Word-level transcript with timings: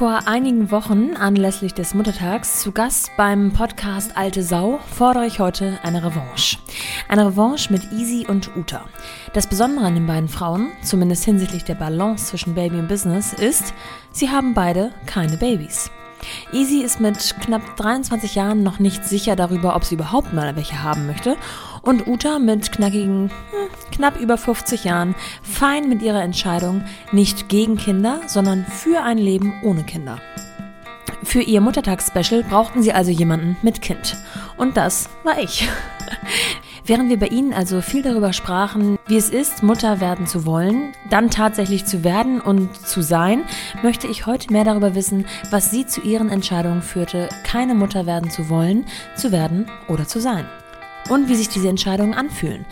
Vor 0.00 0.26
einigen 0.26 0.70
Wochen, 0.70 1.14
anlässlich 1.14 1.74
des 1.74 1.92
Muttertags, 1.92 2.60
zu 2.62 2.72
Gast 2.72 3.10
beim 3.18 3.52
Podcast 3.52 4.16
Alte 4.16 4.42
Sau, 4.42 4.80
fordere 4.90 5.26
ich 5.26 5.40
heute 5.40 5.78
eine 5.82 6.02
Revanche. 6.02 6.56
Eine 7.06 7.26
Revanche 7.26 7.70
mit 7.70 7.92
Easy 7.92 8.24
und 8.26 8.56
Uta. 8.56 8.86
Das 9.34 9.46
Besondere 9.46 9.84
an 9.84 9.96
den 9.96 10.06
beiden 10.06 10.30
Frauen, 10.30 10.72
zumindest 10.82 11.26
hinsichtlich 11.26 11.64
der 11.64 11.74
Balance 11.74 12.28
zwischen 12.28 12.54
Baby 12.54 12.78
und 12.78 12.88
Business, 12.88 13.34
ist, 13.34 13.74
sie 14.10 14.30
haben 14.30 14.54
beide 14.54 14.90
keine 15.04 15.36
Babys. 15.36 15.90
Easy 16.50 16.80
ist 16.80 17.00
mit 17.00 17.34
knapp 17.42 17.76
23 17.76 18.34
Jahren 18.34 18.62
noch 18.62 18.78
nicht 18.78 19.04
sicher 19.04 19.36
darüber, 19.36 19.76
ob 19.76 19.84
sie 19.84 19.96
überhaupt 19.96 20.32
mal 20.32 20.56
welche 20.56 20.82
haben 20.82 21.08
möchte. 21.08 21.36
Und 21.82 22.06
Uta 22.06 22.38
mit 22.38 22.72
knackigen, 22.72 23.30
hm, 23.30 23.90
knapp 23.92 24.20
über 24.20 24.36
50 24.36 24.84
Jahren, 24.84 25.14
fein 25.42 25.88
mit 25.88 26.02
ihrer 26.02 26.22
Entscheidung, 26.22 26.84
nicht 27.12 27.48
gegen 27.48 27.76
Kinder, 27.76 28.20
sondern 28.26 28.64
für 28.66 29.02
ein 29.02 29.18
Leben 29.18 29.54
ohne 29.62 29.84
Kinder. 29.84 30.20
Für 31.22 31.42
ihr 31.42 31.60
Muttertagsspecial 31.60 32.42
brauchten 32.44 32.82
sie 32.82 32.92
also 32.92 33.10
jemanden 33.10 33.56
mit 33.62 33.82
Kind. 33.82 34.16
Und 34.56 34.76
das 34.76 35.08
war 35.22 35.38
ich. 35.38 35.68
Während 36.86 37.08
wir 37.08 37.18
bei 37.18 37.28
Ihnen 37.28 37.52
also 37.52 37.82
viel 37.82 38.02
darüber 38.02 38.32
sprachen, 38.32 38.98
wie 39.06 39.16
es 39.16 39.30
ist, 39.30 39.62
Mutter 39.62 40.00
werden 40.00 40.26
zu 40.26 40.44
wollen, 40.44 40.92
dann 41.08 41.30
tatsächlich 41.30 41.84
zu 41.84 42.02
werden 42.02 42.40
und 42.40 42.74
zu 42.74 43.02
sein, 43.02 43.44
möchte 43.82 44.08
ich 44.08 44.26
heute 44.26 44.52
mehr 44.52 44.64
darüber 44.64 44.94
wissen, 44.94 45.26
was 45.50 45.70
Sie 45.70 45.86
zu 45.86 46.00
Ihren 46.00 46.30
Entscheidungen 46.30 46.82
führte, 46.82 47.28
keine 47.44 47.74
Mutter 47.74 48.06
werden 48.06 48.30
zu 48.30 48.48
wollen, 48.48 48.86
zu 49.14 49.30
werden 49.30 49.66
oder 49.88 50.08
zu 50.08 50.20
sein 50.20 50.46
und 51.10 51.28
wie 51.28 51.34
sich 51.34 51.48
diese 51.48 51.68
Entscheidungen 51.68 52.14
anfühlen. 52.14 52.64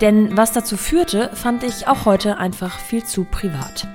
Denn 0.00 0.36
was 0.36 0.52
dazu 0.52 0.76
führte, 0.76 1.30
fand 1.34 1.64
ich 1.64 1.88
auch 1.88 2.04
heute 2.04 2.38
einfach 2.38 2.78
viel 2.78 3.04
zu 3.04 3.24
privat. 3.24 3.88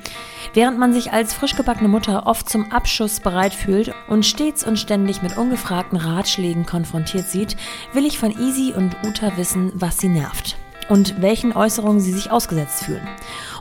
Während 0.54 0.78
man 0.78 0.92
sich 0.92 1.14
als 1.14 1.34
frischgebackene 1.34 1.88
Mutter 1.88 2.28
oft 2.28 2.50
zum 2.50 2.72
Abschuss 2.72 3.22
bereit 3.22 3.54
fühlt 3.54 3.94
und 4.10 4.26
stets 4.26 4.66
und 4.66 4.78
ständig 4.78 5.22
mit 5.22 5.38
ungefragten 5.38 5.98
Ratschlägen 5.98 6.66
konfrontiert 6.66 7.28
sieht, 7.28 7.56
will 7.94 8.06
ich 8.06 8.20
von 8.20 8.32
Easy 8.32 8.74
und 8.76 8.98
Uta 9.08 9.38
wissen, 9.38 9.72
was 9.76 10.00
sie 10.00 10.10
nervt 10.10 10.58
und 10.90 11.22
welchen 11.22 11.54
Äußerungen 11.54 12.02
sie 12.02 12.12
sich 12.12 12.32
ausgesetzt 12.32 12.84
fühlen. 12.84 13.08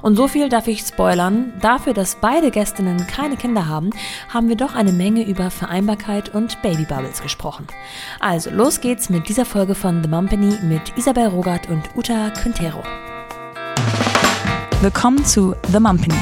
Und 0.03 0.17
so 0.17 0.29
viel 0.29 0.49
darf 0.49 0.67
ich 0.67 0.81
spoilern. 0.81 1.53
Dafür, 1.61 1.93
dass 1.95 2.17
beide 2.17 2.51
Gästinnen 2.51 3.07
keine 3.07 3.37
Kinder 3.37 3.69
haben, 3.69 3.91
haben 4.29 4.49
wir 4.49 4.57
doch 4.57 4.75
eine 4.75 4.93
Menge 4.93 5.27
über 5.27 5.51
Vereinbarkeit 5.51 6.35
und 6.35 6.61
Babybubbles 6.63 7.23
gesprochen. 7.23 7.67
Also 8.19 8.51
los 8.51 8.81
geht's 8.81 9.11
mit 9.11 9.29
dieser 9.29 9.45
Folge 9.45 9.75
von 9.75 10.03
The 10.03 10.09
Mumpany 10.09 10.55
mit 10.63 10.97
Isabel 10.97 11.27
Rogert 11.29 11.69
und 11.69 11.83
Uta 11.97 12.31
Quintero. 12.31 12.83
Willkommen 14.81 15.25
zu 15.25 15.55
The 15.71 15.81
Mumpany. 15.81 16.15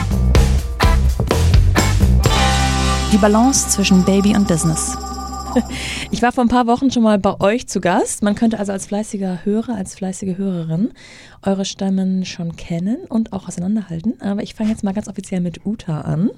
Die 3.13 3.19
Balance 3.19 3.69
zwischen 3.69 4.05
Baby 4.05 4.37
und 4.37 4.49
Business. 4.49 5.08
Ich 6.11 6.23
war 6.23 6.33
vor 6.33 6.45
ein 6.45 6.49
paar 6.49 6.67
Wochen 6.67 6.91
schon 6.91 7.03
mal 7.03 7.19
bei 7.19 7.39
euch 7.41 7.69
zu 7.69 7.81
Gast. 7.81 8.23
Man 8.23 8.35
könnte 8.35 8.59
also 8.59 8.73
als 8.73 8.87
fleißiger 8.87 9.45
Hörer, 9.45 9.75
als 9.75 9.95
fleißige 9.95 10.39
Hörerin 10.39 10.93
eure 11.43 11.65
Stimmen 11.65 12.25
schon 12.25 12.57
kennen 12.57 12.99
und 13.09 13.33
auch 13.33 13.47
auseinanderhalten. 13.47 14.21
Aber 14.21 14.43
ich 14.43 14.55
fange 14.55 14.71
jetzt 14.71 14.83
mal 14.83 14.95
ganz 14.95 15.09
offiziell 15.09 15.41
mit 15.41 15.65
Uta 15.67 16.01
an. 16.01 16.31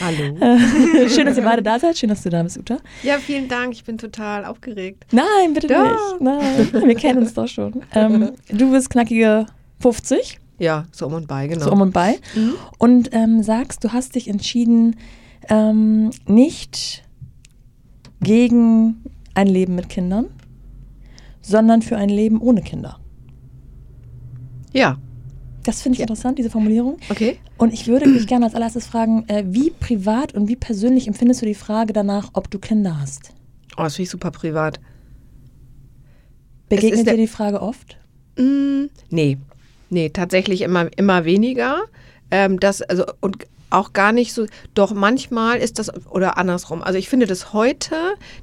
Hallo. 0.00 0.36
Äh, 0.40 1.08
schön, 1.10 1.26
dass 1.26 1.36
ihr 1.36 1.44
beide 1.44 1.62
da 1.62 1.78
seid. 1.78 1.98
Schön, 1.98 2.08
dass 2.08 2.22
du 2.22 2.30
da 2.30 2.42
bist, 2.42 2.58
Uta. 2.58 2.78
Ja, 3.02 3.18
vielen 3.18 3.48
Dank. 3.48 3.74
Ich 3.74 3.84
bin 3.84 3.98
total 3.98 4.44
aufgeregt. 4.44 5.04
Nein, 5.12 5.54
bitte 5.54 5.68
doch. 5.68 6.18
nicht. 6.18 6.20
Nein, 6.20 6.86
wir 6.86 6.94
kennen 6.94 7.20
uns 7.20 7.34
doch 7.34 7.48
schon. 7.48 7.82
Ähm, 7.94 8.32
du 8.48 8.70
bist 8.72 8.90
knackige 8.90 9.46
50. 9.80 10.40
Ja, 10.58 10.86
so 10.90 11.06
um 11.06 11.14
und 11.14 11.28
bei, 11.28 11.46
genau. 11.46 11.64
So 11.64 11.72
um 11.72 11.80
und 11.80 11.92
bei. 11.92 12.18
Mhm. 12.34 12.54
Und 12.78 13.10
ähm, 13.12 13.42
sagst, 13.42 13.84
du 13.84 13.92
hast 13.92 14.14
dich 14.14 14.28
entschieden, 14.28 14.96
ähm, 15.48 16.10
nicht 16.26 17.04
gegen 18.20 19.02
ein 19.34 19.46
Leben 19.46 19.74
mit 19.74 19.88
Kindern, 19.88 20.26
sondern 21.40 21.82
für 21.82 21.96
ein 21.96 22.08
Leben 22.08 22.40
ohne 22.40 22.62
Kinder. 22.62 22.98
Ja. 24.72 24.98
Das 25.64 25.82
finde 25.82 25.94
ich 25.94 26.00
ja. 26.00 26.04
interessant, 26.04 26.38
diese 26.38 26.50
Formulierung. 26.50 26.98
Okay. 27.10 27.38
Und 27.58 27.72
ich 27.72 27.86
würde 27.86 28.10
dich 28.12 28.26
gerne 28.26 28.46
als 28.46 28.54
allererstes 28.54 28.86
fragen, 28.86 29.28
äh, 29.28 29.44
wie 29.46 29.70
privat 29.70 30.34
und 30.34 30.48
wie 30.48 30.56
persönlich 30.56 31.06
empfindest 31.06 31.42
du 31.42 31.46
die 31.46 31.54
Frage 31.54 31.92
danach, 31.92 32.30
ob 32.32 32.50
du 32.50 32.58
Kinder 32.58 33.00
hast? 33.00 33.32
Oh, 33.76 33.82
das 33.82 33.96
finde 33.96 34.04
ich 34.04 34.10
super 34.10 34.30
privat. 34.30 34.80
Begegnet 36.68 37.06
dir 37.06 37.16
die 37.16 37.26
Frage 37.26 37.62
oft? 37.62 37.98
Mm, 38.36 38.86
nee. 39.10 39.38
Nee, 39.90 40.10
tatsächlich 40.10 40.62
immer, 40.62 40.88
immer 40.96 41.24
weniger. 41.24 41.82
Ähm, 42.30 42.60
das, 42.60 42.82
also, 42.82 43.04
und 43.20 43.46
auch 43.70 43.92
gar 43.92 44.12
nicht 44.12 44.32
so, 44.32 44.46
doch 44.74 44.92
manchmal 44.94 45.58
ist 45.58 45.78
das, 45.78 45.90
oder 46.06 46.38
andersrum. 46.38 46.82
Also 46.82 46.98
ich 46.98 47.08
finde 47.08 47.26
das 47.26 47.52
heute 47.52 47.94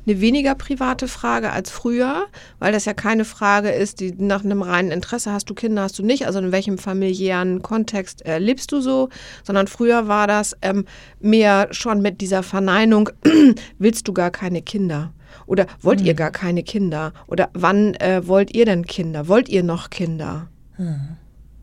eine 0.06 0.22
weniger 0.22 0.56
private 0.56 1.08
Frage 1.08 1.52
als 1.52 1.72
früher, 1.72 2.25
weil 2.59 2.72
das 2.72 2.86
ja 2.86 2.94
keine 2.94 3.25
Frage 3.25 3.69
ist, 3.69 4.00
die 4.00 4.13
nach 4.18 4.44
einem 4.44 4.62
reinen 4.62 4.91
Interesse 4.91 5.31
hast 5.31 5.50
du 5.50 5.53
Kinder, 5.53 5.84
hast 5.84 5.97
du 5.97 6.03
nicht, 6.03 6.28
also 6.28 6.40
in 6.40 6.52
welchem 6.52 6.78
familiären 6.78 7.62
Kontext 7.62 8.25
äh, 8.25 8.38
lebst 8.38 8.72
du 8.72 8.81
so, 8.81 9.09
sondern 9.44 9.68
früher 9.68 10.08
war 10.08 10.28
das 10.28 10.56
ähm, 10.62 10.86
mehr 11.19 11.69
schon 11.72 12.02
mit 12.02 12.22
dieser 12.22 12.44
Verneinung, 12.44 13.09
willst 13.80 14.07
du 14.07 14.13
gar 14.13 14.31
keine 14.31 14.62
Kinder? 14.62 15.13
Oder 15.47 15.68
wollt 15.81 16.02
mhm. 16.02 16.07
ihr 16.07 16.13
gar 16.13 16.31
keine 16.31 16.63
Kinder? 16.63 17.13
Oder 17.28 17.50
wann 17.53 17.94
äh, 17.96 18.28
wollt 18.28 18.56
ihr 18.56 18.66
denn 18.66 18.86
Kinder? 18.86 19.28
Wollt 19.28 19.50
ihr 19.50 19.63
noch 19.63 19.90
Kinder? 19.90 20.47
Mhm. 20.78 21.18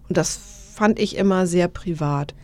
Und 0.09 0.17
das 0.17 0.41
fand 0.75 0.99
ich 0.99 1.17
immer 1.17 1.47
sehr 1.47 1.69
privat. 1.69 2.35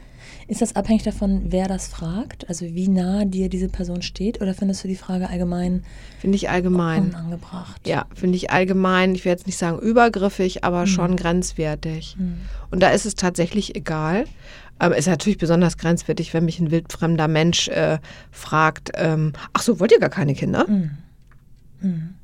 Ist 0.48 0.62
das 0.62 0.74
abhängig 0.76 1.02
davon, 1.02 1.42
wer 1.48 1.68
das 1.68 1.88
fragt? 1.88 2.48
Also 2.48 2.64
wie 2.64 2.88
nah 2.88 3.26
dir 3.26 3.50
diese 3.50 3.68
Person 3.68 4.00
steht? 4.00 4.40
Oder 4.40 4.54
findest 4.54 4.82
du 4.82 4.88
die 4.88 4.96
Frage 4.96 5.28
allgemein? 5.28 5.84
Finde 6.18 6.36
ich 6.36 6.48
allgemein. 6.48 7.10
Unangebracht. 7.10 7.86
Ja, 7.86 8.06
finde 8.14 8.36
ich 8.36 8.50
allgemein, 8.50 9.14
ich 9.14 9.26
werde 9.26 9.40
jetzt 9.40 9.46
nicht 9.46 9.58
sagen 9.58 9.78
übergriffig, 9.78 10.64
aber 10.64 10.80
mhm. 10.80 10.86
schon 10.86 11.16
grenzwertig. 11.16 12.16
Mhm. 12.18 12.38
Und 12.70 12.82
da 12.82 12.88
ist 12.88 13.04
es 13.04 13.14
tatsächlich 13.14 13.76
egal. 13.76 14.24
Aber 14.78 14.94
es 14.94 15.00
ist 15.00 15.10
natürlich 15.10 15.36
besonders 15.36 15.76
grenzwertig, 15.76 16.32
wenn 16.32 16.46
mich 16.46 16.60
ein 16.60 16.70
wildfremder 16.70 17.28
Mensch 17.28 17.68
äh, 17.68 17.98
fragt, 18.30 18.92
ähm, 18.94 19.34
ach 19.52 19.60
so, 19.60 19.80
wollt 19.80 19.92
ihr 19.92 20.00
gar 20.00 20.08
keine 20.08 20.34
Kinder? 20.34 20.66
Mhm. 20.66 20.90
mhm. 21.80 22.14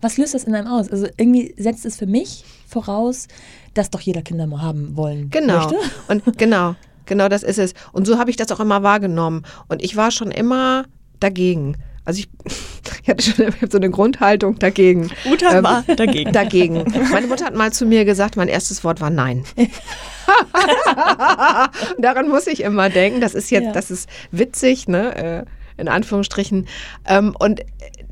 Was 0.00 0.18
löst 0.18 0.34
das 0.34 0.44
in 0.44 0.54
einem 0.54 0.66
aus? 0.66 0.90
Also 0.90 1.06
irgendwie 1.16 1.54
setzt 1.56 1.86
es 1.86 1.96
für 1.96 2.06
mich 2.06 2.44
voraus, 2.66 3.28
dass 3.72 3.88
doch 3.88 4.00
jeder 4.00 4.20
Kinder 4.20 4.46
mal 4.46 4.60
haben 4.60 4.96
wollen 4.96 5.30
genau. 5.30 5.56
möchte. 5.56 5.76
Und 6.08 6.36
genau. 6.36 6.74
Genau 7.06 7.28
das 7.28 7.42
ist 7.42 7.58
es. 7.58 7.74
Und 7.92 8.06
so 8.06 8.18
habe 8.18 8.30
ich 8.30 8.36
das 8.36 8.50
auch 8.52 8.60
immer 8.60 8.82
wahrgenommen. 8.82 9.44
Und 9.68 9.82
ich 9.82 9.96
war 9.96 10.10
schon 10.10 10.30
immer 10.30 10.84
dagegen. 11.20 11.76
Also 12.04 12.20
ich, 12.20 12.28
ich 13.02 13.08
hatte 13.08 13.22
schon 13.22 13.70
so 13.70 13.78
eine 13.78 13.90
Grundhaltung 13.90 14.58
dagegen. 14.58 15.10
Mutter 15.24 15.58
ähm, 15.58 15.64
war 15.64 15.82
dagegen. 15.82 16.32
Dagegen. 16.34 16.84
Meine 17.10 17.26
Mutter 17.26 17.46
hat 17.46 17.54
mal 17.54 17.72
zu 17.72 17.86
mir 17.86 18.04
gesagt, 18.04 18.36
mein 18.36 18.48
erstes 18.48 18.84
Wort 18.84 19.00
war 19.00 19.10
Nein. 19.10 19.44
Daran 21.98 22.28
muss 22.28 22.46
ich 22.46 22.62
immer 22.62 22.90
denken. 22.90 23.20
Das 23.20 23.34
ist 23.34 23.50
jetzt, 23.50 23.66
ja. 23.66 23.72
das 23.72 23.90
ist 23.90 24.08
witzig, 24.30 24.88
ne? 24.88 25.16
Äh, 25.16 25.44
in 25.76 25.88
Anführungsstrichen. 25.88 26.68
Ähm, 27.06 27.34
und 27.38 27.62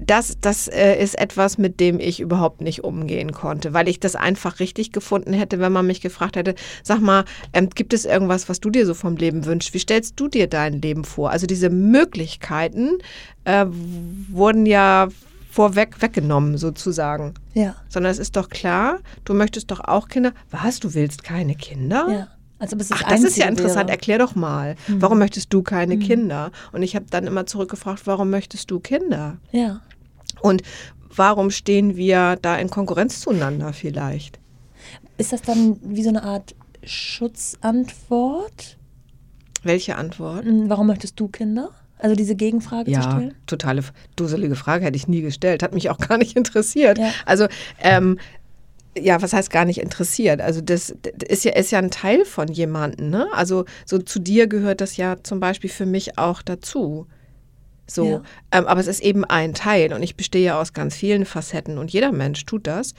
das, 0.06 0.36
das 0.40 0.68
äh, 0.68 1.02
ist 1.02 1.18
etwas, 1.18 1.58
mit 1.58 1.80
dem 1.80 2.00
ich 2.00 2.20
überhaupt 2.20 2.60
nicht 2.60 2.84
umgehen 2.84 3.32
konnte, 3.32 3.72
weil 3.72 3.88
ich 3.88 4.00
das 4.00 4.16
einfach 4.16 4.60
richtig 4.60 4.92
gefunden 4.92 5.32
hätte, 5.32 5.58
wenn 5.60 5.72
man 5.72 5.86
mich 5.86 6.00
gefragt 6.00 6.36
hätte, 6.36 6.54
sag 6.82 7.00
mal, 7.00 7.24
ähm, 7.52 7.70
gibt 7.70 7.92
es 7.92 8.04
irgendwas, 8.04 8.48
was 8.48 8.60
du 8.60 8.70
dir 8.70 8.86
so 8.86 8.94
vom 8.94 9.16
Leben 9.16 9.44
wünschst? 9.44 9.74
Wie 9.74 9.78
stellst 9.78 10.18
du 10.18 10.28
dir 10.28 10.46
dein 10.46 10.80
Leben 10.80 11.04
vor? 11.04 11.30
Also 11.30 11.46
diese 11.46 11.70
Möglichkeiten 11.70 12.98
äh, 13.44 13.66
wurden 14.30 14.66
ja 14.66 15.08
vorweg 15.50 16.00
weggenommen 16.00 16.56
sozusagen. 16.56 17.34
Ja. 17.54 17.76
Sondern 17.88 18.10
es 18.10 18.19
ist 18.19 18.36
doch 18.36 18.48
klar, 18.48 19.00
du 19.24 19.34
möchtest 19.34 19.70
doch 19.70 19.80
auch 19.80 20.08
Kinder. 20.08 20.32
Was, 20.50 20.80
du 20.80 20.94
willst 20.94 21.24
keine 21.24 21.54
Kinder? 21.54 22.06
Ja. 22.10 22.28
Also, 22.58 22.76
das, 22.76 22.90
Ach, 22.92 23.02
das 23.02 23.24
ist 23.24 23.36
ja 23.36 23.46
interessant. 23.46 23.88
Wäre. 23.88 23.96
Erklär 23.96 24.19
doch 24.19 24.37
mal, 24.37 24.76
mhm. 24.87 25.02
warum 25.02 25.19
möchtest 25.19 25.52
du 25.52 25.62
keine 25.62 25.96
mhm. 25.96 26.00
Kinder? 26.00 26.52
Und 26.70 26.82
ich 26.82 26.94
habe 26.94 27.06
dann 27.10 27.26
immer 27.26 27.44
zurückgefragt, 27.44 28.02
warum 28.05 28.31
möchtest 28.31 28.70
du 28.70 28.78
Kinder? 28.78 29.38
Ja. 29.50 29.81
Und 30.43 30.62
warum 31.15 31.50
stehen 31.50 31.97
wir 31.97 32.37
da 32.41 32.56
in 32.56 32.69
Konkurrenz 32.71 33.21
zueinander 33.21 33.73
vielleicht? 33.73 34.39
Ist 35.19 35.33
das 35.33 35.43
dann 35.43 35.79
wie 35.83 36.03
so 36.03 36.09
eine 36.09 36.23
Art 36.23 36.55
Schutzantwort? 36.85 38.79
Welche 39.62 39.97
Antwort? 39.97 40.44
Hm, 40.44 40.69
warum 40.69 40.89
möchtest 40.89 41.19
du 41.21 41.29
Kinder? 41.29 41.71
Also 41.99 42.17
diese 42.17 42.35
Gegenfrage 42.35 42.91
ja, 42.91 43.00
zu 43.00 43.11
stellen? 43.11 43.29
Ja, 43.29 43.37
totale 43.47 43.85
dusselige 44.17 44.56
Frage 44.56 44.85
hätte 44.85 44.97
ich 44.97 45.06
nie 45.06 45.21
gestellt. 45.21 45.62
Hat 45.62 45.73
mich 45.73 45.89
auch 45.89 45.99
gar 45.99 46.19
nicht 46.19 46.37
interessiert. 46.37 46.99
Ja. 46.99 47.12
Also 47.27 47.47
ähm, 47.81 48.19
ja, 48.99 49.23
was 49.23 49.33
heißt 49.33 49.50
gar 49.50 49.65
nicht 49.65 49.79
interessiert? 49.79 50.41
Also 50.41 50.61
das, 50.61 50.94
das 51.03 51.29
ist 51.29 51.44
ja, 51.44 51.53
ist 51.53 51.71
ja 51.71 51.79
ein 51.79 51.91
Teil 51.91 52.25
von 52.25 52.49
jemandem, 52.49 53.11
ne? 53.11 53.29
Also 53.33 53.65
so 53.87 53.99
zu 53.99 54.19
dir 54.19 54.49
gehört 54.49 54.81
das 54.81 54.97
ja 54.97 55.17
zum 55.23 55.41
Beispiel 55.41 55.71
für 55.71 55.87
mich 55.87 56.19
auch 56.19 56.43
dazu. 56.43 57.06
So, 57.87 58.06
ja. 58.06 58.23
ähm, 58.52 58.67
aber 58.67 58.81
es 58.81 58.87
ist 58.87 59.02
eben 59.02 59.25
ein 59.25 59.55
Teil 59.55 59.93
und 59.93 60.02
ich 60.02 60.17
bestehe 60.17 60.44
ja 60.44 60.61
aus 60.61 60.73
ganz 60.73 60.94
vielen 60.94 61.25
Facetten 61.25 61.79
und 61.79 61.93
jeder 61.93 62.12
Mensch 62.12 62.44
tut 62.46 62.67
das. 62.67 62.94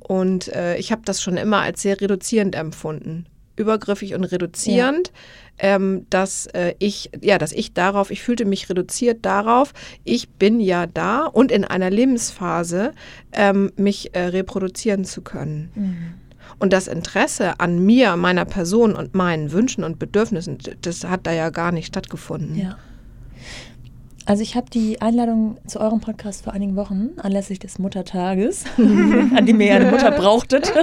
Und 0.00 0.48
äh, 0.48 0.76
ich 0.76 0.92
habe 0.92 1.02
das 1.04 1.22
schon 1.22 1.36
immer 1.36 1.60
als 1.60 1.82
sehr 1.82 2.00
reduzierend 2.00 2.54
empfunden. 2.54 3.26
übergriffig 3.56 4.14
und 4.14 4.24
reduzierend, 4.24 5.12
ähm, 5.58 6.06
dass 6.10 6.46
äh, 6.46 6.74
ich, 6.78 7.10
ja, 7.20 7.38
dass 7.38 7.52
ich 7.52 7.72
darauf, 7.72 8.10
ich 8.10 8.22
fühlte 8.22 8.44
mich 8.44 8.68
reduziert 8.68 9.24
darauf, 9.24 9.72
ich 10.02 10.28
bin 10.28 10.60
ja 10.60 10.86
da 10.86 11.26
und 11.26 11.52
in 11.52 11.64
einer 11.64 11.90
Lebensphase 11.90 12.92
ähm, 13.32 13.70
mich 13.76 14.14
äh, 14.14 14.26
reproduzieren 14.26 15.04
zu 15.04 15.22
können. 15.22 15.70
Mhm. 15.74 16.14
Und 16.58 16.72
das 16.72 16.88
Interesse 16.88 17.58
an 17.60 17.84
mir, 17.84 18.16
meiner 18.16 18.44
Person 18.44 18.94
und 18.94 19.14
meinen 19.14 19.52
Wünschen 19.52 19.84
und 19.84 19.98
Bedürfnissen, 19.98 20.58
das 20.82 21.04
hat 21.04 21.26
da 21.26 21.32
ja 21.32 21.50
gar 21.50 21.72
nicht 21.72 21.86
stattgefunden. 21.86 22.56
Ja. 22.56 22.76
Also 24.26 24.42
ich 24.42 24.56
habe 24.56 24.70
die 24.70 25.02
Einladung 25.02 25.58
zu 25.66 25.80
eurem 25.80 26.00
Podcast 26.00 26.44
vor 26.44 26.54
einigen 26.54 26.76
Wochen 26.76 27.10
anlässlich 27.18 27.58
des 27.58 27.78
Muttertages, 27.78 28.64
an 28.78 29.44
dem 29.44 29.60
ihr 29.60 29.66
ja 29.66 29.76
eine 29.76 29.90
Mutter 29.90 30.10
brauchtet. 30.12 30.74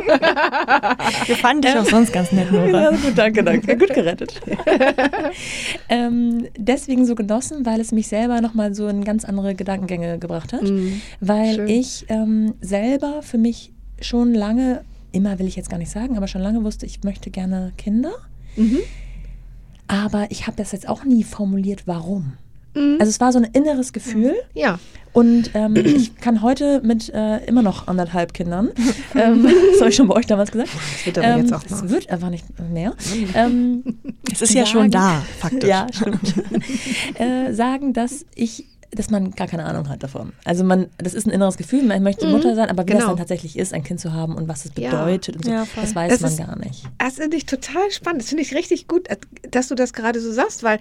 Wir 1.26 1.36
fanden 1.36 1.64
dich 1.64 1.76
auch 1.76 1.86
sonst 1.86 2.14
ganz 2.14 2.32
nett, 2.32 2.52
Nora. 2.52 2.68
Ja, 2.68 2.90
gut, 2.92 3.18
danke, 3.18 3.44
danke. 3.44 3.78
Gut 3.78 3.94
gerettet. 3.94 4.40
ähm, 5.90 6.48
deswegen 6.56 7.06
so 7.08 7.16
genossen, 7.16 7.66
weil 7.66 7.80
es 7.82 7.92
mich 7.92 8.08
selber 8.08 8.42
nochmal 8.42 8.76
so 8.76 8.88
in 8.88 9.04
ganz 9.04 9.26
andere 9.26 9.56
Gedankengänge 9.56 10.20
gebracht 10.20 10.54
hat. 10.54 10.62
Mhm. 10.62 11.02
Weil 11.20 11.56
Schön. 11.56 11.68
ich 11.68 12.06
ähm, 12.10 12.54
selber 12.62 13.24
für 13.24 13.40
mich 13.40 13.74
schon 14.02 14.36
lange, 14.36 14.84
immer 15.12 15.40
will 15.40 15.48
ich 15.48 15.56
jetzt 15.56 15.70
gar 15.70 15.78
nicht 15.78 15.92
sagen, 15.92 16.16
aber 16.16 16.28
schon 16.28 16.42
lange 16.42 16.64
wusste, 16.64 16.86
ich 16.86 17.04
möchte 17.04 17.32
gerne 17.32 17.74
Kinder. 17.78 18.12
Mhm. 18.56 18.80
Aber 19.88 20.28
ich 20.30 20.46
habe 20.46 20.58
das 20.58 20.74
jetzt 20.74 20.88
auch 20.88 21.04
nie 21.06 21.24
formuliert, 21.24 21.88
warum. 21.88 22.34
Mhm. 22.74 22.98
Also 23.00 23.10
es 23.10 23.20
war 23.20 23.32
so 23.32 23.40
ein 23.40 23.46
inneres 23.46 23.94
Gefühl. 23.94 24.34
Ja. 24.54 24.80
Und 25.14 25.52
ähm, 25.54 25.76
ich 25.76 26.16
kann 26.16 26.42
heute 26.42 26.82
mit 26.84 27.10
äh, 27.14 27.44
immer 27.46 27.62
noch 27.62 27.88
anderthalb 27.88 28.34
Kindern, 28.34 28.70
ähm, 29.16 29.44
das 29.72 29.80
habe 29.82 29.90
ich 29.90 29.96
schon 29.96 30.08
bei 30.08 30.16
euch 30.16 30.26
damals 30.26 30.52
gesagt. 30.52 30.70
Das 30.74 31.06
wird 31.06 31.18
aber 31.18 31.38
jetzt 31.38 31.54
auch 31.54 31.64
Es 31.66 31.72
noch. 31.84 31.90
wird 31.90 32.10
einfach 32.10 32.30
nicht 32.30 32.46
mehr. 32.72 32.94
Ähm, 33.34 33.84
Es 34.32 34.42
ist 34.42 34.54
ja 34.54 34.66
schon 34.66 34.90
da, 34.90 35.22
faktisch. 35.40 35.70
Ja, 35.70 35.88
stimmt. 35.92 36.34
äh, 37.20 37.52
sagen, 37.54 37.92
dass 37.94 38.26
ich 38.36 38.66
dass 38.94 39.10
man 39.10 39.32
gar 39.32 39.48
keine 39.48 39.66
Ahnung 39.66 39.88
hat 39.90 40.04
davon. 40.04 40.34
Also 40.44 40.64
man, 40.64 40.88
das 40.98 41.14
ist 41.14 41.26
ein 41.26 41.32
inneres 41.32 41.56
Gefühl, 41.58 41.84
man 41.84 42.04
möchte 42.04 42.28
Mutter 42.28 42.56
sein, 42.56 42.70
aber 42.70 42.84
wie 42.84 42.88
das 42.92 42.98
genau. 43.00 43.08
dann 43.12 43.18
tatsächlich 43.18 43.58
ist, 43.58 43.74
ein 43.74 43.84
Kind 43.84 44.00
zu 44.00 44.12
haben 44.14 44.36
und 44.36 44.48
was 44.50 44.66
es 44.66 44.72
Ja. 44.78 44.90
bedeutet 44.92 45.38
und 45.38 45.46
so, 45.46 45.52
Ja, 45.52 45.66
das 45.76 45.96
weiß 45.96 46.12
Das 46.12 46.22
man 46.22 46.32
ist- 46.32 46.38
gar 46.38 46.60
nicht. 46.60 46.84
Das 46.98 47.16
finde 47.16 47.38
ich 47.38 47.46
total 47.46 47.90
spannend. 47.92 48.22
Das 48.22 48.30
finde 48.30 48.44
ich 48.44 48.54
richtig 48.54 48.88
gut, 48.88 49.08
dass 49.50 49.68
du 49.70 49.76
das 49.76 49.94
gerade 49.94 50.20
so 50.20 50.32
sagst, 50.32 50.64
weil 50.64 50.80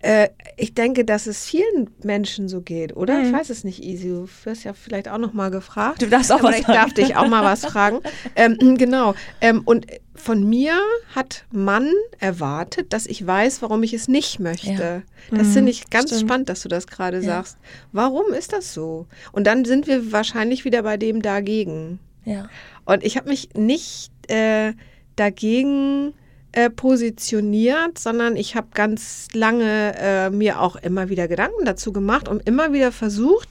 äh, 0.00 0.28
ich 0.56 0.74
denke, 0.74 1.04
dass 1.04 1.26
es 1.26 1.44
vielen 1.46 1.90
Menschen 2.04 2.48
so 2.48 2.60
geht, 2.60 2.96
oder? 2.96 3.22
Ich 3.22 3.32
weiß 3.32 3.50
es 3.50 3.64
nicht, 3.64 3.82
Easy. 3.82 4.08
Du 4.08 4.28
wirst 4.44 4.64
ja 4.64 4.72
vielleicht 4.72 5.08
auch 5.08 5.18
noch 5.18 5.32
mal 5.32 5.50
gefragt. 5.50 6.02
Du 6.02 6.06
darfst 6.06 6.30
auch 6.30 6.38
Aber 6.40 6.50
was 6.50 6.60
ich 6.60 6.66
sagen. 6.66 6.78
darf 6.78 6.92
dich 6.94 7.16
auch 7.16 7.26
mal 7.28 7.42
was 7.44 7.64
fragen. 7.64 7.98
Ähm, 8.36 8.76
genau. 8.78 9.14
Ähm, 9.40 9.62
und 9.64 9.86
von 10.18 10.48
mir 10.48 10.78
hat 11.14 11.44
man 11.50 11.90
erwartet, 12.18 12.92
dass 12.92 13.06
ich 13.06 13.26
weiß, 13.26 13.62
warum 13.62 13.82
ich 13.82 13.92
es 13.94 14.08
nicht 14.08 14.38
möchte. 14.40 15.02
Das 15.30 15.48
finde 15.48 15.70
ich 15.70 15.90
ganz 15.90 16.10
stimmt. 16.10 16.22
spannend, 16.28 16.48
dass 16.48 16.62
du 16.62 16.68
das 16.68 16.86
gerade 16.86 17.18
Ja. 17.18 17.22
sagst. 17.22 17.58
Warum 17.92 18.32
ist 18.32 18.52
das 18.52 18.74
so? 18.74 19.06
Und 19.32 19.46
dann 19.46 19.64
sind 19.64 19.86
wir 19.86 20.12
wahrscheinlich 20.12 20.64
wieder 20.64 20.82
bei 20.82 20.96
dem 20.96 21.22
dagegen. 21.22 21.98
Ja. 22.24 22.48
Und 22.84 23.04
ich 23.04 23.16
habe 23.16 23.28
mich 23.28 23.50
nicht 23.54 24.10
äh, 24.30 24.72
dagegen 25.16 26.14
äh, 26.58 26.70
positioniert, 26.70 27.98
sondern 27.98 28.34
ich 28.34 28.56
habe 28.56 28.66
ganz 28.74 29.28
lange 29.32 29.94
äh, 29.96 30.28
mir 30.28 30.60
auch 30.60 30.74
immer 30.74 31.08
wieder 31.08 31.28
Gedanken 31.28 31.64
dazu 31.64 31.92
gemacht 31.92 32.26
und 32.26 32.44
immer 32.48 32.72
wieder 32.72 32.90
versucht, 32.90 33.48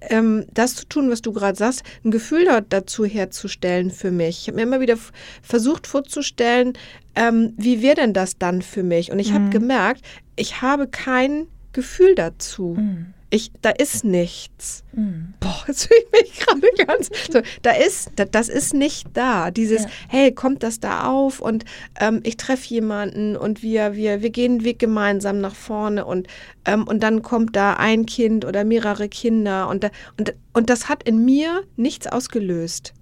ähm, 0.00 0.46
das 0.52 0.74
zu 0.74 0.88
tun, 0.88 1.08
was 1.08 1.22
du 1.22 1.32
gerade 1.32 1.56
sagst, 1.56 1.84
ein 2.04 2.10
Gefühl 2.10 2.46
dort 2.46 2.64
dazu 2.70 3.04
herzustellen 3.04 3.92
für 3.92 4.10
mich. 4.10 4.40
Ich 4.40 4.48
habe 4.48 4.56
mir 4.56 4.62
immer 4.64 4.80
wieder 4.80 4.96
versucht 5.40 5.86
vorzustellen, 5.86 6.72
ähm, 7.14 7.52
wie 7.56 7.80
wäre 7.80 7.94
denn 7.94 8.12
das 8.12 8.38
dann 8.38 8.60
für 8.60 8.82
mich? 8.82 9.12
Und 9.12 9.20
ich 9.20 9.32
habe 9.32 9.48
gemerkt, 9.50 10.02
ich 10.34 10.62
habe 10.62 10.88
kein 10.88 11.46
Gefühl 11.72 12.16
dazu. 12.16 12.74
Mhm. 12.76 13.14
Ich, 13.34 13.50
da 13.62 13.70
ist 13.70 14.04
nichts. 14.04 14.84
Mhm. 14.92 15.32
Boah, 15.40 15.64
jetzt 15.66 15.86
fühle 15.86 16.00
ich 16.02 16.30
mich 16.30 16.38
gerade 16.46 16.68
ganz. 16.86 17.08
So, 17.32 17.40
da 17.62 17.70
ist, 17.70 18.10
da, 18.16 18.26
das 18.26 18.50
ist 18.50 18.74
nicht 18.74 19.08
da. 19.14 19.50
Dieses, 19.50 19.84
Ja. 19.84 19.88
hey, 20.08 20.32
kommt 20.34 20.62
das 20.62 20.80
da 20.80 21.10
auf 21.10 21.40
und 21.40 21.64
ähm, 21.98 22.20
ich 22.24 22.36
treffe 22.36 22.68
jemanden 22.68 23.34
und 23.38 23.62
wir, 23.62 23.94
wir, 23.94 24.20
wir 24.20 24.28
gehen 24.28 24.58
den 24.58 24.64
Weg 24.64 24.78
gemeinsam 24.78 25.40
nach 25.40 25.54
vorne 25.54 26.04
und, 26.04 26.26
ähm, 26.66 26.86
und 26.86 27.02
dann 27.02 27.22
kommt 27.22 27.56
da 27.56 27.72
ein 27.72 28.04
Kind 28.04 28.44
oder 28.44 28.64
mehrere 28.64 29.08
Kinder 29.08 29.66
und, 29.70 29.84
da, 29.84 29.90
und, 30.18 30.34
und 30.52 30.68
das 30.68 30.90
hat 30.90 31.02
in 31.04 31.24
mir 31.24 31.62
nichts 31.76 32.06
ausgelöst. 32.06 32.92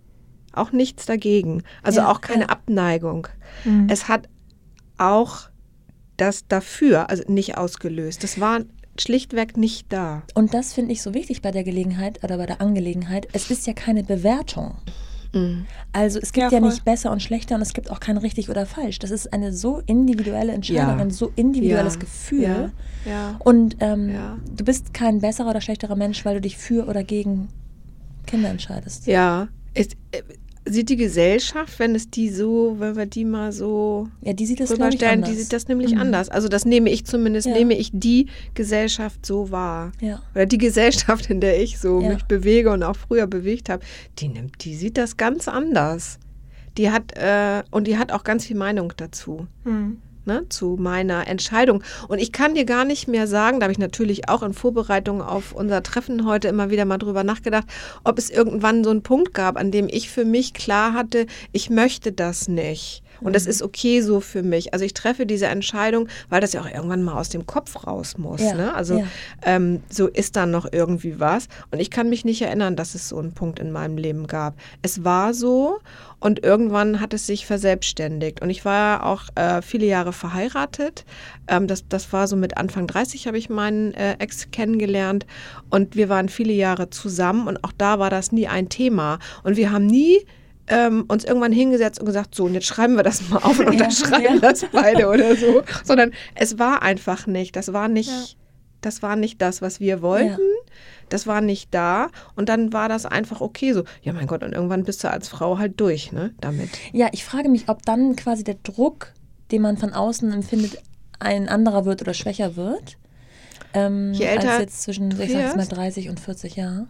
Auch 0.52 0.70
nichts 0.70 1.06
dagegen. 1.06 1.64
Also 1.82 2.02
Ja, 2.02 2.08
auch 2.10 2.20
keine 2.20 2.42
ja. 2.44 2.48
Abneigung. 2.50 3.26
Mhm. 3.64 3.88
Es 3.90 4.06
hat 4.06 4.28
auch 4.96 5.48
das 6.16 6.46
dafür, 6.46 7.10
also 7.10 7.24
nicht 7.26 7.56
ausgelöst. 7.58 8.22
Das 8.22 8.38
war 8.38 8.60
schlichtweg 9.00 9.56
nicht 9.56 9.92
da. 9.92 10.22
Und 10.34 10.54
das 10.54 10.72
finde 10.72 10.92
ich 10.92 11.02
so 11.02 11.14
wichtig 11.14 11.42
bei 11.42 11.50
der 11.50 11.64
Gelegenheit 11.64 12.22
oder 12.24 12.36
bei 12.38 12.46
der 12.46 12.60
Angelegenheit. 12.60 13.28
Es 13.32 13.50
ist 13.50 13.66
ja 13.66 13.72
keine 13.72 14.02
Bewertung. 14.04 14.76
Mhm. 15.32 15.66
Also 15.92 16.18
es 16.18 16.32
gibt 16.32 16.50
Ja, 16.50 16.58
ja, 16.58 16.64
nicht 16.64 16.84
besser 16.84 17.12
und 17.12 17.22
schlechter 17.22 17.54
und 17.54 17.62
es 17.62 17.72
gibt 17.72 17.90
auch 17.90 18.00
kein 18.00 18.16
richtig 18.16 18.50
oder 18.50 18.66
falsch. 18.66 18.98
Das 18.98 19.10
ist 19.12 19.32
eine 19.32 19.52
so 19.52 19.80
individuelle 19.86 20.52
Entscheidung, 20.52 20.82
Ja. 20.88 20.96
ein 20.96 21.10
so 21.10 21.32
individuelles 21.36 21.94
Ja. 21.94 22.00
Gefühl. 22.00 22.72
Und 23.38 23.76
ähm, 23.80 24.12
du 24.56 24.64
bist 24.64 24.92
kein 24.92 25.20
besserer 25.20 25.50
oder 25.50 25.60
schlechterer 25.60 25.96
Mensch, 25.96 26.24
weil 26.24 26.34
du 26.34 26.40
dich 26.40 26.56
für 26.56 26.86
oder 26.88 27.04
gegen 27.04 27.48
Kinder 28.26 28.48
entscheidest. 28.50 29.06
Ja. 29.06 29.48
Sieht 30.72 30.88
die 30.88 30.96
Gesellschaft, 30.96 31.78
wenn 31.80 31.94
es 31.96 32.10
die 32.10 32.28
so, 32.30 32.76
wenn 32.78 32.94
wir 32.96 33.06
die 33.06 33.24
mal 33.24 33.50
so 33.50 34.08
Ja, 34.22 34.32
die 34.32 34.46
sieht 34.46 34.60
das 34.60 34.70
rüberstellen, 34.70 35.14
anders. 35.24 35.30
die 35.30 35.36
sieht 35.36 35.52
das 35.52 35.66
nämlich 35.66 35.94
Mhm. 35.94 36.00
anders. 36.00 36.28
Also 36.28 36.46
das 36.48 36.64
nehme 36.64 36.90
ich 36.90 37.04
zumindest, 37.06 37.48
Ja. 37.48 37.54
nehme 37.54 37.74
ich 37.76 37.90
die 37.92 38.26
Gesellschaft 38.54 39.26
so 39.26 39.50
wahr. 39.50 39.90
Ja. 40.00 40.22
Oder 40.34 40.46
die 40.46 40.58
Gesellschaft, 40.58 41.28
in 41.28 41.40
der 41.40 41.60
ich 41.60 41.78
so 41.80 42.00
Ja. 42.00 42.10
mich 42.14 42.24
bewege 42.24 42.70
und 42.70 42.82
auch 42.84 42.94
früher 42.96 43.26
bewegt 43.26 43.68
habe, 43.68 43.82
die 44.18 44.28
nimmt, 44.28 44.64
die 44.64 44.76
sieht 44.76 44.96
das 44.96 45.16
ganz 45.16 45.48
anders. 45.48 46.18
Die 46.78 46.90
hat, 46.90 47.16
äh, 47.16 47.64
und 47.72 47.88
die 47.88 47.98
hat 47.98 48.12
auch 48.12 48.22
ganz 48.22 48.46
viel 48.46 48.56
Meinung 48.56 48.92
dazu. 48.96 49.48
Mhm. 49.64 49.98
Ne, 50.24 50.46
zu 50.48 50.76
meiner 50.78 51.26
Entscheidung. 51.26 51.82
Und 52.08 52.18
ich 52.18 52.32
kann 52.32 52.54
dir 52.54 52.64
gar 52.64 52.84
nicht 52.84 53.08
mehr 53.08 53.26
sagen, 53.26 53.60
da 53.60 53.64
habe 53.64 53.72
ich 53.72 53.78
natürlich 53.78 54.28
auch 54.28 54.42
in 54.42 54.54
Vorbereitung 54.54 55.22
auf 55.22 55.52
unser 55.52 55.82
Treffen 55.82 56.26
heute 56.26 56.48
immer 56.48 56.70
wieder 56.70 56.84
mal 56.84 56.98
drüber 56.98 57.24
nachgedacht, 57.24 57.66
ob 58.04 58.18
es 58.18 58.30
irgendwann 58.30 58.84
so 58.84 58.90
einen 58.90 59.02
Punkt 59.02 59.34
gab, 59.34 59.56
an 59.56 59.70
dem 59.70 59.88
ich 59.88 60.10
für 60.10 60.24
mich 60.24 60.54
klar 60.54 60.94
hatte, 60.94 61.26
ich 61.52 61.70
möchte 61.70 62.12
das 62.12 62.48
nicht. 62.48 63.02
Und 63.20 63.34
das 63.34 63.46
ist 63.46 63.62
okay 63.62 64.00
so 64.00 64.20
für 64.20 64.42
mich. 64.42 64.72
Also 64.72 64.84
ich 64.84 64.94
treffe 64.94 65.26
diese 65.26 65.46
Entscheidung, 65.46 66.08
weil 66.28 66.40
das 66.40 66.52
ja 66.52 66.60
auch 66.60 66.70
irgendwann 66.70 67.02
mal 67.02 67.14
aus 67.14 67.28
dem 67.28 67.46
Kopf 67.46 67.86
raus 67.86 68.16
muss. 68.16 68.40
Ja, 68.40 68.60
Ne? 68.60 68.74
Also 68.74 68.98
ja. 68.98 69.06
ähm, 69.44 69.82
so 69.88 70.06
ist 70.06 70.36
dann 70.36 70.50
noch 70.50 70.68
irgendwie 70.70 71.18
was. 71.18 71.48
Und 71.70 71.80
ich 71.80 71.90
kann 71.90 72.08
mich 72.08 72.24
nicht 72.24 72.42
erinnern, 72.42 72.76
dass 72.76 72.94
es 72.94 73.08
so 73.08 73.18
einen 73.18 73.32
Punkt 73.32 73.58
in 73.58 73.72
meinem 73.72 73.96
Leben 73.96 74.26
gab. 74.26 74.54
Es 74.82 75.04
war 75.04 75.34
so 75.34 75.80
und 76.18 76.44
irgendwann 76.44 77.00
hat 77.00 77.14
es 77.14 77.26
sich 77.26 77.46
verselbstständigt. 77.46 78.42
Und 78.42 78.50
ich 78.50 78.64
war 78.64 79.06
auch 79.06 79.24
äh, 79.34 79.62
viele 79.62 79.86
Jahre 79.86 80.12
verheiratet. 80.12 81.04
Ähm, 81.48 81.66
das, 81.66 81.88
das 81.88 82.12
war 82.12 82.26
so 82.28 82.36
mit 82.36 82.58
Anfang 82.58 82.86
30 82.86 83.26
habe 83.26 83.38
ich 83.38 83.48
meinen 83.48 83.94
äh, 83.94 84.16
Ex 84.18 84.50
kennengelernt. 84.50 85.26
Und 85.70 85.96
wir 85.96 86.08
waren 86.08 86.28
viele 86.28 86.52
Jahre 86.52 86.90
zusammen 86.90 87.48
und 87.48 87.64
auch 87.64 87.72
da 87.76 87.98
war 87.98 88.10
das 88.10 88.32
nie 88.32 88.46
ein 88.46 88.68
Thema. 88.68 89.18
Und 89.42 89.56
wir 89.56 89.72
haben 89.72 89.86
nie 89.86 90.26
ähm, 90.70 91.04
uns 91.08 91.24
irgendwann 91.24 91.52
hingesetzt 91.52 92.00
und 92.00 92.06
gesagt, 92.06 92.34
so, 92.34 92.44
und 92.44 92.54
jetzt 92.54 92.66
schreiben 92.66 92.96
wir 92.96 93.02
das 93.02 93.28
mal 93.28 93.38
auf 93.38 93.58
und 93.58 93.68
unterschreiben 93.70 94.34
ja. 94.36 94.40
das 94.40 94.64
beide 94.72 95.08
oder 95.08 95.36
so. 95.36 95.62
Sondern 95.84 96.12
es 96.34 96.58
war 96.58 96.82
einfach 96.82 97.26
nicht. 97.26 97.54
Das 97.56 97.72
war 97.72 97.88
nicht, 97.88 98.08
Ja. 98.08 98.36
das 98.80 99.02
war 99.02 99.16
nicht 99.16 99.42
das, 99.42 99.60
was 99.60 99.80
wir 99.80 100.00
wollten. 100.00 100.38
Das 101.08 101.26
war 101.26 101.40
nicht 101.40 101.74
da. 101.74 102.08
Und 102.36 102.48
dann 102.48 102.72
war 102.72 102.88
das 102.88 103.04
einfach 103.04 103.40
okay 103.40 103.72
so. 103.72 103.82
Ja, 104.02 104.12
mein 104.12 104.28
Gott, 104.28 104.44
und 104.44 104.52
irgendwann 104.52 104.84
bist 104.84 105.02
du 105.02 105.10
als 105.10 105.28
Frau 105.28 105.58
halt 105.58 105.80
durch, 105.80 106.12
ne, 106.12 106.32
damit. 106.40 106.70
Ja, 106.92 107.08
ich 107.12 107.24
frage 107.24 107.48
mich, 107.48 107.68
ob 107.68 107.84
dann 107.84 108.14
quasi 108.14 108.44
der 108.44 108.56
Druck, 108.62 109.12
den 109.50 109.62
man 109.62 109.76
von 109.76 109.92
außen 109.92 110.30
empfindet, 110.32 110.80
ein 111.18 111.48
anderer 111.48 111.84
wird 111.84 112.00
oder 112.00 112.14
schwächer 112.14 112.54
wird. 112.56 112.96
Ähm, 113.74 114.12
Je 114.12 114.24
älter 114.24 114.50
als 114.52 114.60
jetzt 114.60 114.82
zwischen, 114.82 115.10
ich 115.10 115.16
sag 115.18 115.28
jetzt 115.28 115.56
mal 115.56 115.62
wirst. 115.62 115.72
30 115.76 116.08
und 116.08 116.20
40 116.20 116.56
Jahren. 116.56 116.88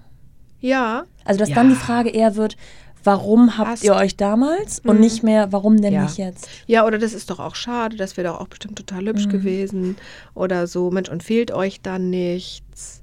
Ja. 0.60 1.04
Also, 1.24 1.38
dass 1.38 1.48
Ja. 1.48 1.54
dann 1.56 1.70
die 1.70 1.74
Frage 1.74 2.10
eher 2.10 2.36
wird, 2.36 2.56
warum 3.04 3.56
habt 3.58 3.68
Hast- 3.70 3.84
ihr 3.84 3.94
euch 3.94 4.16
damals 4.16 4.80
und 4.80 4.96
Mhm. 4.96 5.00
nicht 5.00 5.22
mehr, 5.22 5.52
warum 5.52 5.80
denn 5.80 5.92
Ja. 5.94 6.02
nicht 6.02 6.18
jetzt? 6.18 6.48
Ja, 6.66 6.86
oder 6.86 6.98
das 6.98 7.12
ist 7.12 7.30
doch 7.30 7.38
auch 7.40 7.54
schade, 7.54 7.96
das 7.96 8.16
wäre 8.16 8.28
doch 8.28 8.40
auch 8.40 8.48
bestimmt 8.48 8.76
total 8.76 9.06
hübsch 9.06 9.26
Mhm. 9.26 9.30
gewesen. 9.30 9.96
Oder 10.34 10.66
so, 10.66 10.90
Mensch, 10.90 11.08
und 11.08 11.22
fehlt 11.22 11.50
euch 11.52 11.80
dann 11.80 12.10
nichts? 12.10 13.02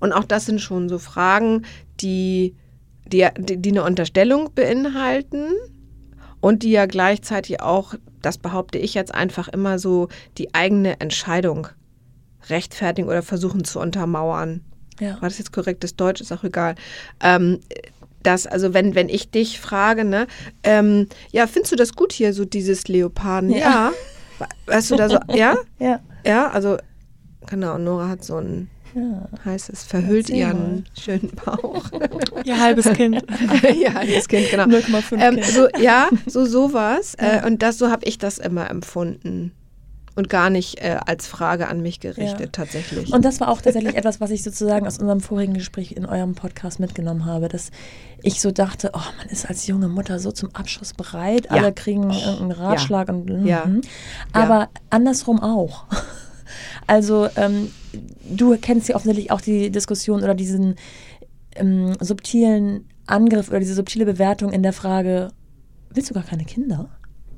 Und 0.00 0.12
auch 0.12 0.24
das 0.24 0.46
sind 0.46 0.60
schon 0.60 0.88
so 0.88 0.98
Fragen, 0.98 1.62
die, 2.00 2.54
die, 3.06 3.26
die, 3.38 3.56
die 3.56 3.70
eine 3.70 3.84
Unterstellung 3.84 4.50
beinhalten 4.54 5.46
und 6.40 6.62
die 6.62 6.70
ja 6.70 6.86
gleichzeitig 6.86 7.60
auch, 7.62 7.94
das 8.22 8.38
behaupte 8.38 8.78
ich 8.78 8.94
jetzt 8.94 9.14
einfach 9.14 9.48
immer 9.48 9.78
so, 9.78 10.08
die 10.36 10.54
eigene 10.54 11.00
Entscheidung 11.00 11.68
rechtfertigen 12.48 13.08
oder 13.08 13.22
versuchen 13.22 13.64
zu 13.64 13.80
untermauern. 13.80 14.62
Ja. 15.00 15.12
War 15.20 15.28
das 15.28 15.38
jetzt 15.38 15.52
korrektes 15.52 15.96
Deutsch? 15.96 16.20
Ist 16.20 16.32
auch 16.32 16.44
egal. 16.44 16.74
Ähm, 17.20 17.60
dass, 18.22 18.46
also 18.46 18.74
wenn, 18.74 18.94
wenn 18.94 19.08
ich 19.08 19.30
dich 19.30 19.60
frage, 19.60 20.04
ne, 20.04 20.26
ähm, 20.62 21.08
ja, 21.30 21.46
findest 21.46 21.72
du 21.72 21.76
das 21.76 21.94
gut 21.94 22.12
hier, 22.12 22.32
so 22.32 22.44
dieses 22.44 22.88
Leoparden? 22.88 23.50
Ja. 23.50 23.58
Ja. 23.58 23.92
Weißt 24.66 24.90
du 24.90 24.96
da 24.96 25.08
so, 25.08 25.18
ja? 25.34 25.56
Ja. 25.78 26.00
Ja, 26.24 26.50
also, 26.50 26.76
genau, 27.48 27.78
Nora 27.78 28.08
hat 28.08 28.24
so 28.24 28.36
ein 28.36 28.68
ja. 28.94 29.28
heißes, 29.44 29.84
verhüllt 29.84 30.30
Erzähl 30.30 30.36
ihren 30.36 30.84
schönen 30.98 31.32
Bauch. 31.44 31.90
Ihr 32.44 32.60
halbes 32.60 32.92
Kind. 32.92 33.22
ja, 33.80 34.04
das 34.04 34.28
Kind, 34.28 34.50
genau. 34.50 34.64
0,5 34.64 35.16
Ähm, 35.18 35.42
so, 35.42 35.68
ja, 35.80 36.08
so 36.26 36.44
sowas. 36.44 37.14
Äh, 37.18 37.46
und 37.46 37.62
das, 37.62 37.78
so 37.78 37.90
habe 37.90 38.04
ich 38.06 38.18
das 38.18 38.38
immer 38.38 38.68
empfunden. 38.70 39.52
Und 40.14 40.28
gar 40.28 40.50
nicht 40.50 40.80
äh, 40.82 40.98
als 41.06 41.26
Frage 41.28 41.68
an 41.68 41.80
mich 41.80 42.00
gerichtet, 42.00 42.40
Ja. 42.40 42.46
tatsächlich. 42.50 43.12
Und 43.12 43.24
das 43.24 43.40
war 43.40 43.48
auch 43.48 43.60
tatsächlich 43.60 43.94
etwas, 43.94 44.20
was 44.20 44.30
ich 44.30 44.42
sozusagen 44.42 44.86
aus 44.86 44.98
unserem 44.98 45.20
vorigen 45.20 45.54
Gespräch 45.54 45.92
in 45.92 46.06
eurem 46.06 46.34
Podcast 46.34 46.80
mitgenommen 46.80 47.24
habe, 47.24 47.48
dass 47.48 47.70
ich 48.22 48.40
so 48.40 48.50
dachte, 48.50 48.90
oh, 48.94 49.00
man 49.18 49.28
ist 49.28 49.48
als 49.48 49.66
junge 49.68 49.86
Mutter 49.88 50.18
so 50.18 50.32
zum 50.32 50.52
Abschluss 50.54 50.92
bereit, 50.94 51.44
Ja. 51.46 51.52
alle 51.52 51.72
kriegen 51.72 52.10
irgendeinen 52.10 52.50
Ratschlag 52.52 53.08
und 53.08 53.26
mhm. 53.28 53.46
Ja. 53.46 53.66
aber 54.32 54.68
andersrum 54.90 55.40
auch. 55.40 55.84
Also 56.86 57.28
ähm, 57.36 57.70
du 58.30 58.56
kennst 58.56 58.88
ja 58.88 58.96
offensichtlich 58.96 59.30
auch 59.30 59.42
die 59.42 59.70
Diskussion 59.70 60.22
oder 60.22 60.34
diesen 60.34 60.76
ähm, 61.56 61.94
subtilen 62.00 62.86
Angriff 63.06 63.48
oder 63.50 63.58
diese 63.60 63.74
subtile 63.74 64.06
Bewertung 64.06 64.50
in 64.52 64.62
der 64.62 64.72
Frage, 64.72 65.30
willst 65.90 66.08
du 66.08 66.14
gar 66.14 66.22
keine 66.22 66.44
Kinder? 66.46 66.88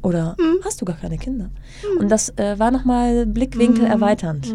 Oder 0.03 0.35
Hm. 0.39 0.61
hast 0.65 0.81
du 0.81 0.85
gar 0.87 0.97
keine 0.97 1.19
Kinder? 1.19 1.51
Und 1.99 2.09
das 2.11 2.31
äh, 2.39 2.59
war 2.59 2.71
nochmal 2.71 3.27
Blickwinkel 3.27 3.85
erweiternd. 3.85 4.55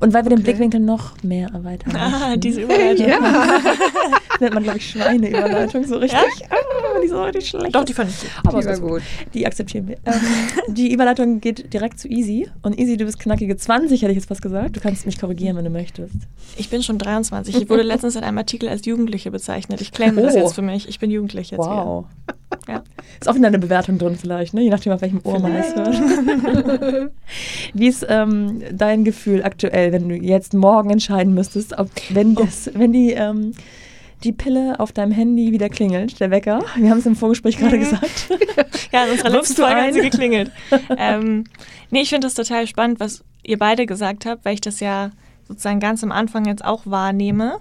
Und 0.00 0.12
weil 0.12 0.24
wir 0.24 0.30
den 0.30 0.38
Okay. 0.40 0.42
Blickwinkel 0.44 0.80
noch 0.80 1.22
mehr 1.22 1.48
erweitern. 1.54 1.94
Ah, 1.96 2.08
möchten, 2.10 2.40
diese 2.40 2.62
Überleitung. 2.62 3.06
ja. 3.08 3.18
nennt 4.40 4.54
man, 4.54 4.62
glaube 4.64 4.78
ich, 4.78 4.90
Schweineüberleitung 4.90 5.84
so 5.86 5.96
richtig. 5.98 6.18
Ah, 6.50 6.56
die 7.04 7.08
so 7.08 7.22
richtig 7.22 7.48
schlecht. 7.48 7.74
Doch, 7.74 7.84
die 7.84 7.92
fand 7.92 8.10
ich 8.10 8.20
gut. 8.20 8.30
aber 8.44 8.60
Die 8.60 8.66
war 8.66 8.80
gut. 8.80 9.02
Die 9.32 9.46
akzeptieren 9.46 9.88
wir. 9.88 9.96
Ähm, 10.04 10.20
die 10.74 10.92
Überleitung 10.92 11.40
geht 11.40 11.72
direkt 11.72 11.98
zu 11.98 12.08
Easy. 12.08 12.48
Und 12.62 12.78
Easy, 12.78 12.96
du 12.96 13.04
bist 13.04 13.18
knackige 13.18 13.56
20, 13.56 14.02
hätte 14.02 14.12
ich 14.12 14.16
jetzt 14.16 14.30
was 14.30 14.42
gesagt. 14.42 14.76
Du 14.76 14.80
kannst 14.80 15.06
mich 15.06 15.18
korrigieren, 15.20 15.56
wenn 15.56 15.64
du 15.64 15.70
möchtest. 15.70 16.14
Ich 16.56 16.70
bin 16.70 16.82
schon 16.82 16.98
23. 16.98 17.56
Ich 17.56 17.68
wurde 17.68 17.82
letztens 17.84 18.16
in 18.16 18.24
einem 18.24 18.38
Artikel 18.38 18.68
als 18.68 18.84
Jugendliche 18.86 19.30
bezeichnet. 19.30 19.80
Ich 19.80 19.92
claime 19.92 20.22
das 20.22 20.34
Oh. 20.34 20.38
jetzt 20.38 20.54
für 20.54 20.62
mich. 20.62 20.88
Ich 20.88 20.98
bin 20.98 21.10
jugendlich 21.10 21.50
jetzt 21.50 21.58
wow. 21.58 22.06
wieder. 22.26 22.36
Ja. 22.68 22.82
Ist 23.20 23.28
auch 23.28 23.34
wieder 23.34 23.48
eine 23.48 23.58
Bewertung 23.58 23.98
drin 23.98 24.16
vielleicht, 24.16 24.54
ne? 24.54 24.62
je 24.62 24.70
nachdem, 24.70 24.92
auf 24.92 25.02
welchem 25.02 25.20
Ohr 25.24 25.38
man 25.40 25.54
es 25.54 25.74
hört. 25.74 27.10
Wie 27.74 27.88
ist 27.88 28.06
ähm, 28.08 28.62
dein 28.72 29.04
Gefühl 29.04 29.42
aktuell, 29.42 29.92
wenn 29.92 30.08
du 30.08 30.14
jetzt 30.14 30.54
morgen 30.54 30.90
entscheiden 30.90 31.34
müsstest, 31.34 31.76
ob 31.78 31.90
wenn, 32.10 32.34
das, 32.34 32.70
wenn 32.74 32.92
die, 32.92 33.12
ähm, 33.12 33.52
die 34.24 34.32
Pille 34.32 34.80
auf 34.80 34.92
deinem 34.92 35.12
Handy 35.12 35.52
wieder 35.52 35.68
klingelt, 35.68 36.18
der 36.20 36.30
Wecker, 36.30 36.64
wir 36.76 36.90
haben 36.90 36.98
es 36.98 37.06
im 37.06 37.16
Vorgespräch 37.16 37.58
gerade 37.58 37.78
gesagt. 37.78 38.28
Ja, 38.92 39.04
in 39.06 39.10
unserer 39.12 39.30
letzten 39.30 39.56
Folge 39.56 39.74
hat 39.82 39.92
sie 39.94 40.00
geklingelt. 40.02 40.52
ähm, 40.98 41.44
nee, 41.90 42.02
ich 42.02 42.10
finde 42.10 42.26
das 42.28 42.34
total 42.34 42.66
spannend, 42.68 43.00
was 43.00 43.24
ihr 43.42 43.58
beide 43.58 43.86
gesagt 43.86 44.24
habt, 44.24 44.44
weil 44.44 44.54
ich 44.54 44.60
das 44.60 44.78
ja 44.78 45.10
sozusagen 45.48 45.80
ganz 45.80 46.04
am 46.04 46.12
Anfang 46.12 46.44
jetzt 46.44 46.64
auch 46.64 46.82
wahrnehme. 46.86 47.58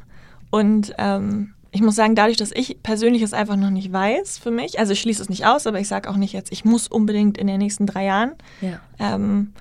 Und 0.52 0.94
ähm, 1.00 1.54
ich 1.72 1.82
muss 1.82 1.96
sagen, 1.96 2.14
dadurch, 2.14 2.38
dass 2.38 2.52
ich 2.52 2.84
persönlich 2.84 3.24
es 3.24 3.34
einfach 3.34 3.56
noch 3.56 3.72
nicht 3.72 3.92
weiß 3.92 4.38
für 4.38 4.52
mich, 4.52 4.78
also 4.78 4.94
ich 4.94 5.02
schließe 5.02 5.24
es 5.24 5.30
nicht 5.30 5.48
aus, 5.48 5.66
aber 5.66 5.80
ich 5.80 5.88
sage 5.88 6.08
auch 6.08 6.18
nicht 6.18 6.34
jetzt, 6.34 6.52
ich 6.52 6.66
muss 6.66 6.88
unbedingt 6.88 7.40
in 7.40 7.48
den 7.48 7.58
nächsten 7.58 7.88
drei 7.88 8.06
Jahren, 8.06 8.34
Ja. 8.62 8.80
ähm, 9.00 9.54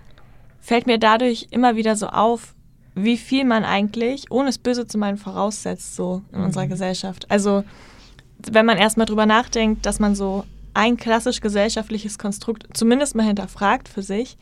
fällt 0.60 0.86
mir 0.86 0.98
dadurch 0.98 1.48
immer 1.50 1.74
wieder 1.76 1.96
so 1.96 2.08
auf, 2.08 2.54
wie 2.94 3.16
viel 3.16 3.44
man 3.44 3.64
eigentlich, 3.64 4.30
ohne 4.30 4.48
es 4.50 4.58
böse 4.58 4.86
zu 4.86 4.98
meinen, 4.98 5.16
voraussetzt, 5.16 5.96
so 5.96 6.22
in 6.32 6.40
unserer 6.40 6.66
Gesellschaft. 6.66 7.30
Also, 7.30 7.64
wenn 8.50 8.66
man 8.66 8.76
erstmal 8.78 9.06
drüber 9.06 9.26
nachdenkt, 9.26 9.86
dass 9.86 9.98
man 10.00 10.14
so 10.14 10.44
ein 10.74 10.96
klassisch 10.96 11.40
gesellschaftliches 11.40 12.18
Konstrukt 12.18 12.66
zumindest 12.76 13.14
mal 13.14 13.26
hinterfragt 13.26 13.88
für 13.88 14.02
sich, 14.02 14.36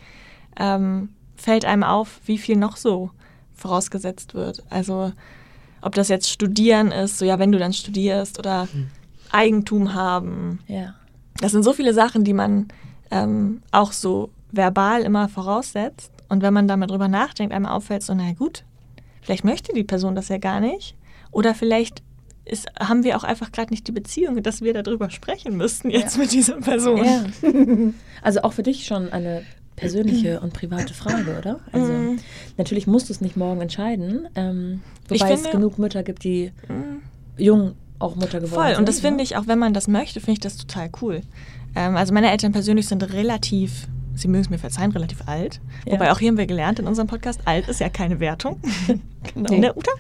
ähm, 0.59 1.11
fällt 1.37 1.65
einem 1.65 1.83
auf, 1.85 2.21
wie 2.27 2.39
viel 2.39 2.57
noch 2.57 2.77
so 2.77 3.11
vorausgesetzt 3.55 4.35
wird. 4.35 4.63
Also, 4.71 5.13
ob 5.83 5.95
das 5.95 6.09
jetzt 6.09 6.29
Studieren 6.31 6.93
ist, 6.93 7.19
so 7.19 7.25
ja, 7.25 7.39
wenn 7.39 7.53
du 7.53 7.59
dann 7.59 7.73
studierst, 7.73 8.39
oder 8.39 8.69
Eigentum 9.33 9.95
haben, 9.95 10.59
Ja. 10.67 10.95
das 11.41 11.53
sind 11.53 11.63
so 11.63 11.73
viele 11.73 11.95
Sachen, 11.95 12.25
die 12.25 12.33
man 12.33 12.69
ähm, 13.11 13.63
auch 13.71 13.93
so 13.93 14.31
verbal 14.53 15.03
immer 15.03 15.29
voraussetzt. 15.29 16.11
Und 16.31 16.41
wenn 16.43 16.55
man 16.55 16.67
da 16.67 16.77
mal 16.79 16.87
drüber 16.87 17.09
nachdenkt, 17.09 17.53
einem 17.55 17.67
auffällt, 17.67 18.03
so, 18.03 18.15
na 18.15 18.33
gut, 18.33 18.65
vielleicht 19.21 19.45
möchte 19.45 19.75
die 19.75 19.85
Person 19.85 20.15
das 20.15 20.29
ja 20.29 20.39
gar 20.39 20.61
nicht. 20.61 20.97
Oder 21.31 21.55
vielleicht 21.55 22.03
ist, 22.47 22.69
haben 22.81 23.05
wir 23.05 23.17
auch 23.19 23.25
einfach 23.25 23.53
gerade 23.53 23.71
nicht 23.71 23.87
die 23.87 23.93
Beziehung, 23.93 24.43
dass 24.43 24.63
wir 24.63 24.73
darüber 24.73 25.11
sprechen 25.11 25.57
müssten 25.57 25.91
jetzt 25.91 26.17
mit 26.19 26.33
dieser 26.33 26.57
Person. 26.57 27.05
ja. 27.05 27.25
Also 28.23 28.41
auch 28.43 28.53
für 28.55 28.63
dich 28.63 28.87
schon 28.87 29.11
eine 29.13 29.43
persönliche 29.77 30.41
und 30.41 30.53
private 30.53 30.93
Frage, 30.95 31.39
oder? 31.39 31.61
Also 31.73 31.93
Mhm. 31.93 32.19
natürlich 32.59 32.87
musst 32.87 33.09
du 33.09 33.13
es 33.13 33.21
nicht 33.21 33.37
morgen 33.37 33.61
entscheiden, 33.61 34.29
ähm, 34.35 34.83
Ich 35.11 35.21
wobei 35.21 35.33
es 35.33 35.41
finde- 35.43 35.57
genug 35.57 35.79
Mütter 35.79 36.03
gibt, 36.03 36.23
die 36.25 36.53
jung 37.39 37.75
auch 37.99 38.15
Mutter 38.17 38.41
geworden 38.41 38.55
Voll. 38.63 38.69
sind. 38.71 38.79
Und 38.79 38.89
das 38.89 39.01
finde 39.01 39.17
ne? 39.19 39.23
ich, 39.23 39.37
auch 39.37 39.47
wenn 39.47 39.59
man 39.59 39.73
das 39.75 39.87
möchte, 39.89 40.21
finde 40.21 40.33
ich 40.33 40.41
das 40.41 40.57
total 40.57 40.91
cool. 41.03 41.21
Ähm, 41.77 41.97
also 41.97 42.13
meine 42.15 42.31
Eltern 42.31 42.53
persönlich 42.53 42.89
sind 42.89 43.03
relativ, 43.13 43.89
sie 44.15 44.29
mögen 44.29 44.43
es 44.43 44.51
mir 44.51 44.59
verzeihen, 44.59 44.93
relativ 44.93 45.27
alt. 45.27 45.61
Ja. 45.87 45.93
Wobei 45.93 46.13
auch 46.13 46.19
hier 46.19 46.29
haben 46.29 46.39
wir 46.39 46.47
gelernt 46.47 46.79
in 46.79 46.87
unserem 46.87 47.09
Podcast, 47.09 47.41
alt 47.45 47.69
ist 47.69 47.81
ja 47.81 47.89
keine 47.89 48.21
Wertung. 48.21 48.61
Genau. 49.35 49.55
Ne, 49.55 49.75
Uta? 49.75 49.91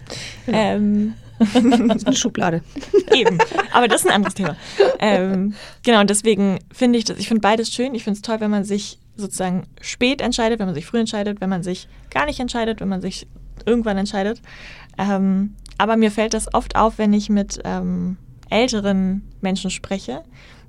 Ähm, 0.47 1.13
Das 1.41 1.97
ist 1.97 2.07
eine 2.07 2.17
Schublade. 2.17 2.63
Eben, 3.13 3.39
aber 3.73 3.89
das 3.89 4.03
ist 4.03 4.07
ein 4.09 4.15
anderes 4.15 4.35
Thema. 4.35 4.57
Ähm, 4.99 5.55
genau, 5.83 6.01
und 6.01 6.11
deswegen 6.11 6.59
finde 6.73 6.99
ich 6.99 7.05
das, 7.05 7.19
ich 7.19 7.29
finde 7.29 7.41
beides 7.41 7.73
schön. 7.73 7.95
Ich 7.95 8.05
finde 8.05 8.17
es 8.17 8.23
toll, 8.23 8.41
wenn 8.41 8.51
man 8.51 8.65
sich 8.65 8.99
sozusagen 9.17 9.65
spät 9.81 10.21
entscheidet, 10.21 10.59
wenn 10.59 10.67
man 10.67 10.75
sich 10.75 10.87
früh 10.87 11.01
entscheidet, 11.01 11.41
wenn 11.41 11.49
man 11.49 11.63
sich 11.63 11.89
gar 12.11 12.27
nicht 12.27 12.41
entscheidet, 12.41 12.81
wenn 12.81 12.89
man 12.89 13.01
sich 13.01 13.27
irgendwann 13.65 13.97
entscheidet. 13.97 14.43
Ähm, 14.99 15.55
aber 15.79 15.97
mir 15.97 16.11
fällt 16.11 16.35
das 16.35 16.53
oft 16.53 16.77
auf, 16.77 16.99
wenn 16.99 17.13
ich 17.13 17.31
mit 17.31 17.61
ähm, 17.65 18.19
älteren 18.51 19.23
Menschen 19.41 19.71
spreche, 19.71 20.23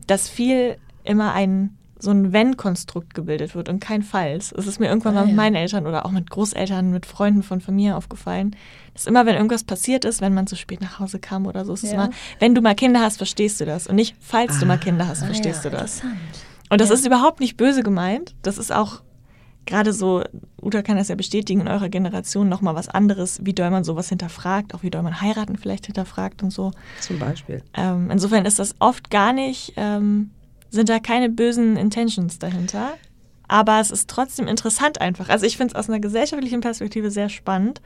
dass 0.08 0.30
viel 0.30 0.78
immer 1.04 1.34
ein 1.34 1.78
so 2.02 2.10
ein 2.12 2.34
Wenn-Konstrukt 2.34 3.14
gebildet 3.14 3.54
wird 3.56 3.70
und 3.70 3.80
kein 3.80 4.02
Falls. 4.02 4.52
Es 4.52 4.66
ist 4.68 4.80
mir 4.80 4.88
irgendwann 4.88 5.16
Ah, 5.16 5.20
mal 5.22 5.26
mit 5.28 5.32
ja. 5.32 5.36
meinen 5.36 5.56
Eltern 5.56 5.86
oder 5.86 6.06
auch 6.06 6.12
mit 6.12 6.30
Großeltern, 6.30 6.92
mit 6.92 7.06
Freunden 7.06 7.44
von 7.44 7.62
Familie 7.62 7.96
aufgefallen, 7.96 8.56
dass 8.94 9.06
immer, 9.06 9.26
wenn 9.26 9.36
irgendwas 9.36 9.64
passiert 9.64 10.04
ist, 10.04 10.20
wenn 10.22 10.34
man 10.34 10.48
zu 10.48 10.56
spät 10.56 10.82
nach 10.82 11.00
Hause 11.00 11.20
kam 11.20 11.46
oder 11.46 11.64
so, 11.64 11.74
ist 11.74 11.84
es 11.84 11.92
Ja. 11.92 11.96
immer, 12.06 12.10
wenn 12.40 12.56
du 12.56 12.62
mal 12.62 12.76
Kinder 12.76 13.02
hast, 13.02 13.18
verstehst 13.18 13.62
du 13.62 13.66
das. 13.66 13.88
Und 13.88 13.96
nicht, 13.96 14.16
falls 14.20 14.60
du 14.60 14.66
mal 14.66 14.78
Kinder 14.80 15.08
hast, 15.08 15.24
Ah, 15.24 15.28
verstehst 15.28 15.64
ja, 15.64 15.70
du 15.70 15.78
das. 15.78 16.02
Und 16.70 16.82
das 16.82 16.90
Ja. 16.90 16.96
ist 16.96 17.06
überhaupt 17.06 17.40
nicht 17.40 17.58
böse 17.58 17.84
gemeint. 17.84 18.36
Das 18.42 18.58
ist 18.58 18.72
auch 18.72 19.02
gerade 19.68 19.94
so, 19.94 20.24
Uta 20.62 20.82
kann 20.82 20.98
das 20.98 21.08
ja 21.10 21.16
bestätigen, 21.16 21.62
in 21.62 21.68
eurer 21.68 21.90
Generation 21.90 22.50
nochmal 22.50 22.74
was 22.74 22.90
anderes, 22.90 23.40
wie 23.44 23.54
doll 23.54 23.70
man 23.70 23.84
sowas 23.84 24.10
hinterfragt, 24.10 24.74
auch 24.74 24.82
wie 24.82 24.90
doll 24.90 25.04
man 25.04 25.22
heiraten 25.22 25.56
vielleicht 25.58 25.86
hinterfragt 25.86 26.42
und 26.42 26.50
so. 26.50 26.72
Zum 27.00 27.20
Beispiel. 27.20 27.62
Ähm, 27.76 28.10
insofern 28.10 28.46
ist 28.46 28.58
das 28.58 28.74
oft 28.80 29.12
gar 29.12 29.34
nicht, 29.34 29.74
ähm, 29.78 30.32
sind 30.72 30.90
da 30.90 31.00
keine 31.00 31.30
bösen 31.30 31.78
Intentions 31.78 32.40
dahinter. 32.40 32.94
Aber 33.48 33.80
es 33.82 33.92
ist 33.92 34.10
trotzdem 34.10 34.48
interessant 34.48 35.02
einfach. 35.02 35.30
Also 35.30 35.46
ich 35.46 35.58
finde 35.58 35.74
es 35.74 35.76
aus 35.76 35.90
einer 35.90 36.00
gesellschaftlichen 36.00 36.62
Perspektive 36.62 37.12
sehr 37.12 37.30
spannend. 37.30 37.82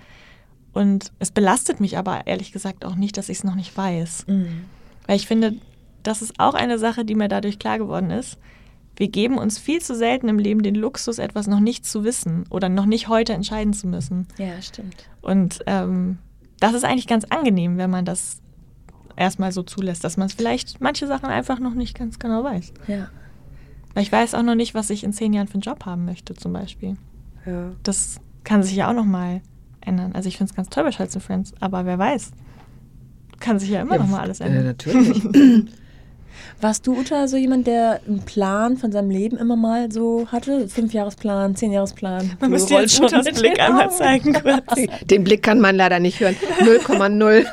Und 0.72 1.12
es 1.20 1.32
belastet 1.32 1.80
mich 1.80 1.98
aber 1.98 2.28
ehrlich 2.28 2.52
gesagt 2.52 2.86
auch 2.86 2.96
nicht, 2.96 3.18
dass 3.18 3.30
ich 3.30 3.40
es 3.40 3.44
noch 3.44 3.56
nicht 3.56 3.76
weiß. 3.76 4.28
Mhm. 4.28 4.66
Weil 5.08 5.16
ich 5.16 5.28
finde, 5.28 5.56
das 6.04 6.22
ist 6.22 6.40
auch 6.40 6.54
eine 6.54 6.78
Sache, 6.78 7.04
die 7.04 7.16
mir 7.16 7.28
dadurch 7.28 7.58
klar 7.58 7.80
geworden 7.80 8.12
ist. 8.12 8.38
Wir 8.96 9.08
geben 9.08 9.38
uns 9.38 9.58
viel 9.58 9.82
zu 9.82 9.96
selten 9.96 10.30
im 10.30 10.40
Leben 10.40 10.64
den 10.64 10.76
Luxus, 10.76 11.18
etwas 11.18 11.48
noch 11.48 11.60
nicht 11.60 11.86
zu 11.86 12.04
wissen 12.04 12.46
oder 12.50 12.70
noch 12.70 12.86
nicht 12.86 13.08
heute 13.08 13.34
entscheiden 13.34 13.74
zu 13.74 13.88
müssen. 13.88 14.28
Ja, 14.38 14.62
stimmt. 14.62 15.10
Und 15.22 15.60
ähm, 15.66 16.20
das 16.60 16.74
ist 16.74 16.86
eigentlich 16.86 17.08
ganz 17.08 17.26
angenehm, 17.26 17.78
wenn 17.78 17.90
man 17.90 18.06
das 18.06 18.38
erstmal 19.18 19.52
so 19.52 19.64
zulässt, 19.64 20.04
dass 20.04 20.18
man 20.18 20.28
es 20.28 20.34
vielleicht 20.34 20.82
manche 20.82 21.08
Sachen 21.08 21.26
einfach 21.28 21.60
noch 21.60 21.74
nicht 21.74 21.98
ganz 21.98 22.20
genau 22.20 22.44
weiß. 22.44 22.74
Ja. 22.88 23.08
Weil 23.94 24.04
ich 24.04 24.12
weiß 24.12 24.34
auch 24.36 24.44
noch 24.44 24.56
nicht, 24.56 24.74
was 24.76 24.90
ich 24.90 25.04
in 25.04 25.14
zehn 25.14 25.34
Jahren 25.34 25.48
für 25.48 25.54
einen 25.56 25.62
Job 25.62 25.86
haben 25.86 26.06
möchte, 26.06 26.34
zum 26.34 26.52
Beispiel. 26.54 26.96
Ja. 27.46 27.72
Das 27.84 28.20
kann 28.44 28.62
sich 28.64 28.76
ja 28.76 28.90
auch 28.90 28.94
noch 28.96 29.06
mal 29.06 29.42
ändern. 29.82 30.12
Also 30.14 30.28
ich 30.28 30.38
finde 30.38 30.52
es 30.52 30.56
ganz 30.56 30.70
toll 30.70 30.84
bei 30.84 30.92
Scholz 30.92 31.16
Friends, 31.18 31.54
aber 31.60 31.86
wer 31.86 31.98
weiß, 31.98 32.32
kann 33.40 33.60
sich 33.60 33.70
ja 33.70 33.82
immer 33.82 33.98
noch 33.98 34.08
mal 34.08 34.20
alles 34.22 34.40
Äh, 34.40 34.46
ändern. 34.46 34.66
natürlich. 34.66 35.24
Warst 36.62 36.88
du, 36.88 36.98
Uta, 36.98 37.28
so 37.28 37.38
jemand, 37.38 37.68
der 37.68 38.02
einen 38.08 38.22
Plan 38.22 38.78
von 38.78 38.92
seinem 38.92 39.10
Leben 39.10 39.38
immer 39.38 39.56
mal 39.56 39.92
so 39.92 40.28
hatte? 40.32 40.68
Fünfjahresplan, 40.68 41.56
Zehnjahresplan? 41.56 42.32
Man 42.40 42.52
müsste 42.52 42.76
jetzt 42.76 42.96
schon 42.96 43.10
mit 43.24 43.36
Blick 43.36 43.56
den 43.56 43.62
einmal 43.64 43.92
zeigen 43.92 44.34
kurz. 44.42 44.64
Den 45.06 45.24
Blick 45.24 45.44
kann 45.44 45.60
man 45.60 45.76
leider 45.76 46.00
nicht 46.00 46.20
hören. 46.20 46.36
0,0. 46.62 47.46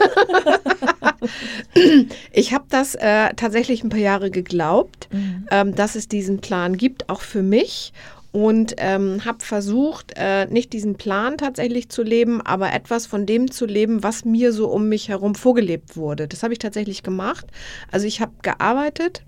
ich 2.32 2.52
habe 2.52 2.64
das 2.68 2.94
äh, 2.94 3.30
tatsächlich 3.36 3.82
ein 3.84 3.88
paar 3.88 3.98
Jahre 4.00 4.30
geglaubt, 4.30 5.08
Mhm. 5.12 5.46
ähm, 5.50 5.74
dass 5.74 5.94
es 5.94 6.08
diesen 6.08 6.40
Plan 6.40 6.76
gibt, 6.76 7.08
auch 7.10 7.20
für 7.20 7.42
mich. 7.42 7.92
Und 8.32 8.74
ähm, 8.78 9.24
habe 9.26 9.44
versucht, 9.44 10.14
äh, 10.16 10.46
nicht 10.46 10.72
diesen 10.72 10.96
Plan 10.96 11.36
tatsächlich 11.36 11.90
zu 11.90 12.02
leben, 12.02 12.40
aber 12.40 12.72
etwas 12.72 13.06
von 13.06 13.26
dem 13.26 13.50
zu 13.50 13.66
leben, 13.66 14.02
was 14.02 14.24
mir 14.24 14.52
so 14.52 14.68
um 14.68 14.88
mich 14.88 15.10
herum 15.10 15.34
vorgelebt 15.34 15.96
wurde. 15.96 16.26
Das 16.26 16.42
habe 16.42 16.54
ich 16.54 16.58
tatsächlich 16.58 17.02
gemacht. 17.02 17.46
Also 17.90 18.06
ich 18.06 18.22
habe 18.22 18.32
gearbeitet 18.42 19.22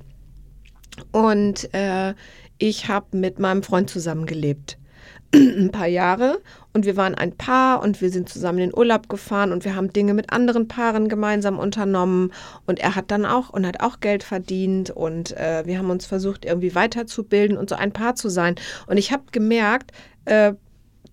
und 1.12 1.72
äh, 1.74 2.14
ich 2.58 2.88
habe 2.88 3.16
mit 3.16 3.38
meinem 3.38 3.62
Freund 3.62 3.90
zusammengelebt. 3.90 4.78
ein 5.34 5.70
paar 5.70 5.86
Jahre 5.88 6.40
und 6.74 6.84
wir 6.84 6.96
waren 6.96 7.14
ein 7.14 7.32
Paar 7.32 7.82
und 7.82 8.00
wir 8.00 8.10
sind 8.10 8.28
zusammen 8.28 8.58
in 8.58 8.70
den 8.70 8.78
Urlaub 8.78 9.08
gefahren 9.08 9.52
und 9.52 9.64
wir 9.64 9.76
haben 9.76 9.92
Dinge 9.92 10.12
mit 10.12 10.32
anderen 10.32 10.68
Paaren 10.68 11.08
gemeinsam 11.08 11.58
unternommen 11.58 12.32
und 12.66 12.80
er 12.80 12.96
hat 12.96 13.10
dann 13.10 13.24
auch 13.24 13.50
und 13.50 13.66
hat 13.66 13.80
auch 13.80 14.00
Geld 14.00 14.24
verdient 14.24 14.90
und 14.90 15.36
äh, 15.36 15.62
wir 15.64 15.78
haben 15.78 15.90
uns 15.90 16.04
versucht 16.04 16.44
irgendwie 16.44 16.74
weiterzubilden 16.74 17.56
und 17.56 17.70
so 17.70 17.76
ein 17.76 17.92
Paar 17.92 18.16
zu 18.16 18.28
sein 18.28 18.56
und 18.86 18.96
ich 18.96 19.12
habe 19.12 19.22
gemerkt, 19.30 19.92
äh, 20.24 20.54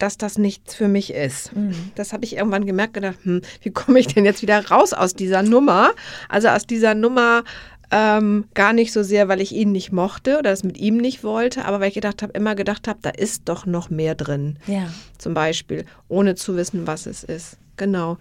dass 0.02 0.18
das 0.18 0.38
nichts 0.38 0.74
für 0.74 0.88
mich 0.88 1.14
ist. 1.14 1.56
Mhm. 1.56 1.76
Das 1.96 2.12
habe 2.12 2.26
ich 2.26 2.36
irgendwann 2.36 2.66
gemerkt, 2.66 2.96
gedacht, 2.96 3.18
hm, 3.22 3.42
wie 3.62 3.70
komme 3.70 4.00
ich 4.00 4.08
denn 4.08 4.26
jetzt 4.26 4.42
wieder 4.42 4.68
raus 4.70 4.94
aus 4.94 5.14
dieser 5.14 5.44
Nummer? 5.44 5.92
Also 6.28 6.48
aus 6.48 6.66
dieser 6.66 6.96
Nummer, 6.96 7.44
ähm, 7.92 8.46
gar 8.54 8.74
nicht 8.74 8.94
so 8.94 9.04
sehr, 9.04 9.28
weil 9.28 9.42
ich 9.42 9.52
ihn 9.54 9.72
nicht 9.72 9.92
mochte 9.92 10.40
oder 10.40 10.52
es 10.52 10.64
mit 10.64 10.78
ihm 10.78 10.98
nicht 10.98 11.24
wollte, 11.24 11.66
aber 11.66 11.80
weil 11.80 11.90
ich 11.90 11.94
gedacht 11.94 12.24
habe, 12.24 12.34
immer 12.34 12.56
gedacht 12.56 12.88
habe, 12.88 13.00
da 13.02 13.10
ist 13.10 13.50
doch 13.50 13.66
noch 13.66 13.90
mehr 13.90 14.16
drin. 14.16 14.58
Ja. 14.66 14.88
Zum 15.18 15.34
Beispiel, 15.34 15.86
ohne 16.08 16.36
zu 16.36 16.56
wissen, 16.56 16.88
was 16.88 17.06
es 17.06 17.24
ist. 17.24 17.58
Genau. 17.76 18.18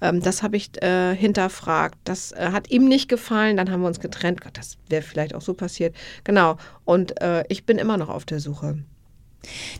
Ähm, 0.00 0.20
das 0.20 0.42
habe 0.42 0.56
ich 0.56 0.70
äh, 0.82 1.14
hinterfragt. 1.16 1.96
Das 2.04 2.32
äh, 2.32 2.50
hat 2.52 2.70
ihm 2.70 2.86
nicht 2.86 3.08
gefallen, 3.08 3.56
dann 3.56 3.70
haben 3.70 3.80
wir 3.80 3.88
uns 3.88 4.00
getrennt. 4.00 4.42
Gott, 4.42 4.58
das 4.58 4.76
wäre 4.88 5.02
vielleicht 5.02 5.34
auch 5.34 5.42
so 5.42 5.54
passiert. 5.54 5.96
Genau. 6.24 6.58
Und 6.84 7.20
äh, 7.22 7.44
ich 7.48 7.64
bin 7.64 7.78
immer 7.78 7.96
noch 7.96 8.10
auf 8.10 8.26
der 8.26 8.40
Suche. 8.40 8.78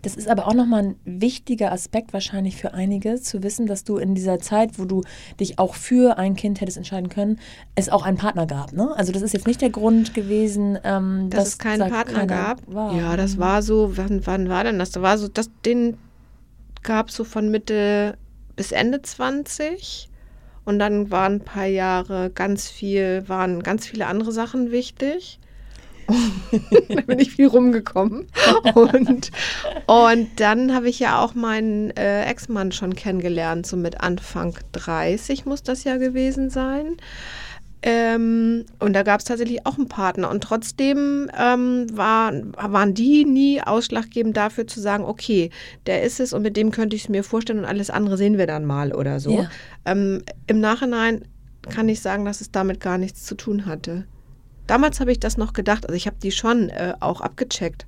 Das 0.03 0.17
ist 0.17 0.29
aber 0.29 0.47
auch 0.47 0.55
nochmal 0.55 0.83
ein 0.83 0.95
wichtiger 1.05 1.73
Aspekt 1.73 2.13
wahrscheinlich 2.13 2.57
für 2.57 2.75
einige, 2.75 3.21
zu 3.21 3.43
wissen, 3.43 3.67
dass 3.67 3.85
du 3.85 3.97
in 3.97 4.15
dieser 4.15 4.39
Zeit, 4.39 4.79
wo 4.79 4.85
du 4.85 5.03
dich 5.41 5.59
auch 5.59 5.75
für 5.75 6.19
ein 6.19 6.37
Kind 6.37 6.61
hättest 6.61 6.77
entscheiden 6.77 7.09
können, 7.09 7.39
es 7.75 7.89
auch 7.89 8.05
einen 8.05 8.17
Partner 8.17 8.47
gab. 8.47 8.73
Ne? 8.73 8.93
Also 8.97 9.13
das 9.13 9.23
ist 9.23 9.33
jetzt 9.33 9.47
nicht 9.47 9.61
der 9.61 9.71
Grund 9.71 10.15
gewesen, 10.15 10.79
ähm, 10.85 11.29
dass, 11.31 11.45
dass 11.45 11.49
es 11.49 11.59
keinen 11.59 11.91
Partner 11.91 12.27
gab. 12.27 12.61
War. 12.67 12.95
Ja, 12.95 13.17
das 13.17 13.39
war 13.39 13.63
so, 13.63 13.97
wann, 13.97 14.27
wann 14.27 14.49
war 14.49 14.65
denn 14.65 14.79
das? 14.79 14.91
Da 14.91 15.03
war 15.03 15.19
so, 15.19 15.29
das, 15.29 15.51
den 15.65 15.97
gab 16.83 17.09
es 17.09 17.17
so 17.17 17.25
von 17.25 17.51
Mitte 17.51 18.17
bis 18.57 18.73
Ende 18.73 19.03
20. 19.03 20.11
Und 20.65 20.79
dann 20.79 21.11
waren 21.11 21.35
ein 21.35 21.41
paar 21.41 21.67
Jahre 21.67 22.31
ganz 22.31 22.71
viel, 22.71 23.25
waren 23.27 23.63
ganz 23.63 23.87
viele 23.87 24.07
andere 24.07 24.33
Sachen 24.33 24.71
wichtig. 24.71 25.39
Da 26.89 27.01
bin 27.03 27.19
ich 27.19 27.33
viel 27.33 27.47
rumgekommen. 27.47 28.27
Und, 28.75 29.31
und 29.87 30.29
dann 30.37 30.75
habe 30.75 30.89
ich 30.89 30.99
ja 30.99 31.23
auch 31.23 31.35
meinen 31.35 31.91
äh, 31.97 32.25
Ex-Mann 32.25 32.73
schon 32.73 32.95
kennengelernt, 32.95 33.67
so 33.67 33.77
mit 33.77 34.01
Anfang 34.01 34.57
30 34.73 35.47
muss 35.47 35.63
das 35.63 35.85
ja 35.85 35.97
gewesen 35.97 36.51
sein. 36.51 36.97
Ähm, 37.87 38.65
und 38.79 38.95
da 38.95 39.03
gab 39.03 39.21
es 39.21 39.27
tatsächlich 39.27 39.67
auch 39.67 39.77
einen 39.77 39.89
Partner. 39.89 40.31
Und 40.31 40.43
trotzdem 40.43 41.31
ähm, 41.39 41.87
war, 41.93 42.33
waren 42.57 42.95
die 42.95 43.27
nie 43.27 43.61
ausschlaggebend 43.61 44.35
dafür 44.35 44.67
zu 44.67 44.81
sagen, 44.81 45.05
okay, 45.05 45.51
der 45.85 46.03
ist 46.03 46.19
es 46.19 46.33
und 46.33 46.41
mit 46.41 46.57
dem 46.57 46.71
könnte 46.71 46.97
ich 46.97 47.03
es 47.03 47.09
mir 47.11 47.23
vorstellen 47.23 47.59
und 47.59 47.67
alles 47.67 47.91
andere 47.91 48.17
sehen 48.17 48.39
wir 48.39 48.47
dann 48.47 48.65
mal 48.65 48.95
oder 48.95 49.21
so. 49.21 49.33
Ja. 49.33 49.51
Ähm, 49.85 50.23
Im 50.47 50.61
Nachhinein 50.61 51.27
kann 51.69 51.91
ich 51.91 52.01
sagen, 52.01 52.25
dass 52.25 52.41
es 52.41 52.51
damit 52.51 52.81
gar 52.81 52.97
nichts 52.97 53.25
zu 53.25 53.35
tun 53.35 53.67
hatte. 53.67 54.05
Damals 54.67 55.01
habe 55.01 55.13
ich 55.13 55.21
das 55.21 55.37
noch 55.37 55.53
gedacht, 55.53 55.87
also 55.87 55.95
ich 55.95 56.07
habe 56.07 56.17
die 56.23 56.33
schon 56.33 56.71
äh, 56.71 56.95
auch 57.01 57.21
abgecheckt. 57.21 57.87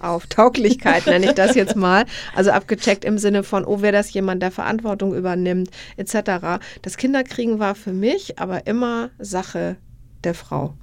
Auf 0.00 0.26
Tauglichkeit 0.26 1.06
nenne 1.06 1.26
ich 1.26 1.32
das 1.32 1.54
jetzt 1.54 1.76
mal. 1.76 2.06
Also 2.34 2.50
abgecheckt 2.52 3.04
im 3.04 3.18
Sinne 3.18 3.42
von, 3.42 3.64
oh, 3.64 3.82
wäre 3.82 3.92
das 3.92 4.12
jemand, 4.12 4.42
der 4.42 4.50
Verantwortung 4.50 5.14
übernimmt, 5.14 5.70
etc. 5.96 6.60
Das 6.82 6.96
Kinderkriegen 6.96 7.58
war 7.58 7.74
für 7.74 7.92
mich 7.92 8.38
aber 8.38 8.66
immer 8.66 9.10
Sache 9.18 9.76
der 10.24 10.34
Frau. 10.34 10.74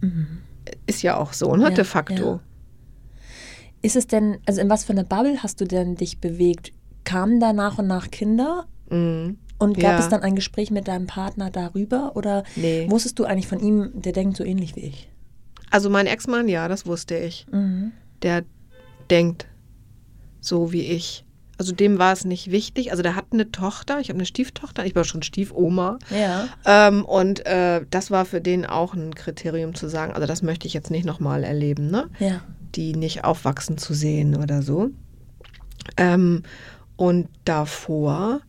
Mhm. 0.00 0.38
Ist 0.86 1.02
ja 1.02 1.16
auch 1.16 1.32
so, 1.32 1.54
ne? 1.56 1.64
Ja, 1.64 1.70
de 1.70 1.84
facto. 1.84 2.24
Ja. 2.24 2.40
Ist 3.82 3.96
es 3.96 4.06
denn, 4.06 4.38
also 4.46 4.60
in 4.60 4.70
was 4.70 4.84
für 4.84 4.92
einer 4.92 5.04
Bubble 5.04 5.42
hast 5.42 5.60
du 5.60 5.66
denn 5.66 5.94
dich 5.94 6.20
bewegt? 6.20 6.72
Kamen 7.04 7.38
da 7.38 7.52
nach 7.52 7.78
und 7.78 7.86
nach 7.86 8.10
Kinder? 8.10 8.66
Mhm. 8.88 9.38
Und 9.58 9.78
gab 9.78 9.92
ja. 9.92 9.98
es 9.98 10.08
dann 10.08 10.22
ein 10.22 10.34
Gespräch 10.34 10.70
mit 10.70 10.88
deinem 10.88 11.06
Partner 11.06 11.50
darüber 11.50 12.16
oder 12.16 12.42
nee. 12.56 12.86
wusstest 12.90 13.18
du 13.18 13.24
eigentlich 13.24 13.46
von 13.46 13.60
ihm, 13.60 13.90
der 13.94 14.12
denkt 14.12 14.36
so 14.36 14.44
ähnlich 14.44 14.74
wie 14.76 14.80
ich? 14.80 15.08
Also 15.70 15.90
mein 15.90 16.06
Ex-Mann, 16.06 16.48
ja, 16.48 16.68
das 16.68 16.86
wusste 16.86 17.16
ich. 17.16 17.46
Mhm. 17.50 17.92
Der 18.22 18.44
denkt 19.10 19.46
so 20.40 20.72
wie 20.72 20.82
ich. 20.82 21.24
Also 21.56 21.72
dem 21.72 21.98
war 21.98 22.12
es 22.12 22.24
nicht 22.24 22.50
wichtig. 22.50 22.90
Also 22.90 23.02
der 23.02 23.14
hat 23.14 23.26
eine 23.32 23.50
Tochter, 23.52 24.00
ich 24.00 24.08
habe 24.08 24.18
eine 24.18 24.26
Stieftochter, 24.26 24.84
ich 24.84 24.94
war 24.94 25.04
schon 25.04 25.22
Stiefoma. 25.22 25.98
Ja. 26.10 26.48
Ähm, 26.64 27.04
und 27.04 27.46
äh, 27.46 27.82
das 27.90 28.10
war 28.10 28.24
für 28.24 28.40
den 28.40 28.66
auch 28.66 28.94
ein 28.94 29.14
Kriterium 29.14 29.74
zu 29.74 29.88
sagen, 29.88 30.12
also 30.12 30.26
das 30.26 30.42
möchte 30.42 30.66
ich 30.66 30.74
jetzt 30.74 30.90
nicht 30.90 31.06
nochmal 31.06 31.44
erleben, 31.44 31.90
ne? 31.90 32.10
Ja. 32.18 32.40
Die 32.74 32.94
nicht 32.94 33.24
aufwachsen 33.24 33.78
zu 33.78 33.94
sehen 33.94 34.36
oder 34.36 34.62
so. 34.62 34.90
Ähm, 35.96 36.42
und 36.96 37.28
davor, 37.44 38.40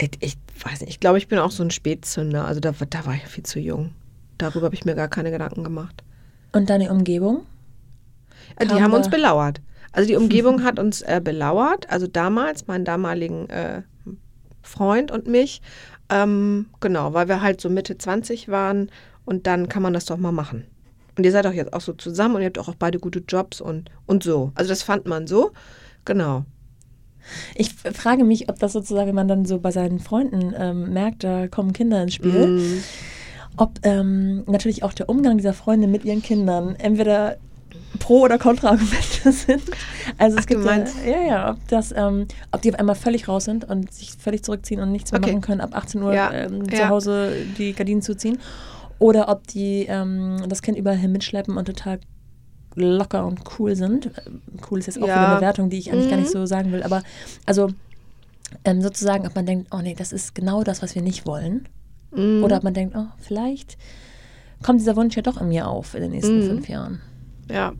ich, 0.00 0.10
ich 0.20 0.36
weiß 0.64 0.80
nicht, 0.80 0.90
ich 0.90 1.00
glaube, 1.00 1.18
ich 1.18 1.28
bin 1.28 1.38
auch 1.38 1.50
so 1.50 1.62
ein 1.62 1.70
Spätzünder. 1.70 2.46
Also 2.46 2.60
da, 2.60 2.72
da 2.72 3.06
war 3.06 3.14
ich 3.14 3.24
viel 3.26 3.44
zu 3.44 3.60
jung. 3.60 3.92
Darüber 4.38 4.66
habe 4.66 4.74
ich 4.74 4.84
mir 4.84 4.94
gar 4.94 5.08
keine 5.08 5.30
Gedanken 5.30 5.64
gemacht. 5.64 6.02
Und 6.52 6.70
deine 6.70 6.90
Umgebung? 6.90 7.46
Äh, 8.56 8.66
die 8.66 8.82
haben 8.82 8.92
uns 8.92 9.08
belauert. 9.08 9.60
Also 9.92 10.08
die 10.08 10.16
Umgebung 10.22 10.62
hat 10.64 10.78
uns 10.78 11.02
äh, 11.02 11.20
belauert. 11.22 11.88
Also 11.90 12.06
damals, 12.06 12.66
meinen 12.66 12.84
damaligen 12.84 13.48
äh, 13.50 13.82
Freund 14.62 15.10
und 15.10 15.26
mich. 15.26 15.62
Ähm, 16.10 16.66
genau, 16.80 17.14
weil 17.14 17.28
wir 17.28 17.40
halt 17.40 17.60
so 17.60 17.70
Mitte 17.70 17.96
20 17.96 18.48
waren 18.48 18.90
und 19.24 19.46
dann 19.46 19.68
kann 19.68 19.82
man 19.82 19.92
das 19.92 20.04
doch 20.04 20.16
mal 20.16 20.32
machen. 20.32 20.64
Und 21.16 21.24
ihr 21.24 21.32
seid 21.32 21.46
auch 21.46 21.52
jetzt 21.52 21.72
auch 21.72 21.80
so 21.80 21.92
zusammen 21.92 22.36
und 22.36 22.42
ihr 22.42 22.46
habt 22.46 22.58
auch 22.58 22.74
beide 22.74 22.98
gute 22.98 23.20
Jobs 23.20 23.60
und, 23.60 23.90
und 24.06 24.22
so. 24.22 24.52
Also 24.54 24.68
das 24.68 24.82
fand 24.82 25.06
man 25.06 25.26
so. 25.26 25.52
Genau. 26.04 26.44
Ich 27.54 27.74
frage 27.74 28.24
mich, 28.24 28.48
ob 28.48 28.58
das 28.58 28.72
sozusagen, 28.72 29.08
wenn 29.08 29.14
man 29.14 29.28
dann 29.28 29.44
so 29.44 29.58
bei 29.58 29.70
seinen 29.70 29.98
Freunden 29.98 30.54
ähm, 30.56 30.92
merkt, 30.92 31.24
da 31.24 31.48
kommen 31.48 31.72
Kinder 31.72 32.02
ins 32.02 32.14
Spiel, 32.14 32.46
mm. 32.46 32.82
ob 33.56 33.80
ähm, 33.82 34.44
natürlich 34.46 34.82
auch 34.82 34.92
der 34.92 35.08
Umgang 35.08 35.36
dieser 35.36 35.54
Freunde 35.54 35.86
mit 35.86 36.04
ihren 36.04 36.22
Kindern 36.22 36.76
entweder 36.76 37.36
Pro- 37.98 38.22
oder 38.22 38.38
Kontra-Argumente 38.38 39.32
sind. 39.32 39.62
Also 40.18 40.36
es 40.36 40.44
Ach, 40.44 40.46
gibt 40.46 40.64
ja, 40.64 40.84
ja, 41.06 41.26
ja, 41.26 41.50
ob 41.50 41.68
das, 41.68 41.92
ähm, 41.96 42.26
ob 42.52 42.62
die 42.62 42.72
auf 42.72 42.78
einmal 42.78 42.94
völlig 42.94 43.28
raus 43.28 43.44
sind 43.44 43.64
und 43.64 43.92
sich 43.92 44.12
völlig 44.12 44.42
zurückziehen 44.42 44.80
und 44.80 44.92
nichts 44.92 45.12
mehr 45.12 45.20
okay. 45.20 45.32
machen 45.32 45.40
können, 45.40 45.60
ab 45.60 45.70
18 45.74 46.02
Uhr 46.02 46.14
ja. 46.14 46.32
ähm, 46.32 46.68
zu 46.70 46.88
Hause 46.88 47.32
die 47.58 47.72
Gardinen 47.72 48.02
zuziehen. 48.02 48.38
Oder 48.98 49.28
ob 49.28 49.46
die 49.48 49.86
ähm, 49.88 50.36
das 50.48 50.62
Kind 50.62 50.78
überall 50.78 51.08
mitschleppen 51.08 51.56
und 51.56 51.64
total 51.64 51.98
locker 52.74 53.26
und 53.26 53.40
cool 53.58 53.76
sind. 53.76 54.10
Cool 54.70 54.78
ist 54.78 54.86
jetzt 54.86 55.02
auch 55.02 55.06
ja. 55.06 55.26
eine 55.26 55.34
Bewertung, 55.36 55.70
die 55.70 55.78
ich 55.78 55.92
eigentlich 55.92 56.06
mhm. 56.06 56.10
gar 56.10 56.16
nicht 56.18 56.34
mhm. 56.34 56.38
so 56.38 56.46
sagen 56.46 56.72
will, 56.72 56.82
aber 56.82 57.02
also 57.46 57.70
ähm, 58.64 58.82
sozusagen, 58.82 59.26
ob 59.26 59.34
man 59.34 59.46
denkt, 59.46 59.68
oh 59.72 59.80
nee, 59.82 59.94
das 59.96 60.12
ist 60.12 60.34
genau 60.34 60.62
das, 60.62 60.82
was 60.82 60.94
wir 60.94 61.02
nicht 61.02 61.26
wollen. 61.26 61.68
Mhm. 62.14 62.44
Oder 62.44 62.58
ob 62.58 62.64
man 62.64 62.74
denkt, 62.74 62.94
oh, 62.96 63.06
vielleicht 63.18 63.76
kommt 64.62 64.80
dieser 64.80 64.96
Wunsch 64.96 65.16
ja 65.16 65.22
doch 65.22 65.40
in 65.40 65.48
mir 65.48 65.68
auf 65.68 65.94
in 65.94 66.02
den 66.02 66.12
nächsten 66.12 66.40
mhm. 66.40 66.46
fünf 66.46 66.68
Jahren. 66.68 67.00
Ja. 67.50 67.72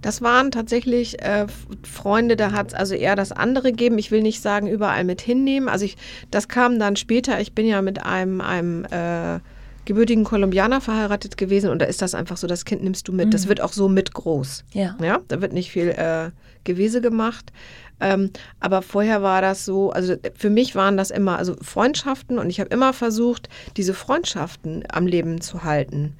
Das 0.00 0.20
waren 0.20 0.50
tatsächlich 0.50 1.22
äh, 1.22 1.46
Freunde, 1.82 2.36
da 2.36 2.52
hat 2.52 2.68
es 2.68 2.74
also 2.74 2.94
eher 2.94 3.16
das 3.16 3.32
andere 3.32 3.70
gegeben. 3.70 3.96
Ich 3.98 4.10
will 4.10 4.20
nicht 4.20 4.42
sagen, 4.42 4.66
überall 4.66 5.02
mit 5.02 5.22
hinnehmen. 5.22 5.68
Also 5.68 5.86
ich, 5.86 5.96
das 6.30 6.48
kam 6.48 6.78
dann 6.78 6.96
später. 6.96 7.40
Ich 7.40 7.54
bin 7.54 7.66
ja 7.66 7.80
mit 7.80 8.04
einem, 8.04 8.42
einem 8.42 8.84
äh, 8.84 9.40
gebürtigen 9.84 10.24
Kolumbianer 10.24 10.80
verheiratet 10.80 11.36
gewesen 11.36 11.70
und 11.70 11.80
da 11.80 11.86
ist 11.86 12.02
das 12.02 12.14
einfach 12.14 12.36
so, 12.36 12.46
das 12.46 12.64
Kind 12.64 12.82
nimmst 12.82 13.08
du 13.08 13.12
mit. 13.12 13.26
Mhm. 13.26 13.30
Das 13.30 13.48
wird 13.48 13.60
auch 13.60 13.72
so 13.72 13.88
mit 13.88 14.14
groß. 14.14 14.64
Ja. 14.72 14.96
ja 15.02 15.20
da 15.28 15.40
wird 15.40 15.52
nicht 15.52 15.70
viel 15.70 15.88
äh, 15.88 16.30
Gewese 16.64 17.00
gemacht. 17.00 17.52
Ähm, 18.00 18.30
aber 18.60 18.82
vorher 18.82 19.22
war 19.22 19.40
das 19.40 19.64
so, 19.64 19.90
also 19.90 20.16
für 20.34 20.50
mich 20.50 20.74
waren 20.74 20.96
das 20.96 21.10
immer 21.10 21.38
also 21.38 21.56
Freundschaften 21.62 22.38
und 22.38 22.50
ich 22.50 22.60
habe 22.60 22.70
immer 22.70 22.92
versucht, 22.92 23.48
diese 23.76 23.94
Freundschaften 23.94 24.84
am 24.90 25.06
Leben 25.06 25.40
zu 25.40 25.64
halten. 25.64 26.14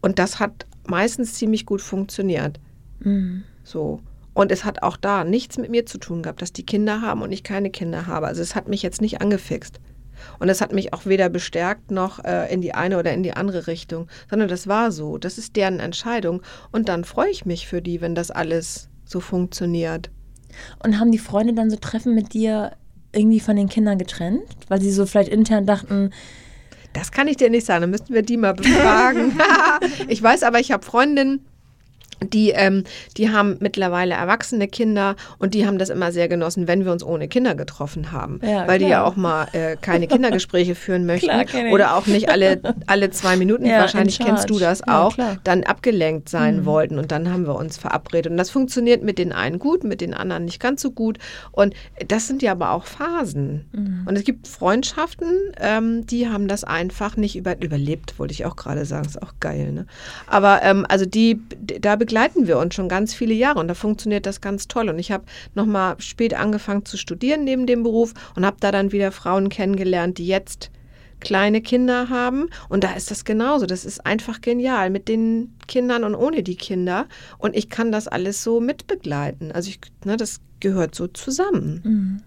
Und 0.00 0.18
das 0.18 0.38
hat 0.38 0.66
meistens 0.86 1.34
ziemlich 1.34 1.66
gut 1.66 1.82
funktioniert. 1.82 2.60
Mhm. 3.00 3.42
So. 3.64 4.00
Und 4.32 4.52
es 4.52 4.64
hat 4.64 4.82
auch 4.82 4.96
da 4.96 5.24
nichts 5.24 5.58
mit 5.58 5.70
mir 5.70 5.84
zu 5.84 5.98
tun 5.98 6.22
gehabt, 6.22 6.40
dass 6.40 6.52
die 6.52 6.64
Kinder 6.64 7.02
haben 7.02 7.22
und 7.22 7.32
ich 7.32 7.42
keine 7.42 7.70
Kinder 7.70 8.06
habe. 8.06 8.28
Also 8.28 8.40
es 8.40 8.54
hat 8.54 8.68
mich 8.68 8.82
jetzt 8.82 9.00
nicht 9.00 9.20
angefixt. 9.20 9.80
Und 10.38 10.48
das 10.48 10.60
hat 10.60 10.72
mich 10.72 10.92
auch 10.92 11.06
weder 11.06 11.28
bestärkt 11.28 11.90
noch 11.90 12.24
äh, 12.24 12.52
in 12.52 12.60
die 12.60 12.74
eine 12.74 12.98
oder 12.98 13.12
in 13.12 13.22
die 13.22 13.32
andere 13.32 13.66
Richtung, 13.66 14.08
sondern 14.28 14.48
das 14.48 14.66
war 14.66 14.92
so. 14.92 15.18
Das 15.18 15.38
ist 15.38 15.56
deren 15.56 15.80
Entscheidung. 15.80 16.42
Und 16.72 16.88
dann 16.88 17.04
freue 17.04 17.30
ich 17.30 17.46
mich 17.46 17.66
für 17.66 17.82
die, 17.82 18.00
wenn 18.00 18.14
das 18.14 18.30
alles 18.30 18.88
so 19.04 19.20
funktioniert. 19.20 20.10
Und 20.82 20.98
haben 20.98 21.12
die 21.12 21.18
Freunde 21.18 21.54
dann 21.54 21.70
so 21.70 21.76
Treffen 21.76 22.14
mit 22.14 22.34
dir 22.34 22.72
irgendwie 23.12 23.40
von 23.40 23.56
den 23.56 23.68
Kindern 23.68 23.98
getrennt? 23.98 24.44
Weil 24.68 24.80
sie 24.80 24.90
so 24.90 25.06
vielleicht 25.06 25.30
intern 25.30 25.66
dachten, 25.66 26.10
das 26.92 27.12
kann 27.12 27.28
ich 27.28 27.36
dir 27.36 27.50
nicht 27.50 27.66
sagen, 27.66 27.82
dann 27.82 27.90
müssten 27.90 28.14
wir 28.14 28.22
die 28.22 28.36
mal 28.36 28.54
befragen. 28.54 29.38
ich 30.08 30.22
weiß 30.22 30.42
aber, 30.42 30.60
ich 30.60 30.72
habe 30.72 30.84
Freundinnen, 30.84 31.46
die, 32.22 32.50
ähm, 32.50 32.84
die 33.16 33.30
haben 33.30 33.56
mittlerweile 33.60 34.14
erwachsene 34.14 34.68
Kinder 34.68 35.16
und 35.38 35.54
die 35.54 35.66
haben 35.66 35.78
das 35.78 35.88
immer 35.88 36.12
sehr 36.12 36.28
genossen, 36.28 36.68
wenn 36.68 36.84
wir 36.84 36.92
uns 36.92 37.04
ohne 37.04 37.28
Kinder 37.28 37.54
getroffen 37.54 38.12
haben. 38.12 38.40
Ja, 38.42 38.66
weil 38.66 38.78
die 38.78 38.86
klar. 38.86 39.02
ja 39.02 39.04
auch 39.04 39.16
mal 39.16 39.46
äh, 39.52 39.76
keine 39.76 40.06
Kindergespräche 40.08 40.74
führen 40.74 41.06
möchten. 41.06 41.28
Klar, 41.46 41.72
oder 41.72 41.96
auch 41.96 42.06
nicht 42.06 42.28
alle, 42.28 42.60
alle 42.86 43.10
zwei 43.10 43.36
Minuten, 43.36 43.66
Ja, 43.66 43.80
wahrscheinlich 43.80 44.20
in 44.20 44.26
kennst 44.26 44.50
du 44.50 44.58
das 44.58 44.82
Ja, 44.86 45.02
auch. 45.02 45.16
Mhm. 45.16 45.38
dann 45.44 45.64
abgelenkt 45.64 46.28
sein 46.28 46.64
wollten. 46.64 46.98
Und 46.98 47.12
dann 47.12 47.32
haben 47.32 47.46
wir 47.46 47.54
uns 47.54 47.78
verabredet. 47.78 48.30
Und 48.30 48.38
das 48.38 48.50
funktioniert 48.50 49.02
mit 49.02 49.18
den 49.18 49.32
einen 49.32 49.58
gut, 49.58 49.84
mit 49.84 50.00
den 50.00 50.14
anderen 50.14 50.44
nicht 50.44 50.60
ganz 50.60 50.82
so 50.82 50.90
gut. 50.90 51.18
Und 51.52 51.74
das 52.06 52.26
sind 52.26 52.42
ja 52.42 52.52
aber 52.52 52.72
auch 52.72 52.86
Phasen. 52.86 53.66
Mhm. 53.72 54.02
Und 54.06 54.16
es 54.16 54.24
gibt 54.24 54.48
Freundschaften, 54.48 55.28
ähm, 55.60 56.06
die 56.06 56.28
haben 56.28 56.48
das 56.48 56.64
einfach 56.64 57.16
nicht 57.16 57.36
über, 57.36 57.60
überlebt, 57.62 58.18
wollte 58.18 58.32
ich 58.32 58.44
auch 58.46 58.56
gerade 58.56 58.84
sagen. 58.84 59.06
Ist 59.06 59.22
auch 59.22 59.34
geil, 59.40 59.72
ne? 59.72 59.86
Aber 60.26 60.62
ähm, 60.62 60.86
also 60.88 61.06
die, 61.06 61.40
da 61.80 61.96
begleiten 62.08 62.46
wir 62.46 62.56
uns 62.56 62.74
schon 62.74 62.88
ganz 62.88 63.12
viele 63.12 63.34
Jahre 63.34 63.60
und 63.60 63.68
da 63.68 63.74
funktioniert 63.74 64.24
das 64.24 64.40
ganz 64.40 64.66
toll. 64.66 64.88
Und 64.88 64.98
ich 64.98 65.12
habe 65.12 65.24
nochmal 65.54 66.00
spät 66.00 66.32
angefangen 66.32 66.86
zu 66.86 66.96
studieren 66.96 67.44
neben 67.44 67.66
dem 67.66 67.82
Beruf 67.82 68.14
und 68.34 68.46
habe 68.46 68.56
da 68.60 68.72
dann 68.72 68.92
wieder 68.92 69.12
Frauen 69.12 69.50
kennengelernt, 69.50 70.16
die 70.16 70.26
jetzt 70.26 70.70
kleine 71.20 71.60
Kinder 71.60 72.08
haben. 72.08 72.48
Und 72.70 72.82
da 72.82 72.94
ist 72.94 73.10
das 73.10 73.26
genauso. 73.26 73.66
Das 73.66 73.84
ist 73.84 74.06
einfach 74.06 74.40
genial 74.40 74.88
mit 74.88 75.06
den 75.06 75.54
Kindern 75.66 76.02
und 76.02 76.14
ohne 76.14 76.42
die 76.42 76.56
Kinder. 76.56 77.04
Und 77.36 77.54
ich 77.54 77.68
kann 77.68 77.92
das 77.92 78.08
alles 78.08 78.42
so 78.42 78.58
mitbegleiten. 78.58 79.52
Also 79.52 79.68
ich, 79.68 79.78
ne, 80.06 80.16
das 80.16 80.40
gehört 80.60 80.94
so 80.94 81.08
zusammen. 81.08 82.22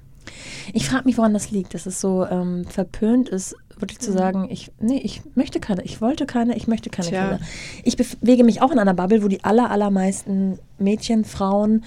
Ich 0.73 0.89
frage 0.89 1.05
mich, 1.05 1.17
woran 1.17 1.33
das 1.33 1.49
liegt, 1.49 1.73
dass 1.73 1.87
es 1.87 1.99
so 1.99 2.23
ähm, 2.27 2.65
verpönt 2.65 3.29
ist, 3.29 3.55
wirklich 3.81 3.99
Mhm. 3.99 4.03
zu 4.03 4.11
sagen, 4.11 4.47
ich, 4.49 4.71
nee, 4.79 4.99
ich 5.03 5.21
möchte 5.35 5.59
keine, 5.59 5.83
ich 5.83 6.01
wollte 6.01 6.25
keine, 6.25 6.55
ich 6.55 6.67
möchte 6.67 6.89
keine 6.89 7.07
Tja. 7.09 7.21
Kinder. 7.29 7.39
Ich 7.83 7.97
bewege 7.97 8.43
mich 8.43 8.61
auch 8.61 8.71
in 8.71 8.79
einer 8.79 8.93
Bubble, 8.93 9.23
wo 9.23 9.27
die 9.27 9.43
aller, 9.43 9.69
allermeisten 9.71 10.59
Mädchen, 10.79 11.25
Frauen 11.25 11.83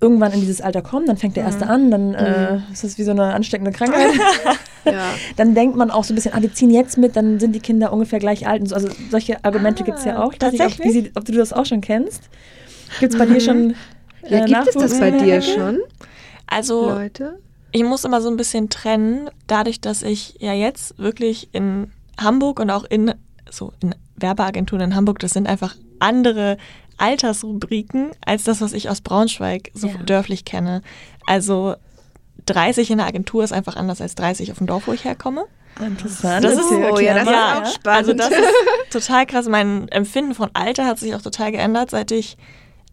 irgendwann 0.00 0.32
in 0.32 0.40
dieses 0.40 0.60
Alter 0.60 0.80
kommen, 0.80 1.06
dann 1.06 1.16
fängt 1.16 1.34
der 1.36 1.42
erste 1.42 1.66
an, 1.66 1.90
dann 1.90 2.14
äh, 2.14 2.60
ist 2.72 2.84
das 2.84 2.98
wie 2.98 3.02
so 3.02 3.10
eine 3.10 3.34
ansteckende 3.34 3.72
Krankheit. 3.72 4.10
Ja. 4.84 5.10
dann 5.36 5.54
denkt 5.54 5.76
man 5.76 5.90
auch 5.90 6.02
so 6.04 6.12
ein 6.12 6.14
bisschen, 6.14 6.32
ah, 6.32 6.40
wir 6.40 6.54
ziehen 6.54 6.70
jetzt 6.70 6.96
mit, 6.96 7.14
dann 7.14 7.38
sind 7.40 7.52
die 7.54 7.60
Kinder 7.60 7.92
ungefähr 7.92 8.20
gleich 8.20 8.46
alt. 8.48 8.62
Und 8.62 8.68
so. 8.68 8.74
Also 8.76 8.88
solche 9.10 9.44
Argumente 9.44 9.82
Ah, 9.82 9.86
gibt 9.86 9.98
es 9.98 10.04
ja 10.06 10.22
auch. 10.22 10.32
Ich 10.32 10.40
weiß 10.40 10.52
nicht, 10.52 10.62
ob, 10.64 10.90
sie, 10.92 11.10
ob 11.14 11.24
du 11.26 11.32
das 11.32 11.52
auch 11.52 11.66
schon 11.66 11.82
kennst. 11.82 12.22
Gibt 12.98 13.12
es 13.12 13.18
bei 13.18 13.26
dir 13.26 13.38
schon 13.40 13.74
äh, 14.22 14.38
Ja, 14.38 14.62
gibt 14.62 14.68
es 14.68 14.74
das 14.74 14.98
bei 14.98 15.10
dir 15.10 15.42
schon, 15.42 15.80
Also 16.46 16.88
Leute? 16.90 17.38
Ich 17.72 17.84
muss 17.84 18.04
immer 18.04 18.20
so 18.20 18.28
ein 18.30 18.36
bisschen 18.36 18.70
trennen, 18.70 19.28
dadurch, 19.46 19.80
dass 19.80 20.02
ich 20.02 20.36
ja 20.40 20.52
jetzt 20.52 20.98
wirklich 20.98 21.48
in 21.52 21.92
Hamburg 22.20 22.60
und 22.60 22.70
auch 22.70 22.84
in 22.84 23.14
so 23.50 23.72
in 23.80 23.94
Werbeagenturen 24.16 24.82
in 24.90 24.94
Hamburg, 24.96 25.18
das 25.20 25.32
sind 25.32 25.46
einfach 25.46 25.76
andere 26.00 26.56
Altersrubriken 27.22 28.10
als 28.24 28.44
das, 28.44 28.60
was 28.60 28.72
ich 28.72 28.88
aus 28.88 29.00
Braunschweig 29.00 29.70
so 29.74 29.88
Ja. 29.88 29.94
dörflich 30.04 30.44
kenne. 30.44 30.82
Also 31.26 31.74
30 32.46 32.90
in 32.90 32.98
der 32.98 33.06
Agentur 33.06 33.44
ist 33.44 33.52
einfach 33.52 33.76
anders 33.76 34.00
als 34.00 34.14
30 34.14 34.50
auf 34.52 34.58
dem 34.58 34.66
Dorf, 34.66 34.86
wo 34.86 34.92
ich 34.92 35.04
herkomme. 35.04 35.44
Interessant. 35.80 36.44
Das 36.44 36.54
ist- 36.54 36.70
oh 36.72 36.98
ja, 36.98 37.14
das 37.14 37.24
ist 37.24 37.28
auch 37.34 37.74
spannend. 37.74 37.86
Also 37.86 38.12
das 38.14 38.30
ist 38.30 38.54
total 38.90 39.26
krass. 39.26 39.46
Mein 39.48 39.88
Empfinden 39.88 40.34
von 40.34 40.50
Alter 40.54 40.86
hat 40.86 40.98
sich 40.98 41.14
auch 41.14 41.22
total 41.22 41.52
geändert, 41.52 41.90
seit 41.90 42.10
ich 42.10 42.36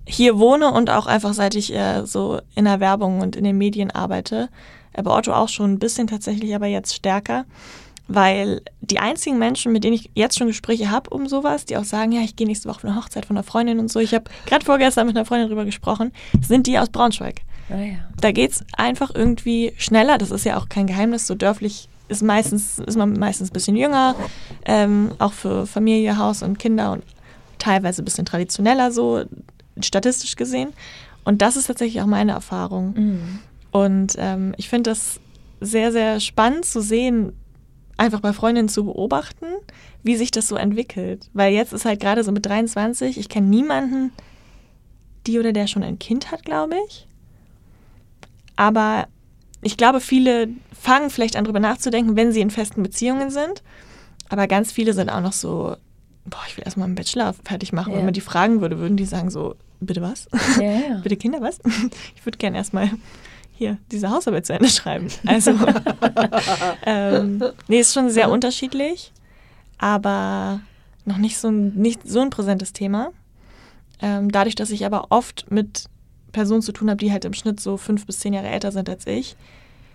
hier 0.07 0.37
wohne 0.37 0.71
und 0.71 0.89
auch 0.89 1.07
einfach 1.07 1.33
seit 1.33 1.55
ich 1.55 1.73
äh, 1.73 2.05
so 2.05 2.39
in 2.55 2.65
der 2.65 2.79
Werbung 2.79 3.21
und 3.21 3.35
in 3.35 3.43
den 3.43 3.57
Medien 3.57 3.91
arbeite. 3.91 4.49
Äh, 4.93 5.03
bei 5.03 5.11
Otto 5.11 5.33
auch 5.33 5.49
schon 5.49 5.73
ein 5.73 5.79
bisschen 5.79 6.07
tatsächlich, 6.07 6.55
aber 6.55 6.67
jetzt 6.67 6.93
stärker. 6.93 7.45
Weil 8.07 8.61
die 8.81 8.99
einzigen 8.99 9.39
Menschen, 9.39 9.71
mit 9.71 9.83
denen 9.83 9.95
ich 9.95 10.11
jetzt 10.13 10.37
schon 10.37 10.45
Gespräche 10.45 10.91
habe 10.91 11.09
um 11.09 11.27
sowas, 11.27 11.65
die 11.65 11.75
auch 11.75 11.83
sagen, 11.83 12.11
ja, 12.11 12.21
ich 12.21 12.35
gehe 12.35 12.45
nächste 12.45 12.69
Woche 12.69 12.77
auf 12.77 12.85
eine 12.85 12.95
Hochzeit 12.95 13.25
von 13.25 13.35
einer 13.35 13.43
Freundin 13.43 13.79
und 13.79 13.91
so, 13.91 13.99
ich 13.99 14.13
habe 14.13 14.25
gerade 14.45 14.63
vorgestern 14.63 15.07
mit 15.07 15.15
einer 15.15 15.25
Freundin 15.25 15.47
drüber 15.47 15.65
gesprochen, 15.65 16.11
sind 16.39 16.67
die 16.67 16.77
aus 16.77 16.89
Braunschweig. 16.89 17.41
Ah, 17.69 17.77
ja. 17.77 17.95
Da 18.21 18.31
geht's 18.31 18.63
einfach 18.77 19.09
irgendwie 19.13 19.73
schneller. 19.77 20.19
Das 20.19 20.29
ist 20.29 20.45
ja 20.45 20.57
auch 20.57 20.69
kein 20.69 20.85
Geheimnis. 20.85 21.25
So 21.25 21.33
dörflich 21.33 21.89
ist 22.07 22.21
meistens 22.21 22.77
ist 22.77 22.95
man 22.95 23.13
meistens 23.13 23.49
ein 23.49 23.53
bisschen 23.53 23.75
jünger, 23.75 24.15
ähm, 24.65 25.11
auch 25.17 25.33
für 25.33 25.65
Familie, 25.65 26.19
Haus 26.19 26.43
und 26.43 26.59
Kinder 26.59 26.91
und 26.91 27.03
teilweise 27.57 28.03
ein 28.03 28.05
bisschen 28.05 28.25
traditioneller 28.25 28.91
so 28.91 29.23
statistisch 29.81 30.35
gesehen. 30.35 30.73
Und 31.23 31.41
das 31.41 31.55
ist 31.57 31.67
tatsächlich 31.67 32.01
auch 32.01 32.07
meine 32.07 32.33
Erfahrung. 32.33 32.93
Mhm. 32.93 33.39
Und 33.71 34.15
ähm, 34.17 34.53
ich 34.57 34.69
finde 34.69 34.91
das 34.91 35.19
sehr, 35.59 35.91
sehr 35.91 36.19
spannend 36.19 36.65
zu 36.65 36.81
sehen, 36.81 37.33
einfach 37.97 38.19
bei 38.19 38.33
Freundinnen 38.33 38.69
zu 38.69 38.85
beobachten, 38.85 39.45
wie 40.03 40.15
sich 40.15 40.31
das 40.31 40.47
so 40.47 40.55
entwickelt. 40.55 41.29
Weil 41.33 41.53
jetzt 41.53 41.73
ist 41.73 41.85
halt 41.85 41.99
gerade 41.99 42.23
so 42.23 42.31
mit 42.31 42.45
23, 42.45 43.17
ich 43.17 43.29
kenne 43.29 43.47
niemanden, 43.47 44.11
die 45.27 45.39
oder 45.39 45.53
der 45.53 45.67
schon 45.67 45.83
ein 45.83 45.99
Kind 45.99 46.31
hat, 46.31 46.45
glaube 46.45 46.75
ich. 46.87 47.07
Aber 48.55 49.07
ich 49.61 49.77
glaube, 49.77 49.99
viele 49.99 50.49
fangen 50.79 51.09
vielleicht 51.09 51.35
an, 51.35 51.45
drüber 51.45 51.59
nachzudenken, 51.59 52.15
wenn 52.15 52.31
sie 52.31 52.41
in 52.41 52.51
festen 52.51 52.83
Beziehungen 52.83 53.31
sind. 53.31 53.63
Aber 54.29 54.47
ganz 54.47 54.71
viele 54.71 54.93
sind 54.93 55.09
auch 55.09 55.21
noch 55.21 55.33
so, 55.33 55.75
boah, 56.25 56.41
ich 56.47 56.57
will 56.57 56.63
erstmal 56.65 56.85
einen 56.85 56.95
Bachelor 56.95 57.33
fertig 57.33 57.73
machen. 57.73 57.93
Ja. 57.93 57.99
Wenn 57.99 58.05
man 58.05 58.13
die 58.13 58.21
fragen 58.21 58.61
würde, 58.61 58.79
würden 58.79 58.97
die 58.97 59.05
sagen 59.05 59.29
so, 59.29 59.55
bitte 59.79 60.01
was? 60.01 60.27
Ja, 60.59 60.71
ja. 60.71 60.99
Bitte 61.03 61.17
Kinder, 61.17 61.41
was? 61.41 61.59
Ich 62.15 62.25
würde 62.25 62.37
gerne 62.37 62.57
erstmal 62.57 62.91
hier 63.53 63.77
diese 63.91 64.09
Hausarbeit 64.09 64.45
zu 64.45 64.53
Ende 64.53 64.69
schreiben. 64.69 65.07
Also, 65.25 65.51
ähm, 66.85 67.43
nee, 67.67 67.79
ist 67.79 67.93
schon 67.93 68.09
sehr 68.09 68.29
unterschiedlich, 68.29 69.13
aber 69.77 70.61
noch 71.05 71.17
nicht 71.17 71.37
so 71.37 71.49
ein, 71.49 71.73
nicht 71.75 72.07
so 72.07 72.19
ein 72.19 72.29
präsentes 72.29 72.73
Thema. 72.73 73.11
Ähm, 74.01 74.31
dadurch, 74.31 74.55
dass 74.55 74.71
ich 74.71 74.85
aber 74.85 75.07
oft 75.09 75.49
mit 75.49 75.85
Personen 76.31 76.61
zu 76.61 76.73
tun 76.73 76.89
habe, 76.89 76.97
die 76.97 77.11
halt 77.11 77.23
im 77.23 77.33
Schnitt 77.33 77.59
so 77.61 77.77
fünf 77.77 78.05
bis 78.05 78.19
zehn 78.19 78.33
Jahre 78.33 78.49
älter 78.49 78.71
sind 78.71 78.89
als 78.89 79.07
ich, 79.07 79.37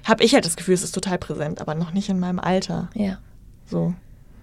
habe 0.05 0.25
ich 0.25 0.33
halt 0.33 0.47
das 0.47 0.57
Gefühl, 0.57 0.75
es 0.75 0.83
ist 0.83 0.93
total 0.95 1.19
präsent, 1.19 1.61
aber 1.61 1.75
noch 1.75 1.93
nicht 1.93 2.09
in 2.09 2.19
meinem 2.19 2.39
Alter. 2.39 2.89
ja. 2.95 3.19
So. 3.67 3.95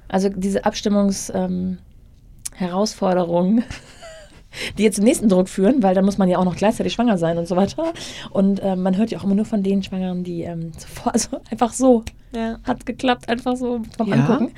Also 0.10 0.30
diese 0.30 0.66
Abstimmungsherausforderungen, 0.66 3.58
ähm, 3.60 3.64
die 4.78 4.84
jetzt 4.84 4.96
zum 4.96 5.06
nächsten 5.06 5.30
Druck 5.30 5.50
führen, 5.50 5.84
weil 5.84 5.94
dann 5.96 6.06
muss 6.06 6.18
man 6.18 6.30
ja 6.30 6.38
auch 6.38 6.46
noch 6.46 6.56
gleichzeitig 6.56 6.94
schwanger 6.94 7.18
sein 7.18 7.38
und 7.38 7.48
so 7.48 7.56
weiter. 7.56 7.94
Und 8.32 8.62
ähm, 8.64 8.82
man 8.82 8.98
hört 8.98 9.12
ja 9.12 9.20
auch 9.20 9.24
immer 9.24 9.36
nur 9.36 9.46
von 9.46 9.64
den 9.64 9.84
Schwangeren, 9.84 10.24
die 10.24 10.44
ähm, 10.44 10.72
sofort, 10.78 11.14
also 11.16 11.38
einfach 11.52 11.74
so, 11.74 12.04
Ja. 12.34 12.58
hat 12.64 12.86
geklappt, 12.86 13.30
einfach 13.30 13.56
so 13.56 13.82
vom 13.98 14.08
Ja? 14.08 14.16
Angucken. 14.16 14.54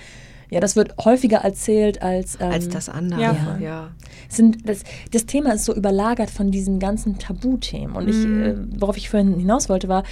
Ja, 0.52 0.60
das 0.60 0.76
wird 0.76 0.96
häufiger 1.06 1.38
erzählt 1.40 2.02
als, 2.02 2.36
ähm, 2.42 2.52
Als 2.52 2.70
das 2.70 2.90
andere. 2.90 3.22
Ja, 3.22 3.34
Ja. 3.34 3.58
ja. 3.60 3.92
sind 4.30 4.68
das, 4.68 4.84
das 5.12 5.28
Thema 5.28 5.54
ist 5.54 5.66
so 5.66 5.76
überlagert 5.76 6.32
von 6.32 6.50
diesen 6.50 6.80
ganzen 6.80 7.20
Tabuthemen. 7.20 7.96
Und 7.96 8.10
ich, 8.10 8.26
Mhm. 8.26 8.42
äh, 8.42 8.56
worauf 8.82 8.98
ich 8.98 9.12
vorhin 9.12 9.38
hinaus 9.38 9.70
wollte, 9.70 9.90
war, 9.90 10.04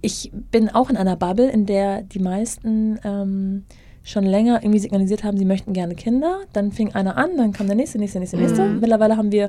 ich 0.00 0.32
bin 0.50 0.68
auch 0.68 0.90
in 0.90 0.96
einer 0.96 1.14
Bubble, 1.14 1.48
in 1.48 1.64
der 1.66 2.02
die 2.02 2.18
meisten 2.18 2.98
ähm, 3.04 3.64
schon 4.06 4.24
länger 4.24 4.62
irgendwie 4.62 4.78
signalisiert 4.78 5.24
haben, 5.24 5.36
sie 5.38 5.44
möchten 5.46 5.72
gerne 5.72 5.94
Kinder. 5.94 6.40
Dann 6.52 6.70
fing 6.72 6.94
einer 6.94 7.16
an, 7.16 7.36
dann 7.36 7.52
kam 7.52 7.66
der 7.66 7.74
nächste, 7.76 7.98
nächste, 7.98 8.18
nächste, 8.20 8.36
nächste. 8.36 8.62
Mhm. 8.64 8.80
Mittlerweile 8.80 9.16
haben 9.16 9.32
wir 9.32 9.48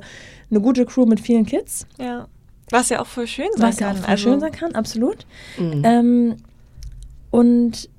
eine 0.50 0.62
gute 0.62 0.86
Crew 0.86 1.06
mit 1.06 1.20
vielen 1.20 1.46
Kids, 1.46 1.86
ja. 2.00 2.28
Was 2.72 2.90
ja 2.90 3.00
auch 3.02 3.06
voll 3.06 3.28
schön 3.28 3.46
sein 3.56 3.68
was 3.68 3.80
ja 3.80 3.88
kann. 3.90 3.98
auch 3.98 4.02
voll 4.02 4.10
Also, 4.10 4.24
schön 4.24 4.40
sein 4.40 4.52
kann, 4.52 4.74
absolut. 4.74 5.28
Mhm. 5.60 5.82
Ähm, 5.86 6.36
und 7.32 7.90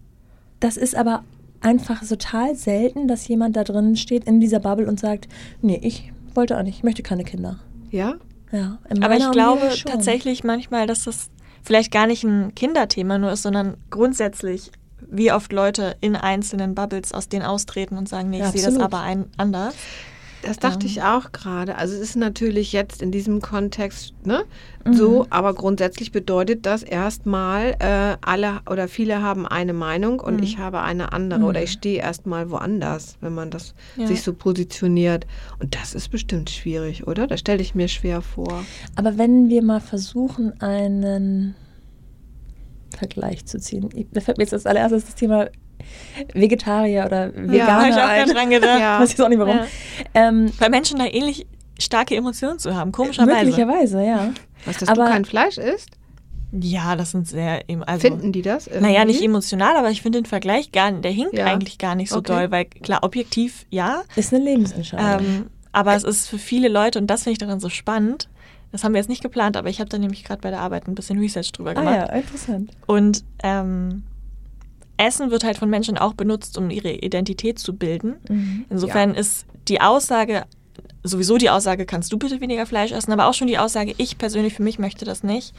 das 0.61 0.77
ist 0.77 0.95
aber 0.97 1.25
einfach 1.61 2.07
total 2.07 2.55
selten, 2.57 3.07
dass 3.09 3.29
jemand 3.29 3.57
da 3.57 3.65
drin 3.65 3.97
steht 3.97 4.25
in 4.25 4.41
dieser 4.41 4.59
Bubble 4.61 4.87
und 4.89 4.99
sagt, 4.99 5.29
nee, 5.63 5.79
ich 5.83 6.13
wollte 6.35 6.57
auch 6.59 6.63
nicht, 6.63 6.79
ich 6.79 6.85
möchte 6.85 7.03
keine 7.03 7.25
Kinder. 7.25 7.59
ja? 7.91 8.15
Ja, 8.53 8.79
in 8.89 9.03
Aber 9.03 9.17
ich 9.17 9.29
glaube 9.33 9.73
schon. 9.73 9.91
tatsächlich 9.91 10.45
manchmal, 10.45 10.87
dass 10.87 11.03
das 11.03 11.31
vielleicht 11.65 11.91
gar 11.91 12.07
nicht 12.07 12.23
ein 12.23 12.55
Kinderthema 12.55 13.19
nur 13.19 13.33
ist, 13.33 13.43
sondern 13.43 13.77
grundsätzlich, 13.91 14.71
wie 15.01 15.33
oft 15.33 15.53
Leute 15.53 15.97
in 16.01 16.17
einzelnen 16.17 16.75
Bubbles 16.75 17.13
aus 17.13 17.29
denen 17.29 17.45
austreten 17.45 17.97
und 17.99 18.09
sagen, 18.09 18.31
nee, 18.31 18.39
ich 18.39 18.45
Ja, 18.45 18.51
sehe 18.53 18.63
das 18.63 18.77
aber 18.79 19.01
ein, 19.01 19.27
anders. 19.37 19.75
Das 20.43 20.59
dachte 20.59 20.87
Ähm. 20.87 20.93
ich 20.93 21.03
auch 21.03 21.33
gerade. 21.33 21.77
Also 21.77 21.95
es 21.95 22.01
ist 22.01 22.17
natürlich 22.17 22.73
jetzt 22.73 23.03
in 23.03 23.11
diesem 23.11 23.41
Kontext 23.41 24.15
ne, 24.25 24.45
Mhm. 24.85 24.93
so, 24.95 25.27
aber 25.31 25.55
grundsätzlich 25.55 26.13
bedeutet 26.13 26.65
das 26.67 26.83
erstmal, 26.85 27.75
äh, 27.81 28.17
alle 28.21 28.61
oder 28.71 28.87
viele 28.87 29.21
haben 29.23 29.47
eine 29.47 29.73
Meinung 29.73 30.21
und 30.21 30.37
Mhm. 30.37 30.43
ich 30.45 30.59
habe 30.59 30.83
eine 30.83 31.13
andere 31.13 31.45
oder 31.45 31.63
ich 31.63 31.73
stehe 31.73 31.99
erstmal 32.01 32.51
woanders, 32.51 33.17
wenn 33.21 33.35
man 33.35 33.51
das 33.51 33.75
Ja. 33.97 34.07
sich 34.07 34.23
so 34.23 34.33
positioniert. 34.33 35.27
Und 35.59 35.75
das 35.75 35.95
ist 35.95 36.11
bestimmt 36.11 36.51
schwierig, 36.51 37.07
oder? 37.09 37.27
Das 37.27 37.41
stelle 37.41 37.63
ich 37.63 37.75
mir 37.75 37.89
schwer 37.89 38.23
vor. 38.23 38.65
Aber 38.95 39.19
wenn 39.19 39.49
wir 39.49 39.63
mal 39.65 39.81
versuchen, 39.81 40.61
einen 40.61 41.57
Vergleich 42.97 43.45
zu 43.47 43.59
ziehen. 43.59 43.89
Ich- 43.95 44.07
Da 44.13 44.21
fällt 44.21 44.39
mir 44.39 44.45
jetzt 44.45 44.53
als 44.55 44.67
allererstes 44.67 45.05
das 45.07 45.15
Thema 45.15 45.49
Vegetarier 46.35 47.05
oder 47.07 47.33
Veganer 47.35 47.67
Habe 47.73 47.89
ich 47.89 48.29
auch 48.31 48.35
dran 48.35 48.51
gedacht. 48.51 48.81
Ja. 48.81 49.01
Weiß 49.01 49.13
ich 49.15 49.23
auch 49.23 49.29
nicht 49.29 49.39
warum. 49.39 49.57
Ja. 49.57 49.67
Ähm, 50.15 50.51
Weil 50.59 50.71
Menschen 50.71 50.99
da 50.99 51.07
ähnlich 51.07 51.47
starke 51.79 52.17
Emotionen 52.17 52.59
zu 52.59 52.75
haben, 52.75 52.93
komischerweise. 52.93 53.45
möglicherweise, 53.47 54.03
ja. 54.05 54.31
Was, 54.65 54.79
dass 54.79 54.89
Aber- 54.89 55.05
du 55.05 55.11
kein 55.11 55.25
Fleisch 55.25 55.59
isst? 55.59 55.91
Ja, 56.53 56.95
das 56.97 57.11
sind 57.11 57.27
sehr, 57.29 57.65
also, 57.87 58.01
Finden 58.09 58.33
die 58.33 58.41
das? 58.41 58.71
Naja, 58.71 59.05
nicht 59.05 59.17
irgendwie? 59.17 59.25
emotional, 59.27 59.77
aber 59.77 59.91
ich 59.91 60.01
finde 60.01 60.21
den 60.23 60.27
Vergleich 60.27 60.71
gar 60.73 60.91
der 60.93 61.11
hinkt 61.11 61.35
Ja. 61.37 61.47
eigentlich 61.47 61.77
gar 61.77 61.95
nicht 61.97 62.09
so 62.11 62.19
Okay. 62.19 62.33
doll, 62.33 62.51
weil 62.51 62.65
klar, 62.67 63.01
objektiv 63.03 63.67
ja, 63.69 64.03
Ist 64.15 64.33
eine 64.33 64.45
Lebensentscheidung. 64.45 65.27
Ähm, 65.27 65.47
Aber 65.73 65.95
es 65.95 66.05
ist 66.05 66.29
für 66.29 66.39
viele 66.39 66.69
Leute, 66.69 66.99
und 66.99 67.09
das 67.09 67.25
finde 67.25 67.33
ich 67.33 67.39
daran 67.39 67.61
so 67.61 67.69
spannend, 67.69 68.29
das 68.73 68.85
haben 68.85 68.93
wir 68.93 68.99
jetzt 69.01 69.09
nicht 69.09 69.23
geplant, 69.23 69.57
aber 69.57 69.69
ich 69.69 69.81
habe 69.81 69.89
da 69.89 69.99
nämlich 69.99 70.25
gerade 70.25 70.41
bei 70.41 70.51
der 70.51 70.61
Arbeit 70.61 70.87
ein 70.89 70.95
bisschen 70.95 71.19
Research 71.19 71.53
drüber 71.53 71.71
Ah 71.71 71.75
gemacht. 71.75 71.97
ja, 71.97 72.05
interessant. 72.07 72.71
Und 72.87 73.25
ähm, 73.43 74.03
Essen 74.97 75.31
wird 75.31 75.45
halt 75.45 75.59
von 75.59 75.71
Menschen 75.71 75.99
auch 75.99 76.15
benutzt, 76.15 76.59
um 76.59 76.71
ihre 76.71 76.93
Identität 76.93 77.59
zu 77.59 77.75
bilden. 77.75 78.17
Mhm. 78.29 78.65
Insofern 78.71 79.15
ist 79.15 79.47
die 79.69 79.81
Aussage, 79.81 80.45
sowieso 81.03 81.39
die 81.39 81.51
Aussage, 81.51 81.87
kannst 81.87 82.13
du 82.13 82.19
bitte 82.19 82.41
weniger 82.41 82.67
Fleisch 82.67 82.93
essen, 82.93 83.13
aber 83.13 83.27
auch 83.27 83.35
schon 83.35 83.47
die 83.47 83.59
Aussage, 83.59 83.95
ich 83.99 84.19
persönlich 84.19 84.55
für 84.55 84.63
mich 84.63 84.79
möchte 84.79 85.05
das 85.05 85.23
nicht, 85.23 85.55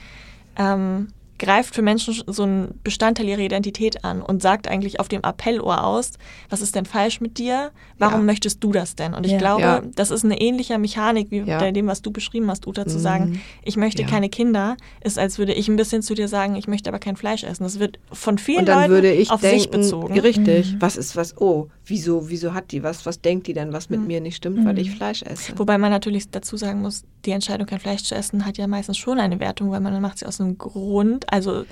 ähm, 0.58 1.08
greift 1.40 1.76
für 1.76 1.82
Menschen 1.82 2.16
so 2.28 2.44
einen 2.44 2.80
Bestandteil 2.84 3.28
ihrer 3.28 3.40
Identität 3.42 4.04
an 4.04 4.22
und 4.22 4.42
sagt 4.42 4.68
eigentlich 4.68 5.00
auf 5.00 5.08
dem 5.08 5.24
Appellohr 5.24 5.84
aus, 5.84 6.14
was 6.50 6.62
ist 6.62 6.76
denn 6.76 6.86
falsch 6.86 7.22
mit 7.22 7.38
dir? 7.38 7.72
Warum 8.00 8.22
Ja. 8.22 8.26
möchtest 8.26 8.64
du 8.64 8.72
das 8.72 8.96
denn? 8.96 9.14
Und 9.14 9.26
ich 9.26 9.34
Ja. 9.34 9.38
glaube, 9.38 9.62
Ja. 9.62 9.82
das 9.96 10.12
ist 10.12 10.26
eine 10.26 10.40
ähnliche 10.42 10.78
Mechanik 10.78 11.32
wie 11.32 11.40
Ja. 11.40 11.60
bei 11.60 11.72
dem, 11.72 11.88
was 11.88 12.02
du 12.02 12.12
beschrieben 12.12 12.50
hast, 12.50 12.66
Uta, 12.68 12.86
zu 12.86 12.98
Mhm. 12.98 13.02
sagen, 13.02 13.42
ich 13.64 13.78
möchte 13.78 14.02
Ja. 14.04 14.08
keine 14.08 14.30
Kinder, 14.30 14.78
ist, 15.04 15.20
als 15.20 15.38
würde 15.38 15.54
ich 15.54 15.68
ein 15.68 15.76
bisschen 15.76 16.02
zu 16.02 16.14
dir 16.16 16.28
sagen, 16.28 16.56
ich 16.56 16.68
möchte 16.68 16.90
aber 16.90 17.00
kein 17.00 17.16
Fleisch 17.18 17.44
essen. 17.44 17.64
Das 17.64 17.80
wird 17.80 18.00
von 18.12 18.38
vielen 18.38 18.60
Und 18.60 18.66
dann 18.68 18.80
Leuten 18.82 18.92
würde 18.94 19.12
ich 19.14 19.30
auf 19.32 19.42
sich 19.42 19.64
denken, 19.70 19.72
bezogen. 19.82 20.20
richtig, 20.20 20.74
Mhm. 20.74 20.82
was 20.82 20.98
ist 20.98 21.16
was, 21.16 21.38
oh, 21.40 21.68
wieso, 21.86 22.30
wieso 22.30 22.54
hat 22.54 22.72
die 22.72 22.84
was, 22.84 23.06
was 23.06 23.22
denkt 23.22 23.48
die 23.48 23.54
denn, 23.54 23.74
was 23.74 23.90
mit 23.90 24.02
Mhm. 24.02 24.08
mir 24.08 24.22
nicht 24.22 24.36
stimmt, 24.38 24.66
weil 24.66 24.74
Mhm. 24.74 24.80
ich 24.80 24.92
Fleisch 24.92 25.22
esse? 25.24 25.54
Wobei 25.58 25.78
man 25.78 25.92
natürlich 25.92 26.30
dazu 26.32 26.58
sagen 26.58 26.82
muss, 26.82 27.04
die 27.26 27.32
Entscheidung, 27.32 27.68
kein 27.68 27.80
Fleisch 27.80 28.04
zu 28.04 28.16
essen, 28.16 28.46
hat 28.46 28.58
ja 28.58 28.68
meistens 28.68 28.98
schon 28.98 29.20
eine 29.20 29.40
Wertung, 29.40 29.72
weil 29.72 29.80
man 29.82 30.02
macht 30.02 30.20
sie 30.20 30.26
aus 30.26 30.40
einem 30.40 30.58
Grund. 30.58 31.27
Also 31.28 31.66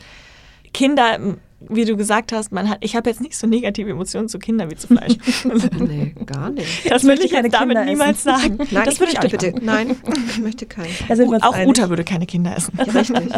Kinder, 0.74 1.38
wie 1.62 1.86
du 1.86 1.96
gesagt 1.98 2.32
hast, 2.32 2.52
man 2.52 2.70
hat, 2.70 2.78
ich 2.82 2.96
habe 2.96 3.10
jetzt 3.10 3.22
nicht 3.22 3.36
so 3.38 3.48
negative 3.48 3.90
Emotionen 3.90 4.28
zu 4.30 4.40
Kindern 4.40 4.70
wie 4.70 4.76
zu 4.76 4.88
Fleisch. 4.88 5.14
Nee, 5.80 6.14
gar 6.26 6.50
nicht. 6.50 6.86
das 6.90 7.02
Ich 7.04 7.08
möchte 7.08 7.26
ich 7.26 7.32
jetzt 7.32 7.54
damit 7.54 7.78
Kinder 7.78 7.86
niemals 7.86 8.26
essen. 8.26 8.30
sagen. 8.30 8.58
Nein, 8.72 8.86
das 8.86 8.94
ich 8.96 9.00
würde 9.00 9.12
ich 9.14 9.20
auch 9.20 9.24
möchte 9.24 9.46
nicht 9.46 9.56
bitte, 9.56 9.66
machen. 9.66 9.88
nein, 9.88 9.96
ich 10.30 10.40
möchte 10.40 10.66
keinen. 10.66 11.42
Auch 11.42 11.54
einig. 11.54 11.70
Uta 11.70 11.90
würde 11.90 12.04
keine 12.04 12.26
Kinder 12.26 12.56
essen. 12.56 12.78
Richtig. 12.80 13.30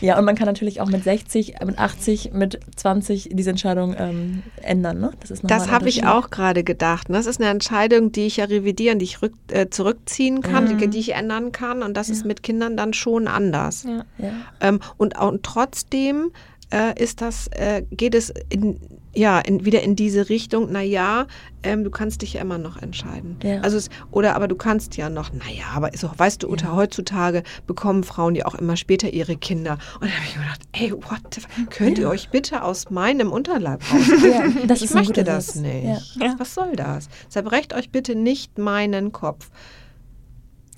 Ja, 0.00 0.18
und 0.18 0.24
man 0.26 0.36
kann 0.36 0.46
natürlich 0.46 0.80
auch 0.80 0.86
mit 0.88 1.02
60, 1.02 1.54
mit 1.64 1.78
80, 1.78 2.32
mit 2.34 2.60
20 2.76 3.30
diese 3.32 3.50
Entscheidung 3.50 3.94
ähm, 3.98 4.42
ändern, 4.62 5.00
ne? 5.00 5.10
Das 5.26 5.40
Das 5.42 5.70
habe 5.70 5.88
ich 5.88 6.06
auch 6.06 6.30
gerade 6.30 6.62
gedacht. 6.62 7.08
Und 7.08 7.14
Das 7.14 7.26
ist 7.26 7.40
eine 7.40 7.50
Entscheidung, 7.50 8.12
die 8.12 8.26
ich 8.26 8.36
ja 8.36 8.44
revidieren, 8.44 8.98
die 8.98 9.06
ich 9.06 9.22
rück, 9.22 9.32
äh, 9.50 9.68
zurückziehen 9.70 10.40
kann, 10.42 10.64
Mhm. 10.72 10.78
die, 10.78 10.86
die 10.88 10.98
ich 10.98 11.14
ändern 11.14 11.50
kann. 11.52 11.82
Und 11.82 11.96
das 11.96 12.10
ist 12.10 12.24
mit 12.24 12.42
Kindern 12.42 12.76
dann 12.76 12.92
schon 12.92 13.26
anders. 13.26 13.84
Ja. 13.84 14.04
Ja. 14.18 14.32
Ähm, 14.60 14.80
und, 14.98 15.16
auch- 15.18 15.32
und 15.32 15.42
trotzdem 15.42 16.30
äh, 16.72 17.00
ist 17.02 17.20
das, 17.20 17.48
äh, 17.48 17.82
geht 17.90 18.14
es 18.14 18.32
in, 18.48 18.80
ja, 19.14 19.38
in, 19.40 19.64
wieder 19.64 19.82
in 19.82 19.96
diese 19.96 20.28
Richtung, 20.28 20.72
naja, 20.72 21.26
ähm, 21.62 21.84
du 21.84 21.90
kannst 21.90 22.22
dich 22.22 22.34
ja 22.34 22.40
immer 22.40 22.58
noch 22.58 22.80
entscheiden. 22.80 23.36
Ja. 23.42 23.60
Also 23.60 23.76
es, 23.76 23.90
oder 24.10 24.34
aber 24.34 24.48
du 24.48 24.56
kannst 24.56 24.96
ja 24.96 25.08
noch, 25.08 25.32
naja, 25.32 25.64
aber 25.74 25.94
ist 25.94 26.04
auch, 26.04 26.18
weißt 26.18 26.42
du, 26.42 26.50
Uta, 26.50 26.74
heutzutage 26.74 27.42
bekommen 27.66 28.04
Frauen 28.04 28.34
ja 28.34 28.46
auch 28.46 28.54
immer 28.54 28.76
später 28.76 29.10
ihre 29.10 29.36
Kinder. 29.36 29.78
Und 30.00 30.10
da 30.10 30.14
habe 30.14 30.24
ich 30.26 30.36
mir 30.36 30.42
gedacht, 30.42 30.62
ey, 30.72 30.92
what, 30.92 31.34
the 31.34 31.40
fuck, 31.40 31.70
könnt 31.70 31.98
ihr 31.98 32.08
euch 32.08 32.30
bitte 32.30 32.62
aus 32.62 32.90
meinem 32.90 33.32
Unterleib 33.32 33.80
raus? 33.92 34.08
Ja, 34.22 34.48
das 34.66 34.82
ich 34.82 34.92
möchte 34.94 35.24
das 35.24 35.46
Satz. 35.48 35.56
nicht. 35.56 36.16
Ja. 36.16 36.26
Ja. 36.26 36.34
Was 36.38 36.54
soll 36.54 36.76
das? 36.76 37.08
Zerbrecht 37.28 37.74
euch 37.74 37.90
bitte 37.90 38.14
nicht 38.14 38.58
meinen 38.58 39.12
Kopf. 39.12 39.50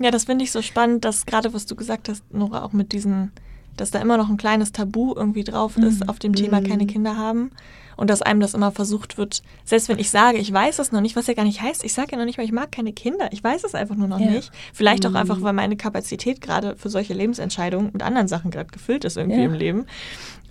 Ja, 0.00 0.10
das 0.10 0.24
finde 0.24 0.44
ich 0.44 0.52
so 0.52 0.60
spannend, 0.60 1.04
dass 1.04 1.24
gerade 1.24 1.54
was 1.54 1.66
du 1.66 1.74
gesagt 1.74 2.08
hast, 2.08 2.22
Nora, 2.32 2.62
auch 2.62 2.72
mit 2.72 2.92
diesen, 2.92 3.32
dass 3.76 3.90
da 3.90 4.00
immer 4.00 4.16
noch 4.16 4.28
ein 4.28 4.36
kleines 4.36 4.72
Tabu 4.72 5.12
irgendwie 5.14 5.44
drauf 5.44 5.76
ist 5.76 6.00
Mhm. 6.04 6.08
auf 6.08 6.18
dem 6.18 6.34
Thema 6.34 6.60
keine 6.60 6.86
Kinder 6.86 7.16
haben 7.16 7.50
und 7.96 8.10
dass 8.10 8.22
einem 8.22 8.40
das 8.40 8.54
immer 8.54 8.72
versucht 8.72 9.16
wird, 9.18 9.42
selbst 9.64 9.88
wenn 9.88 9.98
ich 9.98 10.10
sage, 10.10 10.38
ich 10.38 10.52
weiß 10.52 10.78
es 10.78 10.92
noch 10.92 11.00
nicht, 11.00 11.16
was 11.16 11.26
ja 11.26 11.34
gar 11.34 11.44
nicht 11.44 11.62
heißt, 11.62 11.84
ich 11.84 11.92
sage 11.94 12.08
ja 12.12 12.18
noch 12.18 12.24
nicht 12.26 12.36
mal, 12.38 12.44
ich 12.44 12.52
mag 12.52 12.70
keine 12.72 12.92
Kinder, 12.92 13.28
ich 13.32 13.42
weiß 13.42 13.64
es 13.64 13.74
einfach 13.74 13.94
nur 13.96 14.08
noch 14.08 14.20
Ja. 14.20 14.30
nicht. 14.30 14.50
Vielleicht 14.72 15.06
auch 15.06 15.14
einfach, 15.14 15.40
weil 15.42 15.52
meine 15.52 15.76
Kapazität 15.76 16.40
gerade 16.40 16.76
für 16.76 16.88
solche 16.90 17.14
Lebensentscheidungen 17.14 17.90
mit 17.92 18.02
anderen 18.02 18.28
Sachen 18.28 18.50
gerade 18.50 18.70
gefüllt 18.70 19.04
ist 19.04 19.16
irgendwie 19.16 19.40
Ja. 19.40 19.46
im 19.46 19.54
Leben. 19.54 19.86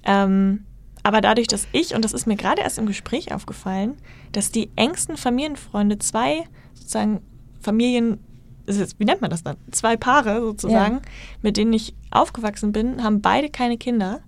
Ähm, 0.04 0.66
aber 1.04 1.22
dadurch, 1.22 1.48
dass 1.48 1.68
ich, 1.72 1.94
und 1.94 2.04
das 2.04 2.14
ist 2.14 2.26
mir 2.26 2.36
gerade 2.36 2.62
erst 2.62 2.78
im 2.80 2.86
Gespräch 2.88 3.34
aufgefallen, 3.34 3.96
dass 4.32 4.52
die 4.52 4.70
engsten 4.76 5.18
Familienfreunde 5.18 6.00
zwei 6.00 6.44
sozusagen 6.74 7.22
Familien, 7.62 8.20
wie 8.68 9.06
nennt 9.06 9.22
man 9.22 9.30
das 9.30 9.44
dann? 9.44 9.58
Zwei 9.72 9.98
Paare 9.98 10.42
sozusagen, 10.42 10.96
Ja. 10.96 11.02
mit 11.42 11.58
denen 11.58 11.74
ich 11.74 11.96
aufgewachsen 12.12 12.72
bin, 12.72 13.04
haben 13.04 13.22
beide 13.22 13.50
keine 13.50 13.78
Kinder. 13.78 14.22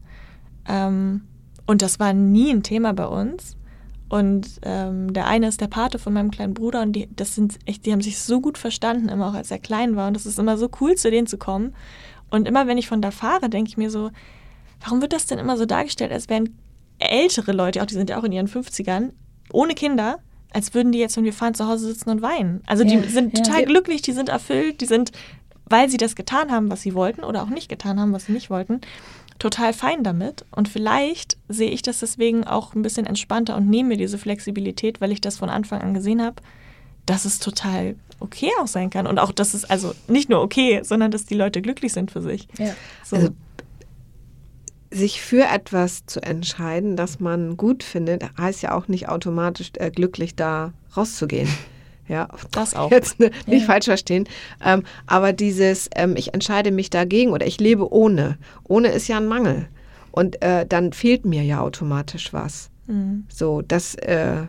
Ähm, 0.68 1.22
und 1.66 1.82
das 1.82 2.00
war 2.00 2.14
nie 2.14 2.52
ein 2.52 2.64
Thema 2.64 2.94
bei 2.94 3.08
uns. 3.08 3.56
Und 4.10 4.48
ähm, 4.62 5.12
der 5.12 5.28
eine 5.28 5.48
ist 5.50 5.60
der 5.60 5.68
Pate 5.68 6.00
von 6.00 6.14
meinem 6.14 6.32
kleinen 6.32 6.54
Bruder 6.54 6.82
und 6.82 6.94
die, 6.94 7.10
das 7.14 7.36
sind 7.36 7.60
echt, 7.66 7.86
die 7.86 7.92
haben 7.92 8.00
sich 8.02 8.20
so 8.20 8.40
gut 8.40 8.58
verstanden, 8.58 9.10
immer 9.10 9.28
auch 9.28 9.34
als 9.34 9.52
er 9.52 9.60
klein 9.60 9.96
war. 9.98 10.08
Und 10.08 10.14
das 10.14 10.26
ist 10.26 10.40
immer 10.40 10.58
so 10.58 10.70
cool, 10.80 10.96
zu 10.96 11.12
denen 11.12 11.28
zu 11.28 11.38
kommen. 11.38 11.74
Und 12.30 12.48
immer 12.48 12.68
wenn 12.68 12.78
ich 12.78 12.88
von 12.88 13.02
da 13.02 13.12
fahre, 13.12 13.50
denke 13.50 13.68
ich 13.70 13.76
mir 13.78 13.90
so, 13.90 14.12
warum 14.82 15.02
wird 15.02 15.12
das 15.12 15.26
denn 15.26 15.40
immer 15.40 15.58
so 15.58 15.66
dargestellt, 15.66 16.12
als 16.14 16.30
wären 16.30 16.58
ältere 17.00 17.52
Leute, 17.52 17.82
auch 17.82 17.86
die 17.86 17.96
sind 17.96 18.10
ja 18.10 18.18
auch 18.18 18.24
in 18.24 18.32
ihren 18.32 18.48
50ern, 18.48 19.12
ohne 19.52 19.74
Kinder, 19.76 20.20
als 20.54 20.74
würden 20.74 20.92
die 20.92 21.00
jetzt, 21.00 21.18
wenn 21.18 21.24
wir 21.24 21.34
fahren, 21.34 21.54
zu 21.54 21.68
Hause 21.68 21.88
sitzen 21.88 22.10
und 22.10 22.22
weinen. 22.22 22.62
Also 22.66 22.84
die 22.84 22.96
Ja, 22.96 23.04
sind 23.04 23.38
ja. 23.38 23.44
total 23.44 23.66
glücklich, 23.66 24.02
die 24.02 24.14
sind 24.14 24.30
erfüllt, 24.30 24.82
die 24.82 24.86
sind, 24.86 25.12
weil 25.66 25.90
sie 25.90 25.98
das 25.98 26.16
getan 26.16 26.52
haben, 26.52 26.70
was 26.72 26.82
sie 26.82 26.94
wollten 26.94 27.24
oder 27.24 27.44
auch 27.44 27.50
nicht 27.50 27.70
getan 27.70 28.00
haben, 28.00 28.14
was 28.14 28.26
sie 28.26 28.32
nicht 28.32 28.50
wollten, 28.50 28.82
total 29.40 29.74
fein 29.74 30.04
damit. 30.04 30.46
Und 30.52 30.68
vielleicht 30.70 31.38
sehe 31.48 31.70
ich 31.70 31.82
das 31.82 32.00
deswegen 32.00 32.46
auch 32.46 32.74
ein 32.74 32.82
bisschen 32.82 33.06
entspannter 33.06 33.56
und 33.56 33.70
nehme 33.70 33.90
mir 33.90 33.98
diese 33.98 34.18
Flexibilität, 34.18 35.02
weil 35.02 35.12
ich 35.12 35.22
das 35.22 35.38
von 35.38 35.50
Anfang 35.50 35.82
an 35.82 35.94
gesehen 35.94 36.22
habe, 36.22 36.38
dass 37.06 37.26
es 37.26 37.40
total 37.40 37.96
okay 38.20 38.50
auch 38.60 38.68
sein 38.68 38.90
kann. 38.90 39.08
Und 39.08 39.20
auch, 39.20 39.32
dass 39.32 39.54
es 39.54 39.66
also 39.66 39.94
nicht 40.08 40.30
nur 40.30 40.42
okay, 40.42 40.82
sondern 40.84 41.12
dass 41.12 41.26
die 41.26 41.36
Leute 41.36 41.62
glücklich 41.62 41.94
sind 41.94 42.12
für 42.12 42.22
sich. 42.22 42.48
Ja. 42.58 42.74
So. 43.04 43.16
Also 43.18 43.30
sich 44.92 45.22
für 45.22 45.44
etwas 45.46 46.06
zu 46.06 46.22
entscheiden, 46.22 46.96
das 46.96 47.20
man 47.20 47.58
gut 47.58 47.84
findet, 47.84 48.24
heißt 48.38 48.62
ja 48.62 48.74
auch 48.74 48.88
nicht 48.88 49.10
automatisch 49.10 49.72
äh, 49.76 49.92
glücklich 49.92 50.36
da 50.36 50.74
rauszugehen. 50.96 51.50
Ja, 52.10 52.30
Das 52.54 52.74
auch. 52.76 52.90
Jetzt 52.90 53.20
ne, 53.20 53.32
nicht 53.48 53.64
Ja. 53.64 53.66
falsch 53.68 53.84
verstehen. 53.84 54.30
Ähm, 54.64 54.84
aber 55.08 55.34
dieses, 55.34 55.90
ähm, 55.94 56.16
ich 56.16 56.34
entscheide 56.34 56.72
mich 56.72 56.90
dagegen 56.90 57.32
oder 57.32 57.46
ich 57.46 57.60
lebe 57.60 57.92
ohne. 57.92 58.38
Ohne 58.64 58.88
ist 58.94 59.10
ja 59.10 59.18
ein 59.18 59.28
Mangel. 59.28 59.68
Und 60.12 60.42
äh, 60.42 60.66
dann 60.66 60.94
fehlt 60.94 61.26
mir 61.26 61.44
ja 61.44 61.60
automatisch 61.60 62.32
was. 62.32 62.70
Mhm. 62.86 63.26
So, 63.28 63.62
das 63.62 63.96
äh, 63.96 64.44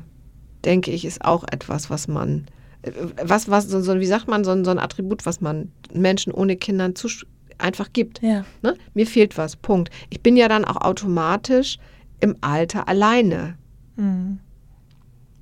denke 0.65 0.93
ich 0.93 1.05
ist 1.05 1.25
auch 1.25 1.43
etwas, 1.51 1.91
was 1.91 2.07
man, 2.07 2.47
äh, 2.83 2.93
was, 3.25 3.51
was, 3.51 3.65
so, 3.67 3.81
so, 3.81 3.99
wie 3.99 4.07
sagt 4.07 4.29
man, 4.29 4.45
so, 4.45 4.53
ein- 4.53 4.65
so 4.65 4.71
ein 4.71 4.79
Attribut, 4.79 5.27
was 5.27 5.41
man 5.41 5.73
Menschen 5.93 6.33
ohne 6.33 6.55
Kindern 6.55 6.93
zusch- 6.95 7.27
einfach 7.59 7.93
gibt. 7.93 8.23
Ja. 8.23 8.45
Ne? 8.63 8.75
Mir 8.95 9.07
fehlt 9.07 9.37
was, 9.39 9.57
Punkt. 9.57 9.91
Ich 10.11 10.23
bin 10.23 10.37
ja 10.37 10.49
dann 10.49 10.65
auch 10.65 10.77
automatisch 10.81 11.79
im 12.21 12.37
Alter 12.41 12.89
alleine. 12.89 13.57
Mhm. 13.97 14.39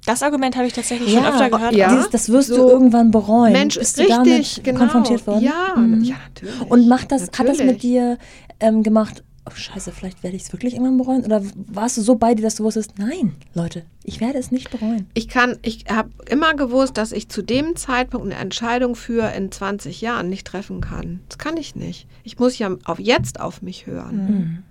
Das 0.06 0.22
Argument 0.22 0.54
habe 0.56 0.68
ich 0.68 0.72
tatsächlich 0.72 1.12
schon 1.12 1.22
Ja, 1.24 1.30
öfter 1.30 1.50
gehört. 1.50 1.74
ja. 1.74 1.88
Dieses, 1.90 2.10
das 2.10 2.28
wirst 2.28 2.48
So. 2.48 2.56
du 2.56 2.68
irgendwann 2.70 3.10
bereuen. 3.10 3.52
Mensch, 3.52 3.76
Bist 3.76 3.98
du 3.98 4.02
richtig, 4.02 4.16
damit 4.54 4.64
genau. 4.64 4.78
konfrontiert 4.78 5.26
worden? 5.26 5.42
Ja, 5.42 5.74
Mhm. 5.76 6.04
ja, 6.04 6.14
natürlich. 6.28 6.60
Und 6.70 6.86
macht 6.88 7.10
das, 7.10 7.22
hat 7.22 7.30
das 7.40 7.58
Natürlich. 7.58 7.66
mit 7.72 7.82
dir 7.82 8.18
ähm, 8.60 8.82
gemacht, 8.84 9.24
oh 9.46 9.54
scheiße, 9.54 9.92
vielleicht 9.92 10.22
werde 10.22 10.36
ich 10.36 10.42
es 10.42 10.52
wirklich 10.52 10.74
irgendwann 10.74 10.98
bereuen? 10.98 11.24
Oder 11.24 11.42
warst 11.54 11.96
du 11.96 12.02
so 12.02 12.16
bei 12.16 12.34
dir, 12.34 12.42
dass 12.42 12.56
du 12.56 12.64
wusstest, 12.64 12.98
nein, 12.98 13.34
Leute, 13.54 13.84
ich 14.04 14.20
werde 14.20 14.38
es 14.38 14.50
nicht 14.50 14.70
bereuen? 14.70 15.06
Ich 15.14 15.28
kann, 15.28 15.58
ich 15.62 15.84
habe 15.88 16.10
immer 16.28 16.54
gewusst, 16.54 16.96
dass 16.96 17.12
ich 17.12 17.28
zu 17.28 17.42
dem 17.42 17.76
Zeitpunkt 17.76 18.26
eine 18.26 18.40
Entscheidung 18.40 18.96
für 18.96 19.32
in 19.32 19.50
20 19.50 20.00
Jahren 20.00 20.28
nicht 20.28 20.46
treffen 20.46 20.80
kann. 20.80 21.20
Das 21.28 21.38
kann 21.38 21.56
ich 21.56 21.74
nicht. 21.76 22.06
Ich 22.24 22.38
muss 22.38 22.58
ja 22.58 22.76
auf 22.84 22.98
jetzt 22.98 23.40
auf 23.40 23.62
mich 23.62 23.86
hören. 23.86 24.16
Mhm. 24.16 24.62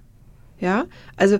Ja, 0.60 0.86
also 1.18 1.40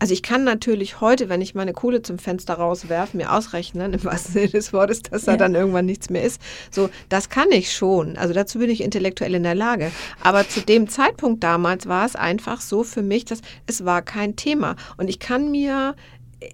also 0.00 0.12
ich 0.12 0.22
kann 0.22 0.42
natürlich 0.44 1.00
heute, 1.00 1.28
wenn 1.28 1.40
ich 1.40 1.54
meine 1.54 1.72
Kohle 1.72 2.02
zum 2.02 2.18
Fenster 2.18 2.54
rauswerfe, 2.54 3.16
mir 3.16 3.32
ausrechnen, 3.32 3.92
im 3.94 4.02
wahrsten 4.02 4.32
Sinne 4.32 4.48
des 4.48 4.72
Wortes, 4.72 5.02
dass 5.02 5.26
da 5.26 5.32
Ja. 5.32 5.36
dann 5.38 5.54
irgendwann 5.54 5.86
nichts 5.86 6.10
mehr 6.10 6.22
ist. 6.24 6.40
So, 6.70 6.88
das 7.08 7.28
kann 7.28 7.52
ich 7.52 7.72
schon. 7.72 8.16
Also 8.16 8.34
dazu 8.34 8.58
bin 8.58 8.70
ich 8.70 8.82
intellektuell 8.82 9.34
in 9.34 9.42
der 9.44 9.54
Lage. 9.54 9.92
Aber 10.22 10.48
zu 10.48 10.60
dem 10.62 10.88
Zeitpunkt 10.88 11.44
damals 11.44 11.86
war 11.86 12.04
es 12.06 12.16
einfach 12.16 12.60
so 12.60 12.82
für 12.82 13.02
mich, 13.02 13.24
dass 13.26 13.40
es 13.66 13.84
war 13.84 14.02
kein 14.02 14.34
Thema. 14.36 14.74
Und 14.96 15.08
ich 15.08 15.18
kann 15.18 15.50
mir, 15.50 15.94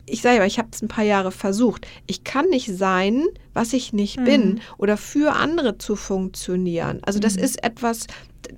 ich 0.06 0.22
sage 0.22 0.38
ja, 0.38 0.44
ich 0.44 0.58
habe 0.58 0.68
es 0.72 0.82
ein 0.82 0.88
paar 0.88 1.04
Jahre 1.04 1.30
versucht. 1.30 1.86
Ich 2.06 2.24
kann 2.24 2.46
nicht 2.50 2.76
sein, 2.76 3.24
was 3.54 3.72
ich 3.72 3.92
nicht 3.92 4.16
bin 4.24 4.60
oder 4.76 4.96
für 4.96 5.34
andere 5.34 5.78
zu 5.78 5.94
funktionieren. 5.96 7.00
Also 7.06 7.20
das 7.20 7.36
ist 7.36 7.62
etwas, 7.64 8.06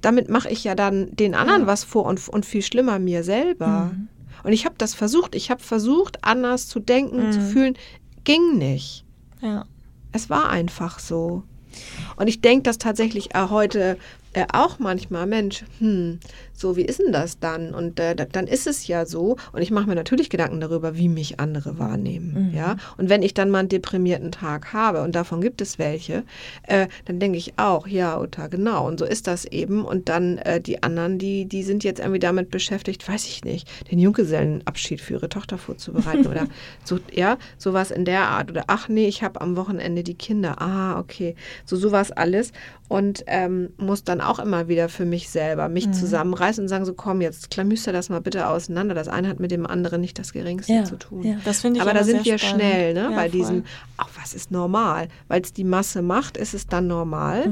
damit 0.00 0.28
mache 0.30 0.48
ich 0.48 0.64
ja 0.64 0.74
dann 0.74 1.14
den 1.14 1.34
anderen 1.34 1.66
was 1.66 1.84
vor 1.84 2.06
und, 2.06 2.26
und 2.28 2.46
viel 2.46 2.62
schlimmer 2.62 2.98
mir 2.98 3.22
selber. 3.22 3.90
Und 4.42 4.52
ich 4.52 4.64
habe 4.64 4.74
das 4.78 4.94
versucht. 4.94 5.34
Ich 5.34 5.50
habe 5.50 5.62
versucht, 5.62 6.24
anders 6.24 6.68
zu 6.68 6.80
denken, 6.80 7.32
zu 7.32 7.40
fühlen. 7.40 7.76
Ging 8.24 8.58
nicht. 8.58 9.04
Ja. 9.40 9.64
Es 10.12 10.30
war 10.30 10.48
einfach 10.50 10.98
so. 10.98 11.42
Und 12.16 12.28
ich 12.28 12.40
denke 12.40 12.62
das 12.62 12.78
tatsächlich 12.78 13.34
auch 13.34 13.50
heute 13.50 13.98
äh, 14.32 14.46
auch 14.52 14.78
manchmal, 14.78 15.26
Mensch, 15.26 15.64
hm, 15.78 16.20
so 16.58 16.76
wie 16.76 16.82
ist 16.82 16.98
denn 16.98 17.12
das 17.12 17.38
dann? 17.38 17.72
Und 17.72 18.00
äh, 18.00 18.14
dann 18.14 18.46
ist 18.46 18.66
es 18.66 18.86
ja 18.88 19.06
so. 19.06 19.36
Und 19.52 19.62
ich 19.62 19.70
mache 19.70 19.88
mir 19.88 19.94
natürlich 19.94 20.28
Gedanken 20.28 20.60
darüber, 20.60 20.96
wie 20.96 21.08
mich 21.08 21.38
andere 21.38 21.78
wahrnehmen. 21.78 22.48
Mhm. 22.48 22.54
Ja. 22.56 22.76
Und 22.96 23.08
wenn 23.08 23.22
ich 23.22 23.32
dann 23.32 23.50
mal 23.50 23.60
einen 23.60 23.68
deprimierten 23.68 24.32
Tag 24.32 24.72
habe, 24.72 25.02
und 25.02 25.14
davon 25.14 25.40
gibt 25.40 25.60
es 25.60 25.78
welche, 25.78 26.24
äh, 26.64 26.88
dann 27.04 27.20
denke 27.20 27.38
ich 27.38 27.58
auch, 27.58 27.86
ja, 27.86 28.20
Uta, 28.20 28.48
genau. 28.48 28.86
Und 28.88 28.98
so 28.98 29.04
ist 29.04 29.28
das 29.28 29.44
eben. 29.44 29.84
Und 29.84 30.08
dann 30.08 30.38
äh, 30.38 30.60
die 30.60 30.82
anderen, 30.82 31.18
die, 31.18 31.46
die 31.46 31.62
sind 31.62 31.84
jetzt 31.84 32.00
irgendwie 32.00 32.18
damit 32.18 32.50
beschäftigt, 32.50 33.08
weiß 33.08 33.26
ich 33.26 33.44
nicht, 33.44 33.68
den 33.90 34.00
Junggesellenabschied 34.00 35.00
für 35.00 35.14
ihre 35.14 35.28
Tochter 35.28 35.58
vorzubereiten 35.58 36.26
oder 36.26 36.48
so, 36.84 36.98
ja, 37.12 37.38
sowas 37.56 37.92
in 37.92 38.04
der 38.04 38.22
Art. 38.22 38.50
Oder 38.50 38.64
ach 38.66 38.88
nee, 38.88 39.06
ich 39.06 39.22
habe 39.22 39.40
am 39.40 39.56
Wochenende 39.56 40.02
die 40.02 40.14
Kinder. 40.14 40.60
Ah, 40.60 40.98
okay. 40.98 41.36
So 41.64 41.76
sowas 41.76 42.10
alles. 42.10 42.52
Und 42.88 43.22
ähm, 43.26 43.68
muss 43.76 44.02
dann 44.02 44.22
auch 44.22 44.38
immer 44.38 44.66
wieder 44.68 44.88
für 44.88 45.04
mich 45.04 45.28
selber 45.28 45.68
mich 45.68 45.88
Mhm. 45.88 45.92
zusammenreißen 45.92 46.64
und 46.64 46.68
sagen, 46.68 46.86
so 46.86 46.94
komm, 46.94 47.20
jetzt 47.20 47.50
klamüster 47.50 47.92
das 47.92 48.08
mal 48.08 48.22
bitte 48.22 48.48
auseinander. 48.48 48.94
Das 48.94 49.08
eine 49.08 49.28
hat 49.28 49.40
mit 49.40 49.50
dem 49.50 49.66
anderen 49.66 50.00
nicht 50.00 50.18
das 50.18 50.32
Geringste 50.32 50.72
Ja, 50.72 50.84
zu 50.84 50.96
tun. 50.96 51.22
ja. 51.22 51.36
Das 51.44 51.62
ich 51.62 51.82
Aber 51.82 51.92
da 51.92 52.02
sind 52.02 52.24
wir 52.24 52.38
spannend. 52.38 52.62
schnell, 52.62 52.94
ne? 52.94 53.00
Ja, 53.02 53.08
bei 53.10 53.28
voll. 53.28 53.38
diesem, 53.38 53.64
ach, 53.98 54.08
was 54.18 54.32
ist 54.32 54.50
normal? 54.50 55.08
Weil 55.28 55.42
es 55.42 55.52
die 55.52 55.64
Masse 55.64 56.00
macht, 56.00 56.38
ist 56.38 56.54
es 56.54 56.66
dann 56.66 56.86
normal? 56.86 57.50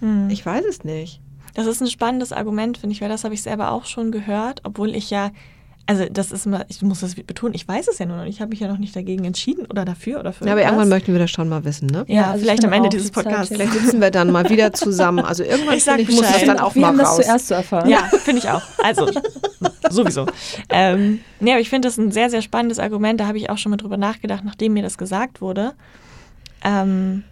Hm. 0.00 0.28
Ich 0.30 0.44
weiß 0.46 0.64
es 0.68 0.82
nicht. 0.82 1.20
Das 1.54 1.66
ist 1.66 1.82
ein 1.82 1.86
spannendes 1.88 2.32
Argument, 2.32 2.78
finde 2.78 2.94
ich, 2.94 3.02
weil 3.02 3.08
das 3.10 3.22
habe 3.24 3.34
ich 3.34 3.42
selber 3.42 3.70
auch 3.70 3.84
schon 3.84 4.10
gehört, 4.12 4.60
obwohl 4.64 4.94
ich 4.96 5.10
ja, 5.10 5.30
also 5.86 6.06
das 6.10 6.32
ist 6.32 6.46
immer, 6.46 6.64
ich 6.68 6.80
muss 6.82 7.00
das 7.00 7.14
betonen, 7.14 7.54
ich 7.54 7.66
weiß 7.68 7.88
es 7.88 7.98
ja 7.98 8.06
nur 8.06 8.16
noch 8.16 8.24
nicht, 8.24 8.36
ich 8.36 8.40
habe 8.40 8.50
mich 8.50 8.60
ja 8.60 8.68
noch 8.68 8.78
nicht 8.78 8.96
dagegen 8.96 9.24
entschieden 9.24 9.66
oder 9.66 9.84
dafür 9.84 10.20
oder 10.20 10.32
für 10.32 10.46
Ja, 10.46 10.52
aber 10.52 10.62
irgendwann 10.62 10.88
möchten 10.88 11.12
wir 11.12 11.18
das 11.18 11.30
schon 11.30 11.48
mal 11.48 11.64
wissen, 11.64 11.86
ne? 11.86 12.04
Ja, 12.08 12.26
also 12.26 12.36
ich 12.36 12.42
vielleicht 12.42 12.64
am 12.64 12.72
Ende 12.72 12.88
dieses 12.88 13.10
Podcasts. 13.10 13.48
Vielleicht 13.48 13.72
sitzen 13.72 14.00
wir 14.00 14.10
dann 14.10 14.30
mal 14.32 14.48
wieder 14.48 14.72
zusammen. 14.72 15.24
Also 15.24 15.42
irgendwann 15.44 15.74
Ich 15.76 15.86
ich, 15.86 16.08
muss 16.08 16.20
das 16.22 16.44
dann 16.44 16.58
auch 16.58 16.74
wir 16.74 16.82
mal 16.82 16.88
haben 16.88 16.98
das 16.98 17.08
raus. 17.08 17.16
zuerst 17.16 17.48
zu 17.48 17.54
erfahren. 17.54 17.88
Ja, 17.88 18.04
finde 18.22 18.38
ich 18.40 18.48
auch. 18.48 18.62
Also, 18.82 19.10
sowieso. 19.90 20.26
Ähm, 20.70 21.20
nee, 21.40 21.52
aber 21.52 21.60
ich 21.60 21.68
finde 21.68 21.88
das 21.88 21.98
ein 21.98 22.10
sehr, 22.12 22.30
sehr 22.30 22.40
spannendes 22.42 22.78
Argument. 22.78 23.20
Da 23.20 23.26
habe 23.26 23.38
ich 23.38 23.50
auch 23.50 23.58
schon 23.58 23.70
mal 23.70 23.76
drüber 23.76 23.96
nachgedacht, 23.96 24.42
nachdem 24.44 24.72
mir 24.72 24.82
das 24.82 24.96
gesagt 24.96 25.40
wurde. 25.40 25.74
Ähm, 26.64 27.24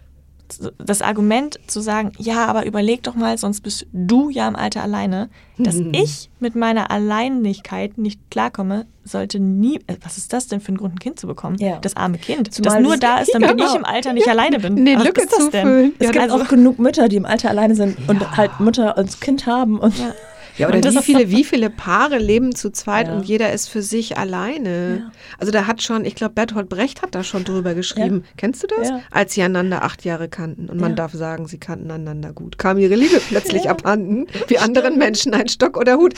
das 0.77 1.01
Argument 1.01 1.59
zu 1.67 1.79
sagen, 1.81 2.11
ja, 2.17 2.45
aber 2.45 2.65
überleg 2.65 3.01
doch 3.03 3.15
mal, 3.15 3.37
sonst 3.37 3.61
bist 3.61 3.87
du 3.91 4.29
ja 4.29 4.47
im 4.47 4.55
Alter 4.55 4.83
alleine, 4.83 5.29
dass 5.57 5.75
ich 5.91 6.29
mit 6.39 6.55
meiner 6.55 6.91
Alleinigkeit 6.91 7.97
nicht 7.97 8.19
klarkomme, 8.29 8.85
sollte 9.03 9.39
nie. 9.39 9.77
äh, 9.87 9.95
Was 10.03 10.17
ist 10.17 10.31
das 10.33 10.47
denn 10.47 10.61
für 10.61 10.71
ein 10.73 10.77
Grund, 10.77 10.95
ein 10.95 10.99
Kind 10.99 11.19
zu 11.19 11.27
bekommen? 11.27 11.57
Ja. 11.59 11.79
Das 11.79 11.95
arme 11.97 12.17
Kind, 12.17 12.53
Zumal 12.53 12.79
das 12.79 12.83
nur 12.83 12.97
da 12.97 13.17
ist, 13.19 13.33
damit 13.33 13.49
Ja, 13.49 13.55
genau. 13.55 13.69
ich 13.69 13.75
im 13.75 13.85
Alter 13.85 14.13
nicht 14.13 14.27
alleine 14.27 14.59
bin. 14.59 14.75
Nee, 14.75 14.95
Was 14.95 15.03
Lücke 15.05 15.21
ist 15.21 15.31
das 15.31 15.49
denn? 15.49 15.61
zufüllen. 15.65 15.93
Es 15.99 16.05
Ja, 16.05 16.11
gibt 16.11 16.23
also- 16.31 16.43
auch 16.43 16.47
genug 16.47 16.79
Mütter, 16.79 17.09
die 17.09 17.15
im 17.17 17.25
Alter 17.25 17.49
alleine 17.49 17.75
sind 17.75 17.97
und 18.07 18.37
halt 18.37 18.59
Mutter 18.59 18.97
als 18.97 19.19
Kind 19.19 19.45
haben. 19.45 19.79
Und 19.79 19.93
Ja. 20.57 20.67
Oder 20.67 20.83
wie 20.83 20.97
viele, 21.01 21.31
wie 21.31 21.43
viele 21.43 21.69
Paare 21.69 22.17
leben 22.17 22.55
zu 22.55 22.71
zweit 22.71 23.07
Ja. 23.07 23.15
und 23.15 23.25
jeder 23.25 23.51
ist 23.51 23.69
für 23.69 23.81
sich 23.81 24.17
alleine. 24.17 24.97
Ja. 24.99 25.11
Also 25.37 25.51
da 25.51 25.67
hat 25.67 25.81
schon, 25.81 26.05
ich 26.05 26.15
glaube, 26.15 26.33
Bertolt 26.33 26.69
Brecht 26.69 27.01
hat 27.01 27.15
da 27.15 27.23
schon 27.23 27.43
drüber 27.43 27.73
geschrieben. 27.73 28.23
Kennst 28.37 28.63
du 28.63 28.67
das? 28.67 28.91
Als 29.11 29.33
sie 29.33 29.41
einander 29.41 29.83
acht 29.83 30.05
Jahre 30.05 30.29
kannten. 30.29 30.69
Und 30.69 30.79
man 30.79 30.95
darf 30.95 31.13
sagen, 31.13 31.47
sie 31.47 31.57
kannten 31.57 31.91
einander 31.91 32.33
gut. 32.33 32.57
Kam 32.57 32.77
ihre 32.77 32.95
Liebe 32.95 33.19
plötzlich 33.27 33.69
abhanden, 33.69 34.27
wie 34.47 34.57
anderen 34.57 34.97
Menschen 34.97 35.33
ein 35.33 35.47
Stock 35.47 35.77
oder 35.77 35.97
Hut. 35.97 36.13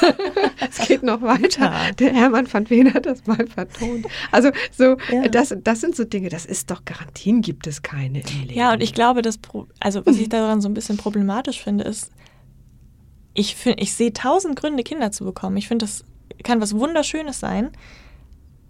es 0.70 0.86
geht 0.86 1.02
noch 1.02 1.22
weiter. 1.22 1.72
Der 1.98 2.12
Hermann 2.12 2.52
van 2.52 2.68
Veen 2.68 2.92
hat 2.92 3.06
das 3.06 3.26
mal 3.26 3.46
vertont. 3.46 4.06
Also 4.30 4.50
so, 4.76 4.96
das, 5.30 5.54
das 5.62 5.80
sind 5.80 5.96
so 5.96 6.04
Dinge, 6.04 6.28
das 6.28 6.46
ist 6.46 6.70
doch 6.70 6.84
Garantien 6.84 7.40
gibt 7.42 7.66
es 7.66 7.82
keine 7.82 8.20
im 8.20 8.40
Leben. 8.42 8.58
Ja, 8.58 8.72
und 8.72 8.82
ich 8.82 8.94
glaube, 8.94 9.22
das, 9.22 9.38
also 9.80 10.04
was 10.06 10.16
ich 10.16 10.28
daran 10.30 10.60
so 10.60 10.68
ein 10.68 10.74
bisschen 10.74 10.96
problematisch 10.96 11.62
finde, 11.62 11.84
ist, 11.84 12.10
ich, 13.34 13.54
find, 13.56 13.80
ich 13.80 13.94
sehe 13.94 14.12
tausend 14.12 14.56
Gründe, 14.56 14.82
Kinder 14.82 15.12
zu 15.12 15.24
bekommen. 15.24 15.56
Ich 15.56 15.68
finde, 15.68 15.84
das 15.86 16.04
kann 16.42 16.60
was 16.60 16.74
Wunderschönes 16.74 17.40
sein. 17.40 17.70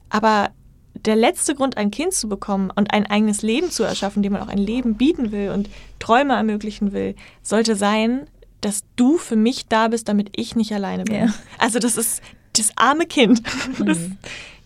Aber 0.08 0.50
der 0.94 1.16
letzte 1.16 1.54
Grund, 1.54 1.76
ein 1.76 1.90
Kind 1.90 2.12
zu 2.12 2.28
bekommen 2.28 2.70
und 2.74 2.92
ein 2.92 3.06
eigenes 3.06 3.42
Leben 3.42 3.70
zu 3.70 3.84
erschaffen, 3.84 4.22
dem 4.22 4.32
man 4.34 4.42
auch 4.42 4.48
ein 4.48 4.58
Leben 4.58 4.96
bieten 4.96 5.32
will 5.32 5.50
und 5.50 5.68
Träume 5.98 6.34
ermöglichen 6.34 6.92
will, 6.92 7.14
sollte 7.42 7.76
sein, 7.76 8.26
dass 8.60 8.80
du 8.96 9.16
für 9.16 9.36
mich 9.36 9.66
da 9.68 9.88
bist, 9.88 10.08
damit 10.08 10.30
ich 10.36 10.56
nicht 10.56 10.72
alleine 10.74 11.04
bin. 11.04 11.14
Ja. 11.14 11.34
Also 11.58 11.78
das 11.78 11.96
ist 11.96 12.22
das 12.56 12.72
arme 12.76 13.06
Kind. 13.06 13.42
Das, 13.78 13.98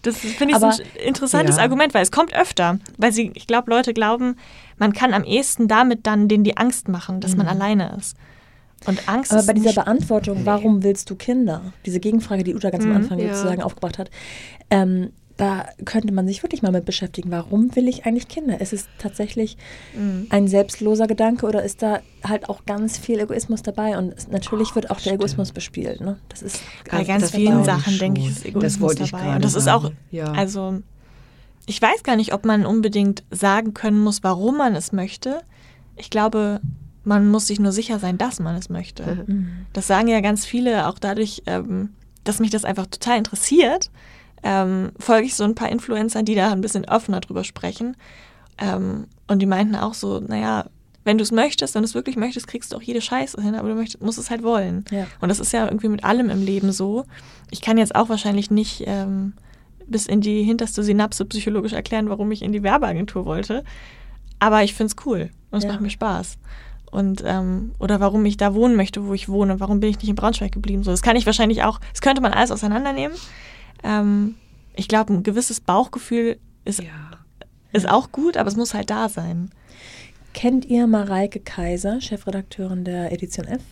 das 0.02 0.16
finde 0.18 0.54
ich 0.54 0.60
so 0.60 0.66
Aber- 0.66 0.74
ein 0.74 1.06
interessantes 1.06 1.56
Ja. 1.56 1.62
Argument, 1.62 1.94
weil 1.94 2.02
es 2.02 2.10
kommt 2.10 2.34
öfter. 2.34 2.78
Weil 2.98 3.12
sie, 3.12 3.30
ich 3.34 3.46
glaube, 3.46 3.70
Leute 3.70 3.94
glauben, 3.94 4.36
man 4.78 4.92
kann 4.92 5.14
am 5.14 5.22
ehesten 5.24 5.68
damit 5.68 6.06
dann 6.06 6.26
denen 6.28 6.42
die 6.44 6.56
Angst 6.56 6.88
machen, 6.88 7.20
dass 7.20 7.36
man 7.36 7.46
alleine 7.46 7.94
ist. 7.98 8.16
Und 8.86 9.08
Angst 9.08 9.30
Aber 9.32 9.40
ist 9.40 9.46
bei 9.46 9.52
dieser 9.54 9.72
Beantwortung, 9.72 10.40
warum 10.44 10.82
willst 10.82 11.08
du 11.10 11.14
Kinder? 11.16 11.72
Diese 11.86 12.00
Gegenfrage, 12.00 12.44
die 12.44 12.54
Uta 12.54 12.70
ganz 12.70 12.84
am 12.84 12.90
Mhm, 12.90 12.96
Anfang 12.96 13.18
ja. 13.18 13.34
sozusagen 13.34 13.62
aufgebracht 13.62 13.98
hat. 13.98 14.10
Ähm, 14.70 15.10
da 15.36 15.66
könnte 15.84 16.12
man 16.14 16.28
sich 16.28 16.44
wirklich 16.44 16.62
mal 16.62 16.70
mit 16.70 16.84
beschäftigen. 16.84 17.32
Warum 17.32 17.74
will 17.74 17.88
ich 17.88 18.06
eigentlich 18.06 18.28
Kinder? 18.28 18.60
Ist 18.60 18.72
es 18.72 18.86
tatsächlich 18.98 19.56
Mhm. 19.96 20.26
ein 20.30 20.46
selbstloser 20.46 21.08
Gedanke 21.08 21.46
oder 21.46 21.64
ist 21.64 21.82
da 21.82 22.00
halt 22.22 22.48
auch 22.48 22.64
ganz 22.66 22.98
viel 22.98 23.18
Egoismus 23.18 23.62
dabei? 23.62 23.98
Und 23.98 24.14
es, 24.16 24.28
natürlich 24.28 24.74
wird 24.76 24.90
auch 24.92 25.00
der 25.00 25.14
Egoismus 25.14 25.50
bespielt. 25.50 26.00
Ne? 26.00 26.18
Das 26.28 26.42
ist 26.42 26.60
bei 26.88 27.02
ganz 27.02 27.22
das 27.22 27.30
vielen 27.32 27.64
Sachen, 27.64 27.98
denke 27.98 28.20
ich, 28.20 28.28
ist 28.28 28.44
Egoismus 28.44 28.62
Das 28.74 28.80
wollte 28.80 29.02
ich 29.04 29.10
dabei. 29.10 29.34
Und 29.36 29.44
das 29.44 29.54
ist 29.54 29.68
auch. 29.68 29.90
Ja. 30.12 30.30
also 30.32 30.82
ich 31.66 31.80
weiß 31.82 32.02
gar 32.04 32.14
nicht, 32.16 32.32
ob 32.32 32.44
man 32.44 32.64
unbedingt 32.66 33.24
sagen 33.30 33.74
können 33.74 33.98
muss, 34.04 34.22
warum 34.22 34.58
man 34.58 34.76
es 34.76 34.92
möchte. 34.92 35.40
Ich 35.96 36.10
glaube, 36.10 36.60
man 37.04 37.28
muss 37.30 37.46
sich 37.46 37.60
nur 37.60 37.72
sicher 37.72 37.98
sein, 37.98 38.18
dass 38.18 38.40
man 38.40 38.56
es 38.56 38.68
möchte. 38.68 39.24
Mhm. 39.26 39.66
Das 39.72 39.86
sagen 39.86 40.08
ja 40.08 40.20
ganz 40.20 40.44
viele, 40.46 40.86
auch 40.88 40.98
dadurch, 40.98 41.42
ähm, 41.46 41.90
dass 42.24 42.40
mich 42.40 42.50
das 42.50 42.64
einfach 42.64 42.86
total 42.86 43.18
interessiert, 43.18 43.90
ähm, 44.42 44.92
folge 44.98 45.26
ich 45.26 45.34
so 45.34 45.44
ein 45.44 45.54
paar 45.54 45.70
Influencern, 45.70 46.24
die 46.24 46.34
da 46.34 46.52
ein 46.52 46.60
bisschen 46.60 46.84
offener 46.84 47.20
drüber 47.20 47.44
sprechen. 47.44 47.96
Ähm, 48.58 49.06
und 49.28 49.40
die 49.40 49.46
meinten 49.46 49.74
auch 49.74 49.94
so, 49.94 50.20
naja, 50.20 50.66
wenn 51.04 51.18
du 51.18 51.22
es 51.22 51.32
möchtest, 51.32 51.74
wenn 51.74 51.82
du 51.82 51.88
es 51.88 51.94
wirklich 51.94 52.16
möchtest, 52.16 52.46
kriegst 52.46 52.72
du 52.72 52.76
auch 52.76 52.82
jede 52.82 53.00
Scheiße 53.00 53.40
hin, 53.42 53.54
aber 53.54 53.68
du 53.68 53.74
möchtest, 53.74 54.02
musst 54.02 54.18
es 54.18 54.30
halt 54.30 54.42
wollen. 54.42 54.84
Ja. 54.90 55.06
Und 55.20 55.28
das 55.28 55.40
ist 55.40 55.52
ja 55.52 55.64
irgendwie 55.66 55.88
mit 55.88 56.04
allem 56.04 56.30
im 56.30 56.42
Leben 56.42 56.72
so. 56.72 57.04
Ich 57.50 57.60
kann 57.60 57.76
jetzt 57.78 57.94
auch 57.94 58.08
wahrscheinlich 58.08 58.50
nicht 58.50 58.84
ähm, 58.86 59.34
bis 59.86 60.06
in 60.06 60.20
die 60.20 60.42
hinterste 60.44 60.82
Synapse 60.82 61.24
psychologisch 61.26 61.72
erklären, 61.74 62.08
warum 62.08 62.30
ich 62.32 62.42
in 62.42 62.52
die 62.52 62.62
Werbeagentur 62.62 63.26
wollte. 63.26 63.64
Aber 64.38 64.62
ich 64.62 64.74
finde 64.74 64.94
es 64.96 65.06
cool 65.06 65.30
und 65.50 65.58
es 65.58 65.64
Ja. 65.64 65.72
macht 65.72 65.80
mir 65.82 65.90
Spaß. 65.90 66.38
Und 66.94 67.22
ähm, 67.26 67.72
oder 67.80 67.98
warum 68.00 68.24
ich 68.24 68.36
da 68.36 68.54
wohnen 68.54 68.76
möchte, 68.76 69.06
wo 69.06 69.14
ich 69.14 69.28
wohne, 69.28 69.58
warum 69.60 69.80
bin 69.80 69.90
ich 69.90 69.98
nicht 69.98 70.08
in 70.08 70.14
Braunschweig 70.14 70.52
geblieben? 70.52 70.84
So, 70.84 70.90
das 70.92 71.02
kann 71.02 71.16
ich 71.16 71.26
wahrscheinlich 71.26 71.62
auch, 71.64 71.80
das 71.92 72.00
könnte 72.00 72.22
man 72.22 72.32
alles 72.32 72.52
auseinandernehmen. 72.52 73.16
Ähm, 73.82 74.36
ich 74.76 74.86
glaube, 74.88 75.12
ein 75.12 75.22
gewisses 75.24 75.60
Bauchgefühl 75.60 76.38
ist, 76.64 76.80
ja. 76.80 76.88
ist 77.72 77.88
auch 77.88 78.12
gut, 78.12 78.36
aber 78.36 78.48
es 78.48 78.56
muss 78.56 78.74
halt 78.74 78.90
da 78.90 79.08
sein. 79.08 79.50
Kennt 80.34 80.64
ihr 80.64 80.86
Mareike 80.86 81.40
Kaiser, 81.40 82.00
Chefredakteurin 82.00 82.84
der 82.84 83.12
Edition 83.12 83.46
F? 83.46 83.62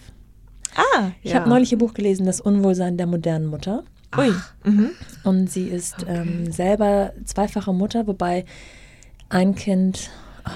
Ah, 0.77 1.11
Ich 1.23 1.31
Ja. 1.33 1.41
habe 1.41 1.49
neulich 1.49 1.71
ihr 1.73 1.79
Buch 1.79 1.95
gelesen, 1.95 2.27
Das 2.27 2.41
Unwohlsein 2.41 2.97
der 2.97 3.07
modernen 3.07 3.47
Mutter. 3.47 3.85
ui. 4.19 4.33
Mhm. 4.65 4.91
Und 5.25 5.51
sie 5.51 5.69
ist 5.69 6.05
ähm, 6.09 6.51
selber 6.53 7.13
zweifache 7.25 7.73
Mutter, 7.73 8.07
wobei 8.07 8.45
ein 9.29 9.55
Kind 9.55 10.11
oh, 10.47 10.51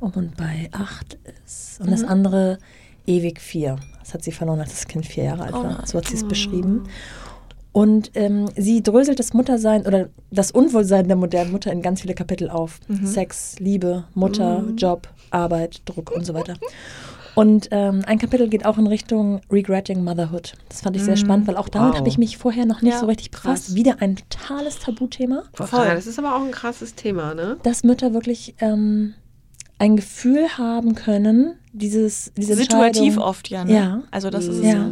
und 0.00 0.36
bei 0.36 0.68
acht 0.72 1.18
ist 1.44 1.80
und 1.80 1.90
das 1.90 2.02
Mhm. 2.02 2.08
andere 2.08 2.58
ewig 3.06 3.40
vier. 3.40 3.76
Das 4.00 4.14
hat 4.14 4.22
sie 4.24 4.32
verloren, 4.32 4.60
als 4.60 4.70
das 4.70 4.86
Kind 4.86 5.06
vier 5.06 5.24
Jahre 5.24 5.44
alt 5.44 5.54
Oh 5.54 5.62
war. 5.64 5.72
nein. 5.78 5.86
So 5.86 5.98
hat 5.98 6.06
sie 6.06 6.16
es 6.16 6.24
beschrieben. 6.26 6.84
Und 7.72 8.10
ähm, 8.14 8.46
sie 8.56 8.82
dröselt 8.82 9.18
das 9.18 9.34
Muttersein 9.34 9.86
oder 9.86 10.08
das 10.30 10.50
Unwohlsein 10.50 11.06
der 11.06 11.16
modernen 11.16 11.52
Mutter 11.52 11.70
in 11.70 11.80
ganz 11.82 12.00
viele 12.00 12.14
Kapitel 12.14 12.50
auf. 12.50 12.80
Mhm. 12.88 13.06
Sex, 13.06 13.56
Liebe, 13.58 14.04
Mutter, 14.14 14.64
Job, 14.76 15.08
Arbeit, 15.30 15.82
Druck 15.84 16.10
und 16.10 16.24
so 16.26 16.34
weiter. 16.34 16.54
Und 17.34 17.68
ähm, 17.70 18.02
ein 18.06 18.18
Kapitel 18.18 18.48
geht 18.48 18.66
auch 18.66 18.78
in 18.78 18.88
Richtung 18.88 19.40
Regretting 19.52 20.02
Motherhood. 20.02 20.54
Das 20.70 20.80
fand 20.80 20.96
ich 20.96 21.04
sehr 21.04 21.14
Mhm. 21.14 21.18
spannend, 21.20 21.46
weil 21.46 21.56
auch 21.56 21.68
damit 21.68 21.90
Wow. 21.92 21.98
habe 21.98 22.08
ich 22.08 22.18
mich 22.18 22.36
vorher 22.36 22.66
noch 22.66 22.82
nicht 22.82 22.94
Ja, 22.94 22.98
so 23.00 23.06
richtig 23.06 23.30
befasst. 23.30 23.66
krass. 23.66 23.74
Wieder 23.76 23.96
ein 24.00 24.16
totales 24.28 24.80
Tabuthema, 24.80 25.44
Voll. 25.52 25.86
Das 25.86 26.06
ist 26.08 26.18
aber 26.18 26.34
auch 26.34 26.42
ein 26.42 26.50
krasses 26.50 26.96
Thema, 26.96 27.34
ne? 27.34 27.58
dass 27.62 27.84
Mütter 27.84 28.12
wirklich 28.12 28.56
ähm, 28.60 29.14
ein 29.78 29.96
Gefühl 29.96 30.48
haben 30.58 30.94
können, 30.94 31.54
dieses 31.72 32.32
diese 32.36 32.54
Situativ 32.54 33.16
oft, 33.16 33.48
ja. 33.48 33.64
Ne? 33.64 33.74
Ja. 33.74 34.02
Also 34.10 34.30
das 34.30 34.46
ist 34.46 34.58
es. 34.58 34.64
Ja. 34.64 34.90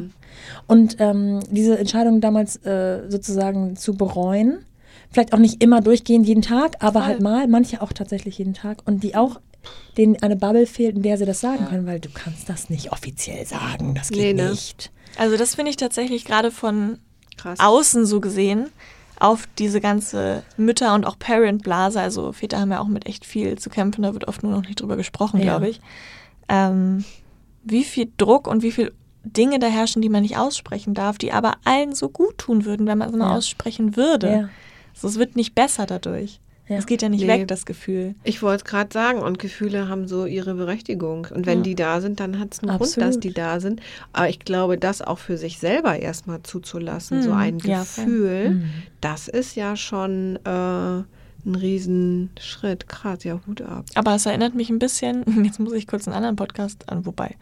Und 0.66 0.96
ähm, 1.01 1.40
diese 1.51 1.79
Entscheidung 1.79 2.20
damals 2.20 2.57
äh, 2.64 3.09
sozusagen 3.09 3.77
zu 3.77 3.94
bereuen, 3.94 4.64
vielleicht 5.11 5.33
auch 5.33 5.38
nicht 5.38 5.62
immer 5.62 5.81
durchgehend 5.81 6.27
jeden 6.27 6.42
Tag, 6.42 6.77
aber 6.81 7.01
Voll. 7.01 7.09
halt 7.09 7.20
mal, 7.20 7.49
manche 7.49 7.82
auch 7.82 7.93
tatsächlich 7.93 8.39
jeden 8.39 8.55
Tag 8.55 8.78
und 8.84 9.03
die 9.03 9.16
auch 9.16 9.41
denen 9.97 10.22
eine 10.22 10.37
Bubble 10.37 10.66
fehlt, 10.66 10.97
in 10.97 11.03
der 11.03 11.18
sie 11.18 11.24
das 11.24 11.41
sagen 11.41 11.66
können, 11.66 11.87
weil 11.87 11.99
du 11.99 12.09
kannst 12.11 12.49
das 12.49 12.70
nicht 12.70 12.93
offiziell 12.93 13.45
sagen, 13.47 13.95
das 13.95 14.11
geht 14.11 14.37
Nee, 14.37 14.43
ne? 14.43 14.51
nicht. 14.51 14.93
Also 15.16 15.37
das 15.37 15.55
finde 15.57 15.70
ich 15.70 15.76
tatsächlich 15.76 16.24
gerade 16.24 16.51
von 16.53 16.99
Krass. 17.37 17.59
außen 17.59 18.07
so 18.07 18.20
gesehen 18.20 18.68
auf 19.20 19.48
diese 19.58 19.80
ganze 19.80 20.42
Mütter- 20.56 20.94
und 20.94 21.04
auch 21.06 21.18
Parent-Blase, 21.18 22.00
also 22.00 22.32
Väter 22.32 22.60
haben 22.60 22.70
ja 22.72 22.80
auch 22.80 22.86
mit 22.88 23.06
echt 23.06 23.24
viel 23.24 23.58
zu 23.58 23.70
kämpfen, 23.70 24.02
da 24.02 24.12
wird 24.12 24.28
oft 24.28 24.42
nur 24.42 24.52
noch 24.52 24.62
nicht 24.62 24.80
drüber 24.80 24.96
gesprochen, 24.96 25.38
Ja. 25.38 25.44
glaube 25.44 25.68
ich. 25.68 25.80
Ähm, 26.48 27.04
wie 27.64 27.84
viel 27.84 28.10
Druck 28.18 28.46
und 28.46 28.62
wie 28.62 28.72
viel 28.72 28.92
Dinge 29.24 29.58
da 29.58 29.66
herrschen, 29.66 30.02
die 30.02 30.08
man 30.08 30.22
nicht 30.22 30.36
aussprechen 30.38 30.94
darf, 30.94 31.18
die 31.18 31.32
aber 31.32 31.54
allen 31.64 31.94
so 31.94 32.08
gut 32.08 32.38
tun 32.38 32.64
würden, 32.64 32.86
wenn 32.86 32.98
man 32.98 33.10
es 33.10 33.16
mal 33.16 33.30
Ja. 33.30 33.36
aussprechen 33.36 33.96
würde. 33.96 34.30
Ja. 34.30 34.48
So, 34.94 35.08
es 35.08 35.18
wird 35.18 35.34
nicht 35.36 35.54
besser 35.54 35.84
dadurch. 35.86 36.40
Ja. 36.68 36.76
Es 36.78 36.86
geht 36.86 37.00
ja 37.00 37.08
nicht 37.08 37.20
Nee. 37.22 37.28
weg, 37.28 37.46
das 37.48 37.64
Gefühl. 37.64 38.16
Ich 38.24 38.42
wollte 38.42 38.64
es 38.64 38.70
gerade 38.70 38.92
sagen, 38.92 39.20
und 39.20 39.38
Gefühle 39.38 39.88
haben 39.88 40.08
so 40.08 40.26
ihre 40.26 40.54
Berechtigung. 40.54 41.28
Und 41.32 41.46
wenn 41.46 41.58
Ja. 41.58 41.62
die 41.64 41.74
da 41.76 42.00
sind, 42.00 42.18
dann 42.18 42.40
hat 42.40 42.54
es 42.54 42.60
einen 42.60 42.70
Grund, 42.70 42.82
Absolut. 42.82 43.08
dass 43.08 43.20
die 43.20 43.32
da 43.32 43.60
sind. 43.60 43.80
Aber 44.12 44.28
ich 44.28 44.40
glaube, 44.40 44.76
das 44.76 45.00
auch 45.00 45.18
für 45.18 45.36
sich 45.38 45.58
selber 45.58 45.98
erstmal 46.00 46.42
zuzulassen, 46.42 47.22
so 47.22 47.30
Mhm. 47.30 47.36
ein 47.36 47.58
Ja. 47.60 47.80
Gefühl, 47.80 48.50
Mhm. 48.50 48.70
das 49.00 49.28
ist 49.28 49.54
ja 49.54 49.76
schon 49.76 50.36
äh, 50.44 50.48
ein 50.48 51.54
Riesenschritt. 51.54 52.88
Krass, 52.88 53.24
ja, 53.24 53.38
Hut 53.46 53.62
ab. 53.62 53.84
Aber 53.94 54.14
es 54.16 54.26
erinnert 54.26 54.54
mich 54.54 54.70
ein 54.70 54.78
bisschen, 54.78 55.24
jetzt 55.44 55.60
muss 55.60 55.72
ich 55.72 55.86
kurz 55.86 56.06
einen 56.08 56.16
anderen 56.16 56.36
Podcast 56.36 56.88
an, 56.88 57.06
wobei, 57.06 57.36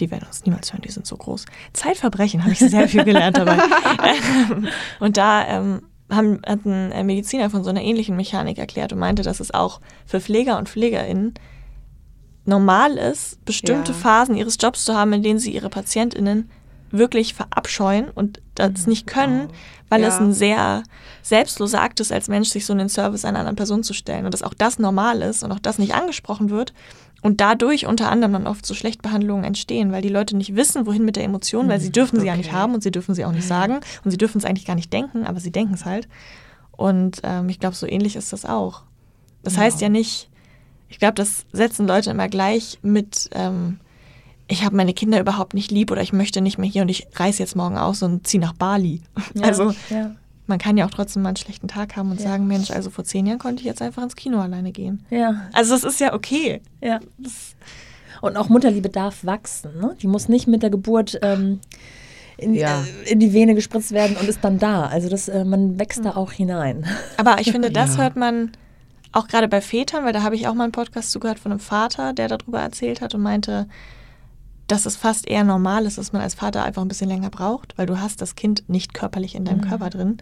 die 0.00 0.10
werden 0.10 0.26
uns 0.26 0.44
niemals 0.44 0.72
hören, 0.72 0.82
die 0.82 0.90
sind 0.90 1.06
so 1.06 1.16
groß. 1.16 1.46
Zeitverbrechen 1.72 2.42
habe 2.42 2.52
ich 2.52 2.58
sehr 2.58 2.88
viel 2.88 3.04
gelernt 3.04 3.38
dabei. 3.38 3.58
Ähm, 4.06 4.68
und 5.00 5.16
da 5.16 5.46
ähm, 5.48 5.82
haben, 6.10 6.40
hat 6.46 6.64
ein 6.64 6.92
äh, 6.92 7.02
Mediziner 7.04 7.50
von 7.50 7.64
so 7.64 7.70
einer 7.70 7.82
ähnlichen 7.82 8.16
Mechanik 8.16 8.58
erklärt 8.58 8.92
und 8.92 8.98
meinte, 8.98 9.22
dass 9.22 9.40
es 9.40 9.52
auch 9.52 9.80
für 10.06 10.20
Pfleger 10.20 10.58
und 10.58 10.68
PflegerInnen 10.68 11.34
normal 12.44 12.96
ist, 12.96 13.44
bestimmte 13.44 13.92
Ja. 13.92 13.98
Phasen 13.98 14.36
ihres 14.36 14.56
Jobs 14.60 14.84
zu 14.84 14.94
haben, 14.94 15.12
in 15.12 15.22
denen 15.22 15.38
sie 15.38 15.50
ihre 15.52 15.68
PatientInnen 15.68 16.48
wirklich 16.92 17.34
verabscheuen 17.34 18.08
und 18.10 18.40
das 18.54 18.86
nicht 18.86 19.06
können, 19.08 19.48
weil 19.88 20.04
es 20.04 20.14
Ja. 20.14 20.20
ein 20.20 20.32
sehr 20.32 20.82
selbstloser 21.22 21.82
Akt 21.82 21.98
ist, 21.98 22.12
als 22.12 22.28
Mensch 22.28 22.48
sich 22.50 22.64
so 22.64 22.72
in 22.72 22.78
den 22.78 22.88
Service 22.88 23.24
einer 23.24 23.40
anderen 23.40 23.56
Person 23.56 23.82
zu 23.82 23.92
stellen 23.92 24.24
und 24.24 24.32
dass 24.32 24.44
auch 24.44 24.54
das 24.54 24.78
normal 24.78 25.20
ist 25.22 25.42
und 25.42 25.50
auch 25.50 25.58
das 25.58 25.78
nicht 25.78 25.94
angesprochen 25.94 26.48
wird 26.48 26.72
und 27.22 27.40
dadurch 27.40 27.86
unter 27.86 28.10
anderem 28.10 28.34
dann 28.34 28.46
oft 28.46 28.64
so 28.64 28.74
Schlechtbehandlungen 28.74 29.44
entstehen, 29.44 29.92
weil 29.92 30.02
die 30.02 30.08
Leute 30.08 30.36
nicht 30.36 30.54
wissen, 30.54 30.86
wohin 30.86 31.04
mit 31.04 31.16
der 31.16 31.24
Emotion, 31.24 31.68
weil 31.68 31.80
sie 31.80 31.90
dürfen 31.90 32.20
sie 32.20 32.26
ja 32.26 32.36
nicht 32.36 32.50
okay. 32.50 32.56
haben 32.56 32.74
und 32.74 32.82
sie 32.82 32.90
dürfen 32.90 33.14
sie 33.14 33.24
auch 33.24 33.32
nicht 33.32 33.46
sagen 33.46 33.80
und 34.04 34.10
sie 34.10 34.18
dürfen 34.18 34.38
es 34.38 34.44
eigentlich 34.44 34.66
gar 34.66 34.76
nicht 34.76 34.92
denken, 34.92 35.24
aber 35.24 35.40
sie 35.40 35.50
denken 35.50 35.74
es 35.74 35.84
halt. 35.84 36.08
Und 36.72 37.20
ähm, 37.24 37.48
ich 37.48 37.58
glaube, 37.58 37.74
so 37.74 37.86
ähnlich 37.86 38.16
ist 38.16 38.32
das 38.32 38.44
auch. 38.44 38.82
Das 39.42 39.56
heißt 39.56 39.80
ja 39.80 39.88
nicht, 39.88 40.28
ich 40.88 40.98
glaube, 40.98 41.14
das 41.14 41.46
setzen 41.52 41.86
Leute 41.86 42.10
immer 42.10 42.28
gleich 42.28 42.78
mit, 42.82 43.30
ähm, 43.32 43.78
ich 44.48 44.64
habe 44.64 44.76
meine 44.76 44.92
Kinder 44.92 45.20
überhaupt 45.20 45.54
nicht 45.54 45.70
lieb 45.70 45.90
oder 45.90 46.02
ich 46.02 46.12
möchte 46.12 46.40
nicht 46.40 46.58
mehr 46.58 46.68
hier 46.68 46.82
und 46.82 46.88
ich 46.88 47.06
reise 47.14 47.42
jetzt 47.42 47.56
morgen 47.56 47.78
aus 47.78 48.02
und 48.02 48.26
ziehe 48.26 48.40
nach 48.40 48.52
Bali. 48.52 49.02
Ja. 49.34 49.44
Also 49.44 49.72
ja. 49.90 50.14
Man 50.46 50.58
kann 50.58 50.76
ja 50.76 50.86
auch 50.86 50.90
trotzdem 50.90 51.22
mal 51.22 51.30
einen 51.30 51.36
schlechten 51.36 51.68
Tag 51.68 51.96
haben 51.96 52.10
und 52.10 52.20
Ja. 52.20 52.28
sagen, 52.30 52.46
Mensch, 52.46 52.70
also 52.70 52.90
vor 52.90 53.04
zehn 53.04 53.26
Jahren 53.26 53.38
konnte 53.38 53.60
ich 53.60 53.66
jetzt 53.66 53.82
einfach 53.82 54.02
ins 54.02 54.16
Kino 54.16 54.38
alleine 54.40 54.72
gehen. 54.72 55.04
Ja. 55.10 55.48
Also 55.52 55.74
das 55.74 55.84
ist 55.84 56.00
ja 56.00 56.12
okay. 56.14 56.60
Ja. 56.80 57.00
Und 58.22 58.36
auch 58.36 58.48
Mutterliebe 58.48 58.88
darf 58.88 59.24
wachsen. 59.24 59.78
Ne? 59.80 59.96
Die 60.00 60.06
muss 60.06 60.28
nicht 60.28 60.46
mit 60.46 60.62
der 60.62 60.70
Geburt 60.70 61.18
ähm, 61.22 61.60
in, 62.38 62.54
Ja. 62.54 62.82
äh, 63.04 63.10
in 63.12 63.20
die 63.20 63.32
Vene 63.32 63.54
gespritzt 63.54 63.92
werden 63.92 64.16
und 64.16 64.28
ist 64.28 64.42
dann 64.42 64.58
da. 64.58 64.86
Also 64.86 65.08
das, 65.08 65.28
äh, 65.28 65.44
man 65.44 65.78
wächst 65.78 66.04
da 66.04 66.16
auch 66.16 66.32
hinein. 66.32 66.86
Aber 67.18 67.40
ich 67.40 67.50
finde, 67.52 67.70
das 67.70 67.96
Ja. 67.96 68.02
hört 68.04 68.16
man 68.16 68.52
auch 69.12 69.28
gerade 69.28 69.48
bei 69.48 69.60
Vätern, 69.60 70.04
weil 70.04 70.12
da 70.12 70.22
habe 70.22 70.34
ich 70.34 70.46
auch 70.48 70.54
mal 70.54 70.64
einen 70.64 70.72
Podcast 70.72 71.10
zugehört 71.10 71.38
von 71.38 71.52
einem 71.52 71.60
Vater, 71.60 72.12
der 72.12 72.28
darüber 72.28 72.60
erzählt 72.60 73.00
hat 73.00 73.14
und 73.14 73.22
meinte, 73.22 73.66
dass 74.66 74.84
es 74.86 74.96
fast 74.96 75.28
eher 75.28 75.44
normal 75.44 75.86
ist, 75.86 75.98
dass 75.98 76.12
man 76.12 76.22
als 76.22 76.34
Vater 76.34 76.64
einfach 76.64 76.82
ein 76.82 76.88
bisschen 76.88 77.08
länger 77.08 77.30
braucht, 77.30 77.76
weil 77.78 77.86
du 77.86 78.00
hast 78.00 78.20
das 78.20 78.34
Kind 78.34 78.68
nicht 78.68 78.94
körperlich 78.94 79.34
in 79.34 79.44
deinem 79.44 79.58
Mhm. 79.58 79.68
Körper 79.68 79.90
drin. 79.90 80.16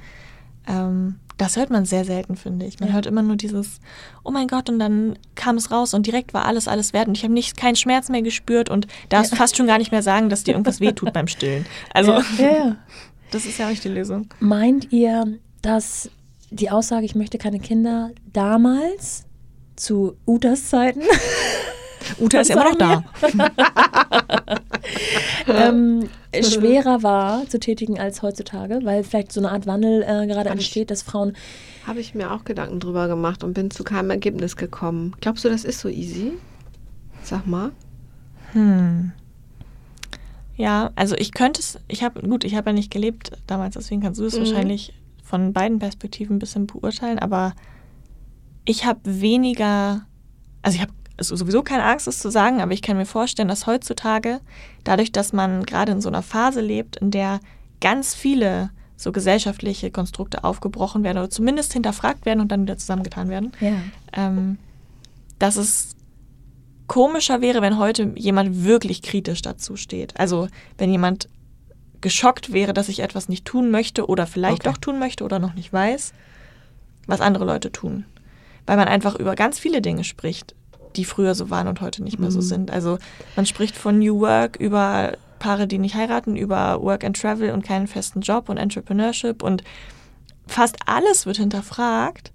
Ähm, 0.66 1.16
das 1.36 1.56
hört 1.56 1.70
man 1.70 1.84
sehr 1.84 2.04
selten, 2.04 2.36
finde 2.36 2.64
ich. 2.64 2.78
Man 2.78 2.90
Ja. 2.90 2.94
hört 2.94 3.06
immer 3.06 3.22
nur 3.22 3.36
dieses, 3.36 3.80
oh 4.22 4.30
mein 4.30 4.46
Gott, 4.46 4.68
und 4.70 4.78
dann 4.78 5.18
kam 5.34 5.56
es 5.56 5.70
raus 5.70 5.92
und 5.94 6.06
direkt 6.06 6.32
war 6.32 6.44
alles, 6.44 6.68
alles 6.68 6.92
wert 6.92 7.08
und 7.08 7.16
ich 7.16 7.24
habe 7.24 7.34
nicht 7.34 7.56
keinen 7.56 7.74
Schmerz 7.76 8.08
mehr 8.08 8.22
gespürt 8.22 8.70
und 8.70 8.86
darfst 9.08 9.32
Ja. 9.32 9.38
fast 9.38 9.56
schon 9.56 9.66
gar 9.66 9.78
nicht 9.78 9.90
mehr 9.92 10.02
sagen, 10.02 10.28
dass 10.28 10.44
dir 10.44 10.52
irgendwas 10.52 10.80
wehtut 10.80 11.12
beim 11.12 11.26
Stillen. 11.26 11.66
Also, 11.92 12.12
ja, 12.38 12.76
das 13.30 13.46
ist 13.46 13.58
ja 13.58 13.66
auch 13.66 13.70
nicht 13.70 13.82
die 13.84 13.88
Lösung. 13.88 14.28
Meint 14.40 14.92
ihr, 14.92 15.26
dass 15.62 16.08
die 16.50 16.70
Aussage, 16.70 17.04
ich 17.04 17.14
möchte 17.16 17.36
keine 17.38 17.58
Kinder, 17.58 18.10
damals 18.32 19.24
zu 19.76 20.16
Utas 20.26 20.68
Zeiten 20.68 21.00
Uta 22.18 22.40
ist 22.40 22.50
immer 22.50 22.64
noch 22.64 22.76
da. 22.76 23.04
ähm, 25.48 26.08
schwerer 26.42 27.02
war 27.02 27.48
zu 27.48 27.58
tätigen 27.58 27.98
als 27.98 28.22
heutzutage, 28.22 28.80
weil 28.84 29.04
vielleicht 29.04 29.32
so 29.32 29.40
eine 29.40 29.50
Art 29.50 29.66
Wandel 29.66 30.02
äh, 30.02 30.26
gerade 30.26 30.36
Hab 30.50 30.56
ich- 30.58 30.64
entsteht, 30.64 30.90
dass 30.90 31.02
Frauen 31.02 31.34
Habe 31.86 32.00
ich 32.00 32.14
mir 32.14 32.32
auch 32.32 32.44
Gedanken 32.44 32.80
drüber 32.80 33.08
gemacht 33.08 33.44
und 33.44 33.54
bin 33.54 33.70
zu 33.70 33.84
keinem 33.84 34.10
Ergebnis 34.10 34.56
gekommen. 34.56 35.14
Glaubst 35.20 35.44
du, 35.44 35.48
das 35.48 35.64
ist 35.64 35.80
so 35.80 35.88
easy? 35.88 36.32
Sag 37.22 37.46
mal. 37.46 37.72
Hm. 38.52 39.12
Ja, 40.56 40.90
also 40.94 41.16
ich 41.16 41.32
könnte 41.32 41.60
es, 41.60 41.78
ich 41.88 42.04
habe, 42.04 42.20
gut, 42.20 42.44
ich 42.44 42.54
habe 42.54 42.70
ja 42.70 42.74
nicht 42.74 42.90
gelebt 42.92 43.32
damals, 43.46 43.74
deswegen 43.74 44.02
kannst 44.02 44.20
du 44.20 44.24
es 44.24 44.34
Mhm. 44.34 44.40
wahrscheinlich 44.40 44.92
von 45.24 45.52
beiden 45.52 45.78
Perspektiven 45.80 46.36
ein 46.36 46.38
bisschen 46.38 46.66
beurteilen, 46.66 47.18
aber 47.18 47.54
ich 48.64 48.84
habe 48.86 49.00
weniger, 49.04 50.06
also 50.62 50.76
ich 50.76 50.82
habe 50.82 50.92
also 51.16 51.36
sowieso 51.36 51.62
keine 51.62 51.84
Angst, 51.84 52.06
das 52.06 52.18
zu 52.18 52.30
sagen, 52.30 52.60
aber 52.60 52.72
ich 52.72 52.82
kann 52.82 52.96
mir 52.96 53.06
vorstellen, 53.06 53.48
dass 53.48 53.66
heutzutage, 53.66 54.40
dadurch, 54.82 55.12
dass 55.12 55.32
man 55.32 55.64
gerade 55.64 55.92
in 55.92 56.00
so 56.00 56.08
einer 56.08 56.22
Phase 56.22 56.60
lebt, 56.60 56.96
in 56.96 57.10
der 57.10 57.40
ganz 57.80 58.14
viele 58.14 58.70
so 58.96 59.12
gesellschaftliche 59.12 59.90
Konstrukte 59.90 60.44
aufgebrochen 60.44 61.02
werden 61.04 61.18
oder 61.18 61.30
zumindest 61.30 61.72
hinterfragt 61.72 62.26
werden 62.26 62.40
und 62.40 62.50
dann 62.50 62.62
wieder 62.62 62.78
zusammengetan 62.78 63.28
werden, 63.28 63.52
ja. 63.60 63.72
ähm, 64.12 64.58
dass 65.38 65.56
es 65.56 65.94
komischer 66.86 67.40
wäre, 67.40 67.62
wenn 67.62 67.78
heute 67.78 68.12
jemand 68.16 68.64
wirklich 68.64 69.02
kritisch 69.02 69.42
dazu 69.42 69.76
steht. 69.76 70.18
Also 70.18 70.48
wenn 70.78 70.90
jemand 70.90 71.28
geschockt 72.00 72.52
wäre, 72.52 72.74
dass 72.74 72.88
ich 72.88 73.00
etwas 73.00 73.28
nicht 73.28 73.44
tun 73.44 73.70
möchte 73.70 74.06
oder 74.06 74.26
vielleicht 74.26 74.60
Okay. 74.60 74.70
doch 74.70 74.78
tun 74.78 74.98
möchte 74.98 75.24
oder 75.24 75.38
noch 75.38 75.54
nicht 75.54 75.72
weiß, 75.72 76.12
was 77.06 77.20
andere 77.20 77.44
Leute 77.44 77.72
tun. 77.72 78.04
Weil 78.66 78.76
man 78.76 78.88
einfach 78.88 79.14
über 79.14 79.34
ganz 79.34 79.58
viele 79.58 79.80
Dinge 79.80 80.04
spricht, 80.04 80.54
die 80.96 81.04
früher 81.04 81.34
so 81.34 81.50
waren 81.50 81.68
und 81.68 81.80
heute 81.80 82.02
nicht 82.02 82.18
mehr 82.18 82.30
so 82.30 82.38
Mhm. 82.38 82.42
sind. 82.42 82.70
Also 82.70 82.98
man 83.36 83.46
spricht 83.46 83.76
von 83.76 83.98
New 83.98 84.20
Work 84.20 84.56
über 84.56 85.12
Paare, 85.38 85.66
die 85.66 85.78
nicht 85.78 85.94
heiraten, 85.94 86.36
über 86.36 86.80
Work 86.82 87.04
and 87.04 87.20
Travel 87.20 87.50
und 87.50 87.64
keinen 87.64 87.86
festen 87.86 88.20
Job 88.20 88.48
und 88.48 88.56
Entrepreneurship 88.56 89.42
und 89.42 89.62
fast 90.46 90.76
alles 90.86 91.26
wird 91.26 91.36
hinterfragt. 91.38 92.32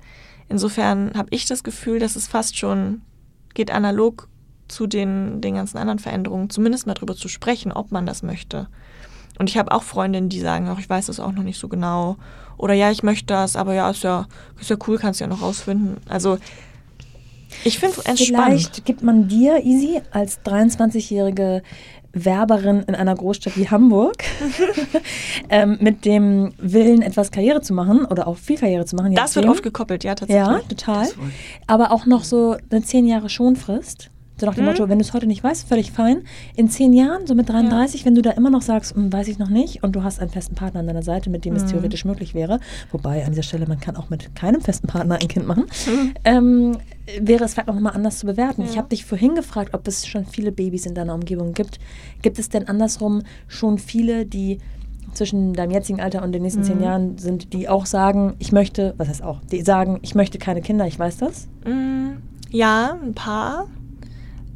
Insofern 0.48 1.14
habe 1.16 1.30
ich 1.32 1.46
das 1.46 1.64
Gefühl, 1.64 2.00
dass 2.00 2.16
es 2.16 2.28
fast 2.28 2.58
schon 2.58 3.02
geht 3.54 3.72
analog 3.72 4.28
zu 4.68 4.86
den, 4.88 5.42
den 5.42 5.56
ganzen 5.56 5.78
anderen 5.78 6.00
Veränderungen, 6.00 6.50
zumindest 6.50 6.86
mal 6.86 6.94
drüber 6.94 7.16
zu 7.16 7.28
sprechen, 7.28 7.72
ob 7.72 7.92
man 7.92 8.06
das 8.06 8.22
möchte. 8.24 8.68
Und 9.40 9.50
ich 9.50 9.58
habe 9.58 9.72
auch 9.72 9.84
Freundinnen, 9.84 10.30
die 10.30 10.40
sagen, 10.42 10.68
ach, 10.68 10.80
ich 10.80 10.90
weiß 10.90 11.08
das 11.08 11.20
auch 11.20 11.32
noch 11.32 11.44
nicht 11.44 11.60
so 11.60 11.68
genau. 11.68 12.18
Oder 12.58 12.74
ja, 12.74 12.92
ich 12.92 13.04
möchte 13.04 13.28
das, 13.28 13.56
aber 13.56 13.74
ja, 13.74 13.90
ist 13.90 14.04
ja, 14.04 14.28
ist 14.60 14.70
ja 14.70 14.76
cool, 14.88 14.98
kannst 14.98 15.20
du 15.20 15.24
ja 15.24 15.30
noch 15.30 15.42
rausfinden. 15.42 15.98
Also 16.10 16.38
ich 17.64 17.80
finde 17.80 17.98
es 18.00 18.06
entspannt. 18.06 18.46
Vielleicht 18.46 18.86
gibt 18.86 19.04
man 19.04 19.28
dir, 19.28 19.64
Easy, 19.64 20.02
als 20.12 20.40
23-jährige 20.46 21.62
Werberin 22.14 22.84
in 22.88 22.96
einer 22.96 23.16
Großstadt 23.16 23.56
wie 23.56 23.70
Hamburg 23.70 24.24
ähm, 25.50 25.78
mit 25.80 26.06
dem 26.06 26.54
Willen, 26.58 27.02
etwas 27.02 27.32
Karriere 27.32 27.62
zu 27.62 27.74
machen 27.74 28.06
oder 28.06 28.28
auch 28.28 28.38
viel 28.38 28.58
Karriere 28.58 28.86
zu 28.86 28.96
machen. 28.96 29.14
Das 29.14 29.36
wird 29.36 29.46
oft 29.48 29.64
gekoppelt, 29.64 30.04
ja, 30.04 30.16
tatsächlich. 30.16 30.48
Ja, 30.48 30.60
total. 30.68 31.08
Aber 31.68 31.92
auch 31.92 32.06
noch 32.06 32.24
so 32.24 32.58
eine 32.72 32.82
zehn 32.82 33.06
Jahre 33.06 33.30
Schonfrist. 33.30 34.10
So 34.40 34.46
nach 34.46 34.56
dem 34.56 34.64
Mhm. 34.64 34.70
Motto, 34.72 34.88
wenn 34.90 35.00
du 35.00 35.04
es 35.04 35.14
heute 35.14 35.28
nicht 35.28 35.44
weißt, 35.44 35.68
völlig 35.68 35.92
fein. 35.92 36.24
In 36.56 36.70
zehn 36.70 36.94
Jahren, 36.94 37.28
so 37.28 37.36
mit 37.36 37.50
33, 37.50 38.06
wenn 38.06 38.16
du 38.16 38.22
da 38.22 38.32
immer 38.32 38.50
noch 38.50 38.62
sagst, 38.62 38.96
"Hm, 38.96 39.12
weiß 39.12 39.28
ich 39.28 39.38
noch 39.38 39.50
nicht, 39.50 39.84
und 39.84 39.96
du 39.96 40.04
hast 40.04 40.20
einen 40.22 40.30
festen 40.30 40.56
Partner 40.56 40.80
an 40.80 40.88
deiner 40.88 41.04
Seite, 41.04 41.30
mit 41.30 41.44
dem 41.44 41.56
es 41.56 41.64
Mhm. 41.66 41.68
theoretisch 41.70 42.06
möglich 42.06 42.34
wäre, 42.34 42.60
wobei 42.92 43.24
an 43.26 43.32
dieser 43.32 43.44
Stelle, 43.44 43.68
man 43.68 43.80
kann 43.82 43.98
auch 43.98 44.10
mit 44.10 44.34
keinem 44.36 44.62
festen 44.62 44.88
Partner 44.88 45.16
ein 45.22 45.28
Kind 45.28 45.46
machen, 45.46 45.66
Mhm. 45.88 46.14
ähm, 46.24 46.78
wäre 47.20 47.44
es 47.44 47.54
vielleicht 47.54 47.68
auch 47.70 47.74
nochmal 47.74 47.94
anders 47.94 48.20
zu 48.20 48.28
bewerten. 48.28 48.62
Ich 48.64 48.72
Ja. 48.72 48.78
habe 48.78 48.90
dich 48.90 49.04
vorhin 49.04 49.36
gefragt, 49.36 49.74
ob 49.74 49.86
es 49.88 50.08
schon 50.08 50.26
viele 50.26 50.52
Babys 50.54 50.86
in 50.86 50.94
deiner 50.96 51.14
Umgebung 51.16 51.54
gibt. 51.54 51.80
Gibt 52.22 52.40
es 52.40 52.48
denn 52.50 52.68
andersrum 52.68 53.24
schon 53.48 53.78
viele, 53.78 54.26
die 54.26 54.60
zwischen 55.14 55.54
deinem 55.54 55.72
jetzigen 55.72 56.00
Alter 56.00 56.22
und 56.24 56.32
den 56.32 56.44
nächsten 56.44 56.64
zehn 56.64 56.78
Mhm. 56.78 56.84
Jahren 56.84 57.18
sind, 57.18 57.52
die 57.52 57.68
auch 57.68 57.86
sagen, 57.88 58.36
ich 58.40 58.52
möchte, 58.52 58.94
was 58.98 59.10
heißt 59.10 59.24
auch, 59.24 59.42
die 59.52 59.62
sagen, 59.64 60.00
ich 60.04 60.14
möchte 60.16 60.38
keine 60.38 60.62
Kinder, 60.62 60.86
ich 60.88 60.98
weiß 61.00 61.18
das? 61.18 61.48
Mm, 61.66 62.22
Ja, 62.52 62.98
ein 63.04 63.14
paar. 63.14 63.68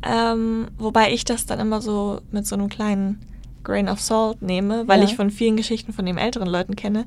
Ähm, 0.05 0.67
wobei 0.77 1.11
ich 1.13 1.25
das 1.25 1.45
dann 1.45 1.59
immer 1.59 1.81
so 1.81 2.19
mit 2.31 2.45
so 2.45 2.55
einem 2.55 2.69
kleinen 2.69 3.21
Grain 3.63 3.87
of 3.87 4.01
Salt 4.01 4.41
nehme, 4.41 4.87
weil 4.87 4.99
Ja. 4.99 5.05
ich 5.05 5.15
von 5.15 5.29
vielen 5.31 5.55
Geschichten 5.55 5.93
von 5.93 6.05
den 6.05 6.17
älteren 6.17 6.47
Leuten 6.49 6.75
kenne, 6.75 7.05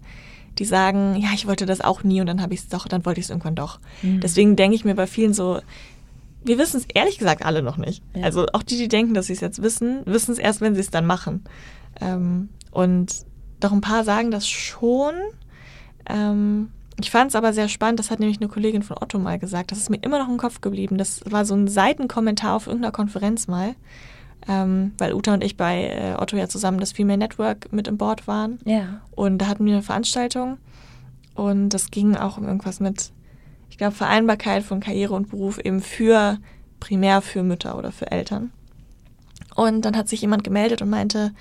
die 0.59 0.65
sagen, 0.65 1.17
ja, 1.17 1.29
ich 1.35 1.47
wollte 1.47 1.67
das 1.67 1.83
auch 1.83 2.03
nie 2.03 2.21
und 2.23 2.27
dann 2.27 2.41
habe 2.41 2.55
ich 2.55 2.61
es 2.61 2.69
doch, 2.69 2.89
dann 2.89 3.05
wollte 3.05 3.21
ich 3.21 3.27
es 3.27 3.31
irgendwann 3.31 3.55
doch. 3.55 3.79
Mhm. 4.03 4.21
Deswegen 4.21 4.57
denke 4.57 4.75
ich 4.75 4.85
mir 4.87 4.95
bei 4.95 5.07
vielen 5.07 5.35
so, 5.35 5.61
wir 6.45 6.57
wissen 6.59 6.79
es 6.79 6.87
ehrlich 6.95 7.19
gesagt 7.19 7.45
alle 7.45 7.61
noch 7.63 7.77
nicht. 7.77 8.03
Ja. 8.15 8.23
Also 8.23 8.47
auch 8.55 8.63
die, 8.63 8.79
die 8.79 8.89
denken, 8.89 9.13
dass 9.13 9.27
sie 9.27 9.35
es 9.35 9.41
jetzt 9.41 9.63
wissen, 9.63 10.01
wissen 10.07 10.33
es 10.33 10.39
erst, 10.39 10.61
wenn 10.63 10.75
sie 10.75 10.81
es 10.81 10.91
dann 10.91 11.05
machen. 11.05 11.45
Ähm, 12.01 12.49
und 12.71 13.13
doch 13.61 13.73
ein 13.73 13.81
paar 13.83 14.05
sagen 14.05 14.31
das 14.31 14.49
schon. 14.49 15.13
Ähm, 16.09 16.71
ich 16.99 17.11
fand 17.11 17.31
es 17.31 17.37
aber 17.37 17.53
sehr 17.53 17.69
spannend, 17.69 17.99
das 17.99 18.11
hat 18.11 18.21
nämlich 18.21 18.39
eine 18.41 18.49
Kollegin 18.49 18.83
von 18.83 18.97
Otto 19.01 19.19
mal 19.19 19.39
gesagt, 19.39 19.71
das 19.71 19.79
ist 19.79 19.91
mir 19.91 19.99
immer 20.03 20.19
noch 20.19 20.29
im 20.29 20.39
Kopf 20.39 20.61
geblieben. 20.61 20.97
Das 20.97 21.21
war 21.31 21.45
so 21.45 21.55
ein 21.55 21.69
Seitenkommentar 21.69 22.55
auf 22.55 22.67
irgendeiner 22.67 22.93
Konferenz 22.93 23.49
mal. 23.49 23.75
ähm, 24.49 24.93
weil 24.99 25.13
Uta 25.13 25.35
und 25.35 25.43
ich 25.43 25.57
bei 25.57 25.85
äh, 25.89 26.15
Otto 26.21 26.37
ja 26.37 26.49
zusammen 26.49 26.79
das 26.79 26.93
Female 26.93 27.19
Network 27.19 27.73
mit 27.73 27.89
im 27.89 27.99
Board 27.99 28.27
waren. 28.29 28.59
Ja. 28.65 29.01
Und 29.13 29.39
da 29.39 29.49
hatten 29.49 29.65
wir 29.65 29.73
eine 29.73 29.83
Veranstaltung 29.83 30.59
und 31.35 31.71
das 31.71 31.91
ging 31.91 32.17
auch 32.17 32.39
um 32.39 32.45
irgendwas 32.45 32.81
mit, 32.81 33.11
ich 33.71 33.79
glaube, 33.79 33.95
Vereinbarkeit 33.95 34.63
von 34.63 34.81
Karriere 34.81 35.15
und 35.15 35.31
Beruf 35.31 35.59
eben 35.59 35.81
für, 35.81 36.39
primär 36.81 37.23
für 37.23 37.43
Mütter 37.43 37.77
oder 37.77 37.93
für 37.93 38.11
Eltern. 38.11 38.53
Und 39.55 39.85
dann 39.85 39.97
hat 39.97 40.09
sich 40.09 40.21
jemand 40.21 40.45
gemeldet 40.45 40.83
und 40.83 40.91
meinte, 40.91 41.33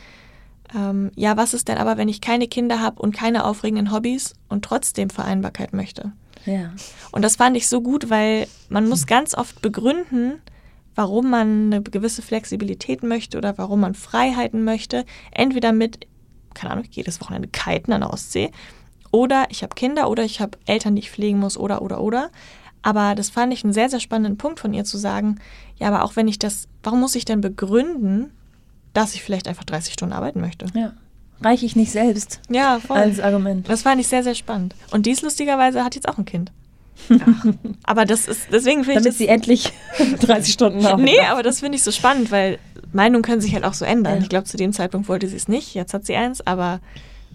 ähm, 0.73 1.11
ja, 1.15 1.37
was 1.37 1.53
ist 1.53 1.67
denn 1.67 1.77
aber, 1.77 1.97
wenn 1.97 2.09
ich 2.09 2.21
keine 2.21 2.47
Kinder 2.47 2.81
habe 2.81 3.01
und 3.01 3.15
keine 3.15 3.45
aufregenden 3.45 3.91
Hobbys 3.91 4.33
und 4.49 4.65
trotzdem 4.65 5.09
Vereinbarkeit 5.09 5.73
möchte? 5.73 6.13
Ja. 6.45 6.71
Und 7.11 7.23
das 7.23 7.35
fand 7.35 7.57
ich 7.57 7.67
so 7.67 7.81
gut, 7.81 8.09
weil 8.09 8.47
man 8.69 8.87
muss 8.87 9.07
ganz 9.07 9.35
oft 9.35 9.61
begründen, 9.61 10.41
warum 10.95 11.29
man 11.29 11.73
eine 11.73 11.83
gewisse 11.83 12.21
Flexibilität 12.21 13.03
möchte 13.03 13.37
oder 13.37 13.57
warum 13.57 13.81
man 13.81 13.95
Freiheiten 13.95 14.63
möchte. 14.63 15.05
Entweder 15.31 15.71
mit, 15.71 16.07
keine 16.53 16.73
Ahnung, 16.73 16.85
jedes 16.89 17.19
Wochenende 17.21 17.49
kiten 17.49 17.91
an 17.91 18.01
der 18.01 18.13
Ostsee 18.13 18.51
oder 19.11 19.45
ich 19.49 19.63
habe 19.63 19.75
Kinder 19.75 20.09
oder 20.09 20.23
ich 20.23 20.41
habe 20.41 20.57
Eltern, 20.65 20.95
die 20.95 21.01
ich 21.01 21.11
pflegen 21.11 21.39
muss 21.39 21.57
oder 21.57 21.81
oder 21.81 22.01
oder. 22.01 22.31
Aber 22.81 23.15
das 23.15 23.29
fand 23.29 23.53
ich 23.53 23.63
einen 23.63 23.73
sehr, 23.73 23.89
sehr 23.89 23.99
spannenden 24.01 24.37
Punkt 24.37 24.59
von 24.59 24.73
ihr 24.73 24.83
zu 24.83 24.97
sagen, 24.97 25.39
ja, 25.77 25.87
aber 25.87 26.03
auch 26.03 26.15
wenn 26.15 26.27
ich 26.27 26.37
das, 26.37 26.67
warum 26.83 26.99
muss 26.99 27.15
ich 27.15 27.25
denn 27.25 27.41
begründen, 27.41 28.31
dass 28.95 29.13
ich 29.13 29.21
vielleicht 29.23 29.47
einfach 29.47 29.63
30 29.65 29.93
Stunden 29.93 30.13
arbeiten 30.13 30.41
möchte? 30.41 30.65
Ja. 30.73 30.93
Reiche 31.41 31.65
ich 31.67 31.75
nicht 31.75 31.91
selbst 31.91 32.39
Ja, 32.49 32.79
voll. 32.79 32.97
als 32.97 33.19
Argument. 33.19 33.69
Das 33.69 33.83
fand 33.83 34.01
ich 34.01 34.07
sehr, 34.07 34.23
sehr 34.23 34.35
spannend. 34.35 34.73
Und 34.91 35.05
dies 35.05 35.21
lustigerweise 35.21 35.83
hat 35.83 35.93
jetzt 35.93 36.07
auch 36.09 36.17
ein 36.17 36.25
Kind. 36.25 36.51
Aber 37.83 38.05
das 38.05 38.27
ist, 38.27 38.47
deswegen 38.51 38.83
finde 38.85 38.99
ich 38.99 39.03
Damit 39.03 39.17
sie 39.17 39.27
endlich 39.27 39.73
30 40.21 40.53
Stunden 40.53 40.83
haben. 40.85 41.03
Nee, 41.03 41.19
aber 41.29 41.43
das 41.43 41.59
finde 41.59 41.75
ich 41.77 41.83
so 41.83 41.91
spannend, 41.91 42.31
weil 42.31 42.57
Meinungen 42.93 43.21
können 43.21 43.41
sich 43.41 43.53
halt 43.53 43.65
auch 43.65 43.73
so 43.73 43.83
ändern. 43.85 44.15
Ja. 44.17 44.21
Ich 44.21 44.29
glaube, 44.29 44.45
zu 44.45 44.55
dem 44.57 44.71
Zeitpunkt 44.71 45.09
wollte 45.09 45.27
sie 45.27 45.35
es 45.35 45.47
nicht, 45.49 45.73
jetzt 45.75 45.93
hat 45.93 46.05
sie 46.05 46.15
eins, 46.15 46.45
aber 46.47 46.79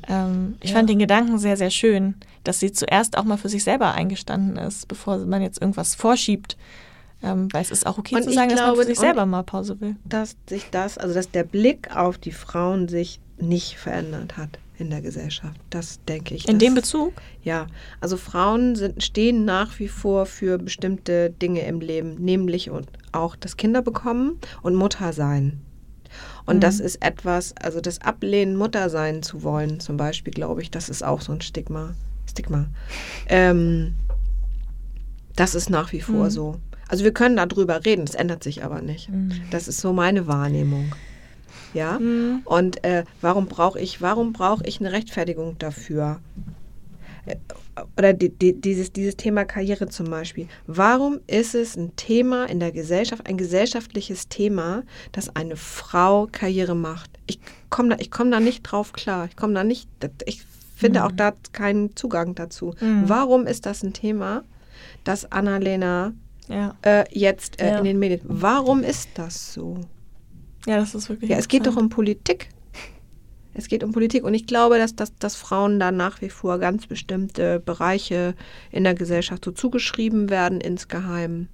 ähm, 0.08 0.56
ich 0.62 0.70
Ja. 0.70 0.76
fand 0.76 0.88
den 0.88 0.98
Gedanken 0.98 1.38
sehr, 1.38 1.58
sehr 1.58 1.70
schön, 1.70 2.14
dass 2.42 2.58
sie 2.58 2.72
zuerst 2.72 3.18
auch 3.18 3.24
mal 3.24 3.36
für 3.36 3.50
sich 3.50 3.62
selber 3.62 3.92
eingestanden 3.92 4.56
ist, 4.56 4.88
bevor 4.88 5.18
man 5.18 5.42
jetzt 5.42 5.60
irgendwas 5.60 5.94
vorschiebt. 5.94 6.56
Ähm, 7.22 7.48
weil 7.52 7.62
es 7.62 7.70
ist 7.70 7.86
auch 7.86 7.98
okay 7.98 8.16
Und 8.16 8.22
zu 8.24 8.32
sagen, 8.32 8.50
dass 8.50 8.60
man 8.60 8.68
glaube, 8.74 8.84
sich 8.86 8.98
selber 8.98 9.26
mal 9.26 9.42
Pause 9.42 9.80
will. 9.80 9.96
dass 10.04 10.36
sich 10.48 10.66
das, 10.70 10.96
also 10.98 11.14
dass 11.14 11.30
der 11.30 11.44
Blick 11.44 11.94
auf 11.94 12.16
die 12.18 12.32
Frauen 12.32 12.88
sich 12.88 13.20
nicht 13.38 13.76
verändert 13.76 14.36
hat 14.38 14.58
in 14.78 14.88
der 14.88 15.02
Gesellschaft. 15.02 15.60
Das 15.68 16.00
denke 16.08 16.34
ich. 16.34 16.48
In 16.48 16.58
das- 16.58 16.66
dem 16.66 16.74
Bezug? 16.74 17.12
Ja, 17.42 17.66
also 18.00 18.16
Frauen 18.16 18.74
sind, 18.76 19.02
stehen 19.02 19.44
nach 19.44 19.78
wie 19.78 19.88
vor 19.88 20.24
für 20.24 20.56
bestimmte 20.56 21.28
Dinge 21.30 21.60
im 21.66 21.80
Leben, 21.80 22.14
nämlich 22.14 22.70
und 22.70 22.88
auch 23.12 23.36
das 23.36 23.58
Kinder 23.58 23.82
bekommen 23.82 24.38
und 24.62 24.74
Mutter 24.74 25.12
sein. 25.12 25.60
Und 26.46 26.56
Mhm. 26.56 26.60
das 26.60 26.80
ist 26.80 27.04
etwas, 27.04 27.54
also 27.60 27.80
das 27.82 28.00
Ablehnen, 28.00 28.56
Mutter 28.56 28.88
sein 28.88 29.22
zu 29.22 29.42
wollen, 29.42 29.78
zum 29.80 29.98
Beispiel, 29.98 30.32
glaube 30.32 30.62
ich, 30.62 30.70
das 30.70 30.88
ist 30.88 31.04
auch 31.04 31.20
so 31.20 31.32
ein 31.32 31.42
Stigma. 31.42 31.94
Stigma. 32.28 32.66
Ähm, 33.28 33.94
das 35.36 35.54
ist 35.54 35.68
nach 35.70 35.92
wie 35.92 36.00
vor 36.00 36.24
Mhm. 36.26 36.30
so. 36.30 36.56
Also 36.90 37.04
wir 37.04 37.12
können 37.12 37.36
darüber 37.36 37.84
reden, 37.84 38.04
das 38.04 38.16
ändert 38.16 38.42
sich 38.42 38.64
aber 38.64 38.82
nicht. 38.82 39.08
Mhm. 39.10 39.30
Das 39.52 39.68
ist 39.68 39.80
so 39.80 39.92
meine 39.92 40.26
Wahrnehmung. 40.26 40.92
Ja. 41.72 42.00
Mhm. 42.00 42.42
Und 42.44 42.82
äh, 42.84 43.04
warum 43.20 43.46
brauche 43.46 43.78
ich, 43.78 44.02
warum 44.02 44.32
brauche 44.32 44.64
ich 44.66 44.80
eine 44.80 44.90
Rechtfertigung 44.90 45.56
dafür? 45.58 46.18
Äh, 47.26 47.36
Oder 47.96 48.12
die, 48.12 48.30
die, 48.30 48.60
dieses, 48.60 48.92
dieses 48.92 49.16
Thema 49.16 49.44
Karriere 49.44 49.86
zum 49.86 50.10
Beispiel. 50.10 50.48
Warum 50.66 51.20
ist 51.28 51.54
es 51.54 51.76
ein 51.76 51.94
Thema 51.94 52.46
in 52.46 52.58
der 52.58 52.72
Gesellschaft, 52.72 53.24
ein 53.28 53.36
gesellschaftliches 53.36 54.28
Thema, 54.28 54.82
dass 55.12 55.36
eine 55.36 55.54
Frau 55.54 56.26
Karriere 56.32 56.74
macht? 56.74 57.12
Ich 57.28 57.38
komme 57.68 57.90
da, 57.90 57.96
ich 58.00 58.10
komm 58.10 58.32
da 58.32 58.40
nicht 58.40 58.62
drauf 58.62 58.92
klar. 58.92 59.26
Ich 59.30 59.36
komme 59.36 59.54
da 59.54 59.62
nicht, 59.62 59.88
ich 60.24 60.42
finde 60.74 61.04
auch 61.04 61.12
da 61.12 61.34
keinen 61.52 61.94
Zugang 61.94 62.34
dazu. 62.34 62.74
Mhm. 62.80 63.04
Warum 63.06 63.46
ist 63.46 63.64
das 63.64 63.84
ein 63.84 63.92
Thema, 63.92 64.42
dass 65.04 65.30
Annalena 65.30 66.14
Ja. 66.50 66.74
äh, 66.82 67.04
jetzt 67.10 67.60
äh, 67.60 67.68
Ja. 67.70 67.78
in 67.78 67.84
den 67.84 67.98
Medien, 67.98 68.20
warum 68.24 68.82
ist 68.82 69.08
das 69.14 69.52
so? 69.54 69.78
ja, 70.66 70.76
das 70.78 70.94
ist 70.94 71.08
wirklich 71.08 71.30
Ja, 71.30 71.38
es 71.38 71.48
geht 71.48 71.66
doch 71.66 71.76
um 71.76 71.88
Politik. 71.88 72.48
Es 73.52 73.66
geht 73.68 73.82
um 73.82 73.92
Politik 73.92 74.22
und 74.24 74.32
ich 74.34 74.46
glaube, 74.46 74.78
dass, 74.78 74.94
dass, 74.94 75.14
dass 75.16 75.34
Frauen 75.36 75.80
da 75.80 75.90
nach 75.90 76.20
wie 76.22 76.28
vor 76.30 76.58
ganz 76.58 76.86
bestimmte 76.86 77.58
Bereiche 77.60 78.34
in 78.70 78.84
der 78.84 78.94
Gesellschaft 78.94 79.44
so 79.44 79.50
zugeschrieben 79.50 80.30
werden 80.30 80.60
insgeheim. 80.60 81.48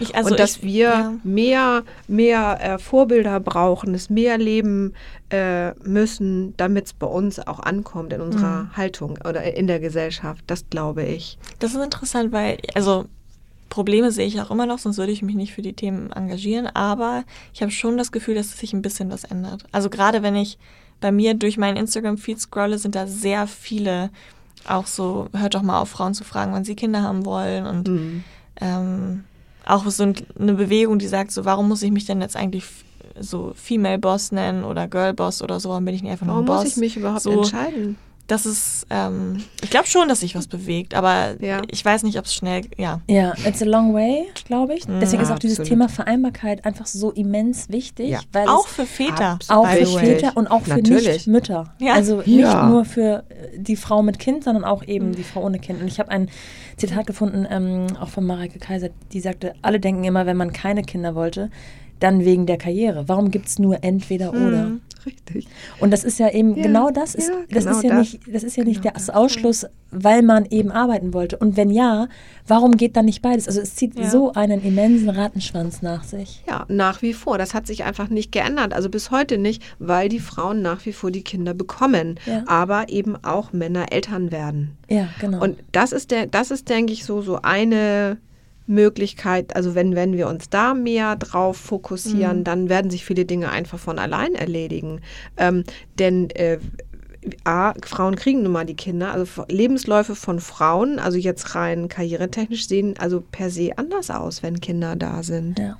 Ich, 0.00 0.14
also 0.14 0.30
und 0.30 0.40
dass 0.40 0.56
ich, 0.58 0.62
wir 0.62 0.82
ja. 0.84 1.14
mehr, 1.24 1.82
mehr 2.08 2.58
äh, 2.62 2.78
Vorbilder 2.78 3.38
brauchen, 3.40 3.94
es 3.94 4.08
mehr 4.08 4.38
leben 4.38 4.94
äh, 5.30 5.72
müssen, 5.86 6.54
damit 6.56 6.86
es 6.86 6.92
bei 6.94 7.06
uns 7.06 7.38
auch 7.38 7.60
ankommt 7.60 8.12
in 8.14 8.22
unserer 8.22 8.62
Mhm. 8.64 8.76
Haltung 8.76 9.18
oder 9.28 9.42
in 9.54 9.66
der 9.66 9.80
Gesellschaft. 9.80 10.42
Das 10.46 10.64
glaube 10.70 11.02
ich. 11.04 11.38
Das 11.58 11.74
ist 11.74 11.82
interessant, 11.82 12.32
weil, 12.32 12.56
also 12.74 13.04
Probleme 13.72 14.12
sehe 14.12 14.26
ich 14.26 14.38
auch 14.38 14.50
immer 14.50 14.66
noch, 14.66 14.78
sonst 14.78 14.98
würde 14.98 15.12
ich 15.12 15.22
mich 15.22 15.34
nicht 15.34 15.54
für 15.54 15.62
die 15.62 15.72
Themen 15.72 16.12
engagieren. 16.12 16.66
Aber 16.66 17.24
ich 17.54 17.62
habe 17.62 17.72
schon 17.72 17.96
das 17.96 18.12
Gefühl, 18.12 18.34
dass 18.34 18.52
sich 18.58 18.74
ein 18.74 18.82
bisschen 18.82 19.10
was 19.10 19.24
ändert. 19.24 19.64
Also 19.72 19.88
gerade 19.88 20.22
wenn 20.22 20.36
ich 20.36 20.58
bei 21.00 21.10
mir 21.10 21.32
durch 21.32 21.56
meinen 21.56 21.78
Instagram-Feed 21.78 22.38
scrolle, 22.38 22.76
sind 22.78 22.94
da 22.94 23.06
sehr 23.06 23.46
viele 23.46 24.10
auch 24.68 24.86
so, 24.86 25.28
hört 25.34 25.54
doch 25.54 25.62
mal 25.62 25.80
auf, 25.80 25.88
Frauen 25.88 26.12
zu 26.12 26.22
fragen, 26.22 26.52
wann 26.52 26.64
sie 26.66 26.76
Kinder 26.76 27.00
haben 27.02 27.24
wollen. 27.24 27.66
Und 27.66 27.88
Mhm. 27.88 28.24
ähm, 28.60 29.24
auch 29.64 29.86
so 29.88 30.02
ein, 30.02 30.14
eine 30.38 30.52
Bewegung, 30.52 30.98
die 30.98 31.06
sagt, 31.08 31.32
so, 31.32 31.46
warum 31.46 31.68
muss 31.68 31.82
ich 31.82 31.92
mich 31.92 32.04
denn 32.04 32.20
jetzt 32.20 32.36
eigentlich 32.36 32.64
so 33.18 33.52
Female 33.56 33.98
Boss 33.98 34.32
nennen 34.32 34.64
oder 34.64 34.86
Girl 34.86 35.14
Boss 35.14 35.40
oder 35.40 35.60
so, 35.60 35.70
warum 35.70 35.86
bin 35.86 35.94
ich 35.94 36.02
nicht 36.02 36.12
einfach 36.12 36.26
nur 36.26 36.34
Warum 36.34 36.44
ein 36.44 36.46
Boss? 36.46 36.64
muss 36.64 36.72
ich 36.72 36.76
mich 36.76 36.96
überhaupt 36.98 37.22
so, 37.22 37.30
entscheiden? 37.32 37.96
Das 38.28 38.46
ist, 38.46 38.86
ähm, 38.88 39.42
ich 39.62 39.68
glaube 39.70 39.88
schon, 39.88 40.08
dass 40.08 40.20
sich 40.20 40.34
was 40.36 40.46
bewegt, 40.46 40.94
aber 40.94 41.34
Ja. 41.40 41.60
ich 41.68 41.84
weiß 41.84 42.04
nicht, 42.04 42.18
ob 42.18 42.24
es 42.24 42.34
schnell, 42.34 42.62
ja. 42.78 43.00
Ja, 43.08 43.34
it's 43.44 43.60
a 43.60 43.64
long 43.66 43.92
way, 43.94 44.26
glaube 44.46 44.74
ich. 44.74 44.86
Mhm. 44.86 45.00
Deswegen 45.00 45.22
ist 45.22 45.30
auch 45.30 45.38
dieses 45.40 45.58
Absolut. 45.58 45.68
Thema 45.80 45.88
Vereinbarkeit 45.88 46.64
einfach 46.64 46.86
so 46.86 47.10
immens 47.10 47.68
wichtig, 47.68 48.10
Ja. 48.10 48.20
weil 48.32 48.48
Auch 48.48 48.68
für 48.68 48.86
Väter. 48.86 49.38
Auch 49.48 49.66
für. 49.66 49.86
Väter 49.98 50.36
und 50.36 50.46
auch 50.46 50.62
für. 50.62 50.76
Nicht-Mütter. 50.80 51.74
Ja. 51.80 51.94
Also 51.94 52.18
nicht 52.18 52.28
Ja. 52.28 52.68
nur 52.68 52.84
für 52.84 53.24
äh, 53.28 53.58
die 53.58 53.76
Frau 53.76 54.02
mit 54.02 54.18
Kind, 54.18 54.44
sondern 54.44 54.64
auch 54.64 54.84
eben 54.86 55.14
die 55.14 55.24
Frau 55.24 55.42
ohne 55.42 55.58
Kind. 55.58 55.80
Und 55.82 55.88
ich 55.88 55.98
habe 55.98 56.10
ein 56.10 56.30
Zitat 56.76 57.06
gefunden, 57.06 57.46
ähm, 57.50 57.86
auch 58.00 58.08
von 58.08 58.24
Mareike 58.24 58.58
Kaiser, 58.60 58.88
die 59.12 59.20
sagte, 59.20 59.54
alle 59.62 59.80
denken 59.80 60.04
immer, 60.04 60.26
wenn 60.26 60.36
man 60.36 60.52
keine 60.52 60.82
Kinder 60.82 61.14
wollte, 61.14 61.50
dann 62.02 62.24
wegen 62.24 62.46
der 62.46 62.58
Karriere. 62.58 63.08
Warum 63.08 63.30
gibt 63.30 63.48
es 63.48 63.58
nur 63.58 63.82
entweder 63.82 64.30
oder? 64.30 64.66
Mhm. 64.66 64.80
Richtig. 65.04 65.48
Und 65.80 65.90
das 65.90 66.04
ist 66.04 66.20
ja 66.20 66.30
eben 66.30 66.54
Ja, 66.54 66.62
genau 66.62 66.90
das 66.92 67.16
ist 67.16 67.28
ja, 67.28 67.34
das 67.50 67.64
genau 67.64 67.76
ist 67.76 67.82
ja 67.82 67.90
das. 67.90 67.98
nicht 67.98 68.20
das 68.32 68.42
ist 68.44 68.56
ja 68.56 68.62
nicht 68.62 68.82
Genau 68.82 68.92
der 68.94 69.04
das. 69.04 69.10
Ausschluss, 69.10 69.66
weil 69.90 70.22
man 70.22 70.46
eben 70.46 70.70
arbeiten 70.70 71.12
wollte. 71.12 71.36
Und 71.38 71.56
wenn 71.56 71.70
ja, 71.70 72.06
warum 72.46 72.76
geht 72.76 72.96
dann 72.96 73.06
nicht 73.06 73.20
beides? 73.20 73.48
Also 73.48 73.60
es 73.60 73.74
zieht 73.74 73.98
Ja. 73.98 74.08
so 74.08 74.32
einen 74.34 74.62
immensen 74.62 75.08
Rattenschwanz 75.10 75.82
nach 75.82 76.04
sich. 76.04 76.44
Ja, 76.46 76.66
nach 76.68 77.02
wie 77.02 77.14
vor. 77.14 77.36
Das 77.36 77.52
hat 77.52 77.66
sich 77.66 77.82
einfach 77.82 78.10
nicht 78.10 78.30
geändert. 78.30 78.74
Also 78.74 78.88
bis 78.88 79.10
heute 79.10 79.38
nicht, 79.38 79.60
weil 79.80 80.08
die 80.08 80.20
Frauen 80.20 80.62
nach 80.62 80.86
wie 80.86 80.92
vor 80.92 81.10
die 81.10 81.22
Kinder 81.24 81.52
bekommen, 81.52 82.20
aber 82.46 82.88
eben 82.88 83.16
auch 83.24 83.52
Männer 83.52 83.90
Eltern 83.90 84.30
werden. 84.30 84.76
Ja, 84.88 85.08
genau. 85.20 85.42
Und 85.42 85.58
das 85.72 85.90
ist 85.90 86.12
der, 86.12 86.26
das 86.28 86.52
ist, 86.52 86.68
denke 86.68 86.92
ich, 86.92 87.04
so, 87.04 87.22
so 87.22 87.40
eine 87.42 88.18
Möglichkeit. 88.66 89.56
Also 89.56 89.74
wenn, 89.74 89.94
wenn 89.94 90.16
wir 90.16 90.28
uns 90.28 90.48
da 90.50 90.74
mehr 90.74 91.16
drauf 91.16 91.56
fokussieren, 91.56 92.38
Mhm. 92.40 92.44
dann 92.44 92.68
werden 92.68 92.90
sich 92.90 93.04
viele 93.04 93.24
Dinge 93.24 93.50
einfach 93.50 93.78
von 93.78 93.98
allein 93.98 94.34
erledigen. 94.34 95.00
Ähm, 95.36 95.64
denn 95.98 96.30
äh, 96.30 96.58
A, 97.44 97.72
Frauen 97.84 98.16
kriegen 98.16 98.42
nun 98.42 98.50
mal 98.52 98.66
die 98.66 98.74
Kinder, 98.74 99.12
also 99.12 99.44
Lebensläufe 99.48 100.16
von 100.16 100.40
Frauen, 100.40 100.98
also 100.98 101.18
jetzt 101.18 101.54
rein 101.54 101.86
karrieretechnisch, 101.88 102.66
sehen 102.66 102.94
also 102.98 103.20
per 103.20 103.48
se 103.50 103.70
anders 103.78 104.10
aus, 104.10 104.42
wenn 104.42 104.60
Kinder 104.60 104.96
da 104.96 105.22
sind. 105.22 105.58
ja. 105.58 105.76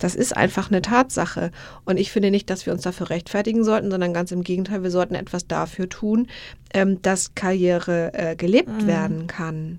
Das 0.00 0.16
ist 0.16 0.36
einfach 0.36 0.72
eine 0.72 0.82
Tatsache. 0.82 1.52
Und 1.84 1.98
ich 2.00 2.10
finde 2.10 2.32
nicht, 2.32 2.50
dass 2.50 2.66
wir 2.66 2.72
uns 2.72 2.82
dafür 2.82 3.10
rechtfertigen 3.10 3.62
sollten, 3.62 3.92
sondern 3.92 4.12
ganz 4.12 4.32
im 4.32 4.42
Gegenteil, 4.42 4.82
wir 4.82 4.90
sollten 4.90 5.14
etwas 5.14 5.46
dafür 5.46 5.88
tun, 5.88 6.26
ähm, 6.74 7.00
dass 7.00 7.36
Karriere 7.36 8.12
äh, 8.12 8.34
gelebt 8.34 8.82
Mhm. 8.82 8.86
werden 8.88 9.26
kann. 9.28 9.78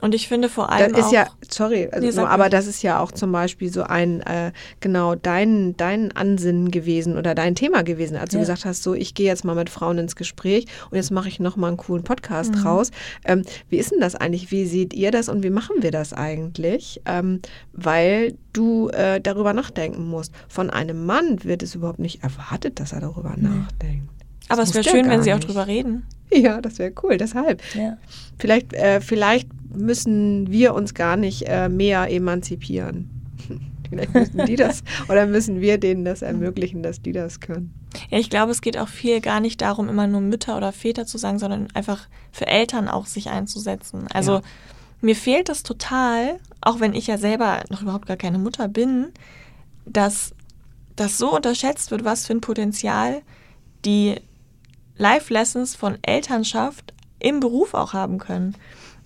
Und 0.00 0.14
ich 0.14 0.28
finde 0.28 0.48
vor 0.48 0.70
allem 0.70 0.92
Das 0.92 1.00
ist 1.00 1.06
auch, 1.08 1.12
ja, 1.12 1.26
sorry, 1.50 1.88
also 1.90 2.20
Nee, 2.20 2.26
aber 2.26 2.48
das 2.48 2.66
ist 2.66 2.82
ja 2.82 3.00
auch 3.00 3.10
zum 3.10 3.32
Beispiel 3.32 3.72
so 3.72 3.82
ein, 3.82 4.20
äh, 4.20 4.52
genau, 4.80 5.14
dein, 5.16 5.76
dein 5.76 6.12
Ansinnen 6.12 6.70
gewesen 6.70 7.16
oder 7.18 7.34
dein 7.34 7.54
Thema 7.56 7.82
gewesen, 7.82 8.16
als 8.16 8.30
du 8.30 8.36
Ja. 8.36 8.42
gesagt 8.42 8.64
hast, 8.64 8.82
so, 8.84 8.94
ich 8.94 9.14
gehe 9.14 9.26
jetzt 9.26 9.44
mal 9.44 9.56
mit 9.56 9.70
Frauen 9.70 9.98
ins 9.98 10.14
Gespräch 10.14 10.66
und 10.90 10.96
jetzt 10.96 11.10
mache 11.10 11.28
ich 11.28 11.40
nochmal 11.40 11.68
einen 11.68 11.76
coolen 11.78 12.04
Podcast 12.04 12.54
Mhm. 12.54 12.60
raus. 12.62 12.90
Ähm, 13.24 13.42
wie 13.68 13.76
ist 13.78 13.90
denn 13.90 14.00
das 14.00 14.14
eigentlich? 14.14 14.50
Wie 14.52 14.66
seht 14.66 14.94
ihr 14.94 15.10
das 15.10 15.28
und 15.28 15.42
wie 15.42 15.50
machen 15.50 15.76
wir 15.80 15.90
das 15.90 16.12
eigentlich? 16.12 17.00
Ähm, 17.04 17.40
weil 17.72 18.34
du 18.52 18.88
äh, 18.90 19.20
darüber 19.20 19.52
nachdenken 19.52 20.08
musst. 20.08 20.32
Von 20.48 20.70
einem 20.70 21.06
Mann 21.06 21.42
wird 21.44 21.62
es 21.62 21.74
überhaupt 21.74 21.98
nicht 21.98 22.22
erwartet, 22.22 22.78
dass 22.80 22.92
er 22.92 23.00
darüber 23.00 23.34
nachdenkt. 23.36 24.10
Aber 24.48 24.62
es 24.62 24.74
wäre 24.74 24.84
schön, 24.84 25.08
wenn 25.08 25.22
sie 25.22 25.32
auch 25.32 25.36
nicht. 25.36 25.48
drüber 25.48 25.66
reden. 25.66 26.06
Ja, 26.32 26.60
das 26.60 26.78
wäre 26.78 26.92
cool, 27.02 27.16
deshalb. 27.16 27.62
ja. 27.74 27.96
Vielleicht, 28.38 28.72
äh, 28.74 29.00
vielleicht 29.00 29.48
müssen 29.74 30.50
wir 30.50 30.74
uns 30.74 30.94
gar 30.94 31.16
nicht 31.16 31.42
äh, 31.48 31.68
mehr 31.68 32.10
emanzipieren. 32.10 33.10
Vielleicht 33.88 34.12
müssen 34.14 34.44
die 34.44 34.56
das 34.56 34.82
oder 35.08 35.26
müssen 35.26 35.60
wir 35.62 35.78
denen 35.78 36.04
das 36.04 36.20
ermöglichen, 36.20 36.82
dass 36.82 37.00
die 37.00 37.12
das 37.12 37.40
können. 37.40 37.72
Ja, 38.10 38.18
ich 38.18 38.28
glaube, 38.28 38.52
es 38.52 38.60
geht 38.60 38.76
auch 38.76 38.88
viel 38.88 39.22
gar 39.22 39.40
nicht 39.40 39.62
darum, 39.62 39.88
immer 39.88 40.06
nur 40.06 40.20
Mütter 40.20 40.58
oder 40.58 40.72
Väter 40.72 41.06
zu 41.06 41.16
sagen, 41.16 41.38
sondern 41.38 41.68
einfach 41.72 42.06
für 42.30 42.46
Eltern 42.46 42.88
auch 42.88 43.06
sich 43.06 43.30
einzusetzen. 43.30 44.06
Also 44.12 44.34
Ja. 44.34 44.42
mir 45.00 45.16
fehlt 45.16 45.48
das 45.48 45.62
total, 45.62 46.38
auch 46.60 46.80
wenn 46.80 46.92
ich 46.92 47.06
ja 47.06 47.16
selber 47.16 47.62
noch 47.70 47.80
überhaupt 47.80 48.06
gar 48.06 48.18
keine 48.18 48.38
Mutter 48.38 48.68
bin, 48.68 49.06
dass 49.86 50.34
das 50.96 51.16
so 51.16 51.34
unterschätzt 51.34 51.90
wird, 51.90 52.04
was 52.04 52.26
für 52.26 52.34
ein 52.34 52.42
Potenzial 52.42 53.22
die 53.86 54.16
Life-Lessons 54.98 55.74
von 55.74 55.98
Elternschaft 56.02 56.92
im 57.18 57.40
Beruf 57.40 57.74
auch 57.74 57.92
haben 57.92 58.18
können. 58.18 58.54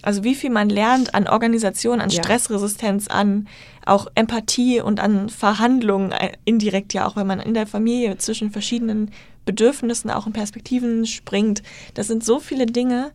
Also 0.02 0.24
wie 0.24 0.34
viel 0.34 0.50
man 0.50 0.68
lernt 0.68 1.14
an 1.14 1.28
Organisation, 1.28 2.00
an 2.00 2.10
Ja. 2.10 2.22
Stressresistenz, 2.22 3.06
an 3.06 3.46
auch 3.86 4.08
Empathie 4.16 4.80
und 4.80 4.98
an 4.98 5.28
Verhandlungen, 5.28 6.10
äh, 6.10 6.32
indirekt 6.44 6.92
ja 6.92 7.06
auch, 7.06 7.14
wenn 7.14 7.26
man 7.26 7.38
in 7.38 7.54
der 7.54 7.66
Familie 7.68 8.18
zwischen 8.18 8.50
verschiedenen 8.50 9.12
Bedürfnissen 9.44 10.10
auch 10.10 10.26
in 10.26 10.32
Perspektiven 10.32 11.06
springt. 11.06 11.62
Das 11.94 12.08
sind 12.08 12.24
so 12.24 12.40
viele 12.40 12.66
Dinge. 12.66 13.12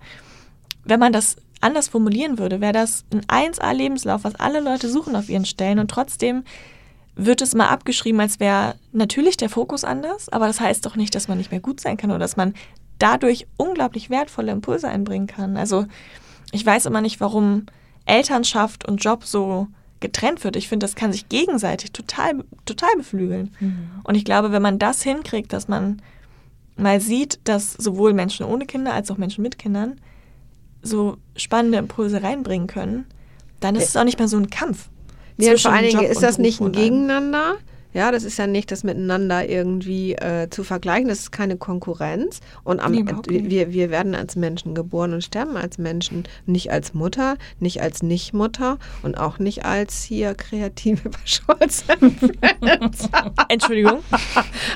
Wenn 0.85 0.99
man 0.99 1.11
das 1.11 1.35
anders 1.59 1.89
formulieren 1.89 2.37
würde, 2.37 2.61
wäre 2.61 2.73
das 2.73 3.03
ein 3.11 3.25
1A-Lebenslauf, 3.25 4.23
was 4.23 4.35
alle 4.35 4.61
Leute 4.61 4.89
suchen 4.89 5.15
auf 5.15 5.29
ihren 5.29 5.45
Stellen 5.45 5.79
und 5.79 5.89
trotzdem 5.91 6.43
wird 7.17 7.41
es 7.41 7.55
mal 7.55 7.67
abgeschrieben, 7.67 8.21
als 8.21 8.39
wäre 8.39 8.75
natürlich 8.91 9.37
der 9.37 9.49
Fokus 9.49 9.83
anders, 9.83 10.29
aber 10.29 10.47
das 10.47 10.61
heißt 10.61 10.85
doch 10.85 10.95
nicht, 10.95 11.15
dass 11.15 11.27
man 11.27 11.37
nicht 11.37 11.51
mehr 11.51 11.59
gut 11.59 11.81
sein 11.81 11.97
kann 11.97 12.11
oder 12.11 12.19
dass 12.19 12.37
man 12.37 12.53
dadurch 12.99 13.47
unglaublich 13.57 14.09
wertvolle 14.09 14.51
Impulse 14.51 14.87
einbringen 14.87 15.27
kann. 15.27 15.57
Also 15.57 15.85
ich 16.51 16.65
weiß 16.65 16.85
immer 16.85 17.01
nicht, 17.01 17.19
warum 17.19 17.65
Elternschaft 18.05 18.87
und 18.87 19.03
Job 19.03 19.25
so 19.25 19.67
getrennt 19.99 20.43
wird. 20.43 20.55
Ich 20.55 20.67
finde, 20.67 20.83
das 20.85 20.95
kann 20.95 21.11
sich 21.11 21.27
gegenseitig 21.27 21.91
total, 21.91 22.43
total 22.65 22.95
beflügeln. 22.97 23.51
Und 24.03 24.15
ich 24.15 24.23
glaube, 24.23 24.51
wenn 24.51 24.61
man 24.61 24.79
das 24.79 25.01
hinkriegt, 25.01 25.51
dass 25.53 25.67
man 25.67 26.01
mal 26.75 27.01
sieht, 27.01 27.39
dass 27.45 27.73
sowohl 27.73 28.13
Menschen 28.13 28.45
ohne 28.45 28.65
Kinder 28.65 28.93
als 28.93 29.09
auch 29.09 29.17
Menschen 29.17 29.41
mit 29.41 29.57
Kindern 29.57 29.99
so 30.83 31.17
spannende 31.35 31.79
Impulse 31.79 32.21
reinbringen 32.21 32.67
können, 32.67 33.05
dann 33.59 33.75
ist 33.75 33.89
es 33.89 33.97
auch 33.97 34.03
nicht 34.03 34.19
mehr 34.19 34.27
so 34.27 34.37
ein 34.37 34.51
Kampf. 34.51 34.89
Zwischen 35.37 35.69
vor 35.69 35.73
allen 35.73 35.87
Dingen 35.87 36.01
Job 36.01 36.11
ist 36.11 36.23
das 36.23 36.37
nicht 36.37 36.61
ein. 36.61 36.71
Gegeneinander. 36.71 37.55
Ja, 37.93 38.11
das 38.11 38.23
ist 38.23 38.37
ja 38.37 38.45
nicht 38.45 38.71
das 38.71 38.83
Miteinander 38.83 39.49
irgendwie 39.49 40.13
äh, 40.13 40.49
zu 40.51 40.63
vergleichen. 40.63 41.07
Das 41.07 41.19
ist 41.19 41.31
keine 41.31 41.57
Konkurrenz. 41.57 42.41
Und 42.63 42.79
am, 42.79 42.91
nicht. 42.91 43.27
wir, 43.27 43.73
wir 43.73 43.89
werden 43.89 44.13
als 44.13 44.35
Menschen 44.35 44.75
geboren 44.75 45.13
und 45.13 45.23
sterben 45.23 45.57
als 45.57 45.79
Menschen. 45.79 46.25
Nicht 46.45 46.71
als 46.71 46.93
Mutter, 46.93 47.37
nicht 47.59 47.81
als 47.81 48.03
Nicht-Mutter 48.03 48.77
und 49.01 49.17
auch 49.17 49.39
nicht 49.39 49.65
als 49.65 50.03
hier 50.03 50.35
kreative 50.35 51.09
Scholz-Influencer. 51.25 53.33
Entschuldigung. 53.49 54.03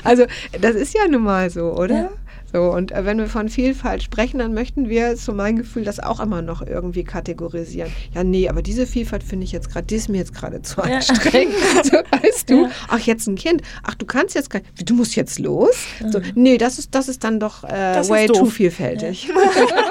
Also, 0.02 0.24
das 0.60 0.74
ist 0.74 0.94
ja 0.94 1.06
nun 1.06 1.22
mal 1.22 1.48
so, 1.48 1.74
oder? 1.74 2.10
So, 2.52 2.70
und 2.70 2.92
äh, 2.92 3.04
wenn 3.04 3.18
wir 3.18 3.28
von 3.28 3.48
Vielfalt 3.48 4.02
sprechen, 4.02 4.38
dann 4.38 4.52
möchten 4.52 4.88
wir, 4.88 5.16
zu 5.16 5.32
meinem 5.32 5.56
Gefühl, 5.56 5.84
das 5.84 6.00
auch 6.00 6.20
immer 6.20 6.42
noch 6.42 6.60
irgendwie 6.60 7.02
kategorisieren. 7.04 7.90
Ja, 8.14 8.24
nee, 8.24 8.48
aber 8.48 8.60
diese 8.62 8.86
Vielfalt 8.86 9.22
finde 9.22 9.44
ich 9.44 9.52
jetzt 9.52 9.70
gerade, 9.70 9.86
die 9.86 9.94
ist 9.94 10.08
mir 10.08 10.18
jetzt 10.18 10.34
gerade 10.34 10.60
zu 10.62 10.82
anstrengend. 10.82 11.54
So, 11.84 11.96
weißt 11.96 12.50
du, 12.50 12.68
ach, 12.88 12.98
jetzt 13.00 13.26
ein 13.26 13.34
Kind. 13.34 13.62
Ach, 13.82 13.94
du 13.94 14.06
kannst 14.06 14.34
jetzt 14.34 14.50
gar 14.50 14.60
wie, 14.76 14.84
du 14.84 14.94
musst 14.94 15.16
jetzt 15.16 15.38
los? 15.38 15.74
So, 16.10 16.20
nee, 16.34 16.58
das 16.58 16.78
ist, 16.78 16.94
das 16.94 17.08
ist 17.08 17.24
dann 17.24 17.40
doch 17.40 17.64
äh, 17.64 17.68
Das 17.68 18.06
ist 18.06 18.10
way 18.10 18.26
doof. 18.26 18.38
too 18.38 18.46
vielfältig. 18.46 19.28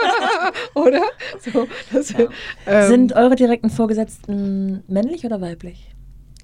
oder? 0.74 1.02
So, 1.52 1.68
das, 1.92 2.14
ähm, 2.66 2.88
Sind 2.88 3.14
eure 3.14 3.36
direkten 3.36 3.70
Vorgesetzten 3.70 4.84
männlich 4.88 5.26
oder 5.26 5.42
weiblich? 5.42 5.88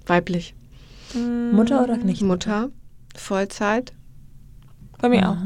weiblich. 0.05 0.55
Mutter 1.51 1.83
oder 1.83 1.97
nicht? 1.97 2.21
Mutter, 2.21 2.69
Vollzeit. 3.15 3.93
Bei 4.99 5.09
mir 5.09 5.29
auch. 5.29 5.37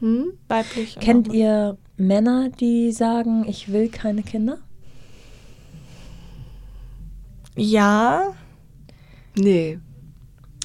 Hm? 0.00 0.32
Weiblich. 0.48 0.96
Kennt 1.00 1.30
auch- 1.30 1.34
ihr 1.34 1.78
Männer, 1.96 2.48
die 2.50 2.92
sagen, 2.92 3.44
ich 3.48 3.72
will 3.72 3.88
keine 3.88 4.22
Kinder? 4.22 4.58
Ja, 7.56 8.34
Nee, 9.36 9.78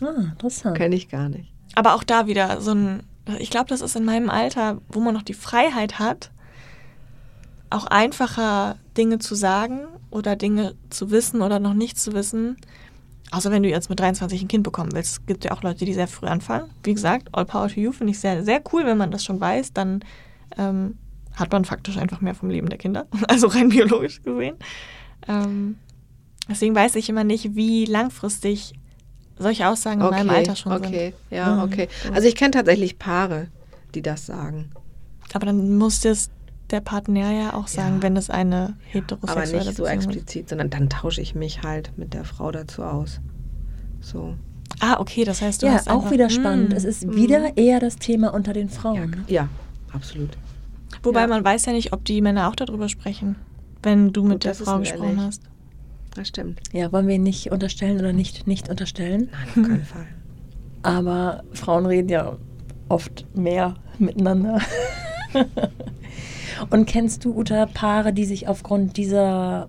Ah, 0.02 0.32
interessant. 0.32 0.78
kenne 0.78 0.96
ich 0.96 1.08
gar 1.10 1.30
nicht. 1.30 1.52
aber 1.76 1.94
auch 1.96 2.04
da 2.04 2.26
wieder 2.28 2.60
so 2.62 2.72
ein, 2.72 3.04
ich 3.40 3.50
glaube, 3.52 3.68
das 3.70 3.82
ist 3.82 3.96
in 3.96 4.04
meinem 4.06 4.30
Alter, 4.30 4.82
wo 4.90 5.00
man 5.00 5.14
noch 5.14 5.22
die 5.24 5.34
Freiheit 5.36 5.98
hat, 6.00 6.32
auch 7.70 7.86
einfacher 7.86 8.78
Dinge 8.98 9.18
zu 9.20 9.34
sagen 9.36 9.82
oder 10.12 10.36
Dinge 10.36 10.76
zu 10.90 11.10
wissen 11.12 11.42
oder 11.42 11.60
noch 11.60 11.74
nicht 11.74 12.00
zu 12.00 12.14
wissen. 12.14 12.58
Außer 13.34 13.50
wenn 13.52 13.64
du 13.64 13.70
jetzt 13.70 13.90
mit 13.90 14.00
23 14.00 14.44
ein 14.44 14.48
Kind 14.48 14.64
bekommen 14.64 14.92
willst. 14.94 15.12
Es 15.14 15.26
gibt 15.26 15.44
ja 15.44 15.52
auch 15.52 15.64
Leute, 15.64 15.86
die 15.86 15.94
sehr 15.94 16.08
früh 16.08 16.28
anfangen. 16.28 16.70
Wie 16.84 16.94
gesagt, 16.94 17.30
All 17.32 17.46
Power 17.46 17.68
to 17.68 17.80
You 17.80 17.92
finde 17.92 18.12
ich 18.12 18.20
sehr, 18.20 18.44
sehr 18.44 18.62
cool, 18.72 18.86
wenn 18.86 18.98
man 18.98 19.10
das 19.10 19.24
schon 19.26 19.42
weiß. 19.42 19.74
Dann 19.74 20.04
ähm, 20.58 20.98
hat 21.34 21.52
man 21.52 21.66
faktisch 21.66 21.98
einfach 21.98 22.22
mehr 22.22 22.36
vom 22.36 22.50
Leben 22.52 22.70
der 22.70 22.78
Kinder. 22.78 23.08
Also 23.28 23.48
rein 23.48 23.70
biologisch 23.70 24.22
gesehen. 24.22 24.56
Ähm, 25.28 25.78
deswegen 26.48 26.76
weiß 26.76 26.94
ich 26.96 27.10
immer 27.10 27.24
nicht, 27.24 27.56
wie 27.56 27.86
langfristig 27.86 28.74
solche 29.40 29.68
Aussagen 29.68 30.02
in 30.02 30.10
meinem 30.12 30.30
Alter 30.30 30.56
schon 30.56 30.74
sind. 30.74 30.86
okay, 30.86 31.14
ja, 31.32 31.56
Mhm. 31.56 31.64
okay. 31.64 31.88
Also 32.14 32.28
ich 32.28 32.36
kenne 32.36 32.52
tatsächlich 32.52 33.00
Paare, 33.00 33.48
die 33.96 34.04
das 34.04 34.28
sagen. 34.28 34.70
Aber 35.34 35.48
dann 35.48 35.76
muss 35.80 36.02
das 36.02 36.30
der 36.74 36.82
Partner 36.82 37.32
ja 37.32 37.54
auch 37.54 37.68
sagen, 37.68 37.96
Ja. 37.98 38.02
wenn 38.04 38.18
es 38.18 38.30
eine 38.30 38.64
Aber 38.66 38.74
heterosexuelle 38.90 39.52
nicht 39.66 39.78
so 39.78 39.84
Beziehung 39.84 39.88
ist. 40.00 40.06
explizit, 40.08 40.50
sondern 40.50 40.70
dann 40.70 40.90
tausche 40.90 41.22
ich 41.22 41.36
mich 41.36 41.62
halt 41.64 41.92
mit 41.98 42.14
der 42.14 42.26
Frau 42.26 42.52
dazu 42.52 42.84
aus. 42.84 43.22
So. 44.02 44.36
Ah, 44.80 45.00
okay, 45.00 45.24
das 45.24 45.42
heißt, 45.42 45.62
du 45.62 45.68
ja, 45.68 45.74
hast 45.74 45.90
auch 45.90 45.98
einfach, 46.00 46.12
wieder 46.12 46.26
Mm. 46.28 46.30
spannend. 46.32 46.74
Es 46.74 46.84
ist 46.84 47.16
wieder 47.16 47.56
eher 47.58 47.80
das 47.80 47.96
Thema 47.98 48.34
unter 48.34 48.52
den 48.54 48.70
Frauen. 48.70 49.12
ne? 49.12 49.18
Ja, 49.28 49.48
absolut. 49.94 50.32
Wobei 51.04 51.22
Ja. 51.22 51.28
man 51.28 51.44
weiß 51.46 51.66
ja 51.68 51.74
nicht, 51.74 51.94
ob 51.94 52.04
die 52.06 52.22
Männer 52.22 52.50
auch 52.50 52.56
darüber 52.56 52.90
sprechen, 52.90 53.36
wenn 53.84 54.12
du 54.12 54.24
mit 54.24 54.32
Gut, 54.34 54.44
der 54.46 54.56
Frau 54.56 54.80
gesprochen 54.80 55.16
nicht. 55.16 55.20
hast. 55.26 55.42
Das 56.16 56.28
stimmt. 56.28 56.60
Ja, 56.74 56.92
wollen 56.92 57.08
wir 57.08 57.16
ihn 57.16 57.24
nicht 57.24 57.52
unterstellen 57.52 58.00
oder 58.00 58.14
nicht 58.14 58.46
nicht 58.48 58.70
unterstellen. 58.70 59.30
Nein, 59.32 59.48
auf 59.48 59.54
keinen 59.70 59.86
Fall. 59.86 60.08
Aber 60.84 61.44
Frauen 61.54 61.86
reden 61.86 62.10
ja 62.10 62.38
oft 62.90 63.26
mehr 63.36 63.76
miteinander. 64.00 64.60
Und 66.70 66.86
kennst 66.86 67.26
du, 67.26 67.36
Uta, 67.38 67.66
Paare, 67.68 68.14
die 68.14 68.26
sich 68.26 68.48
aufgrund 68.48 68.98
dieser 68.98 69.68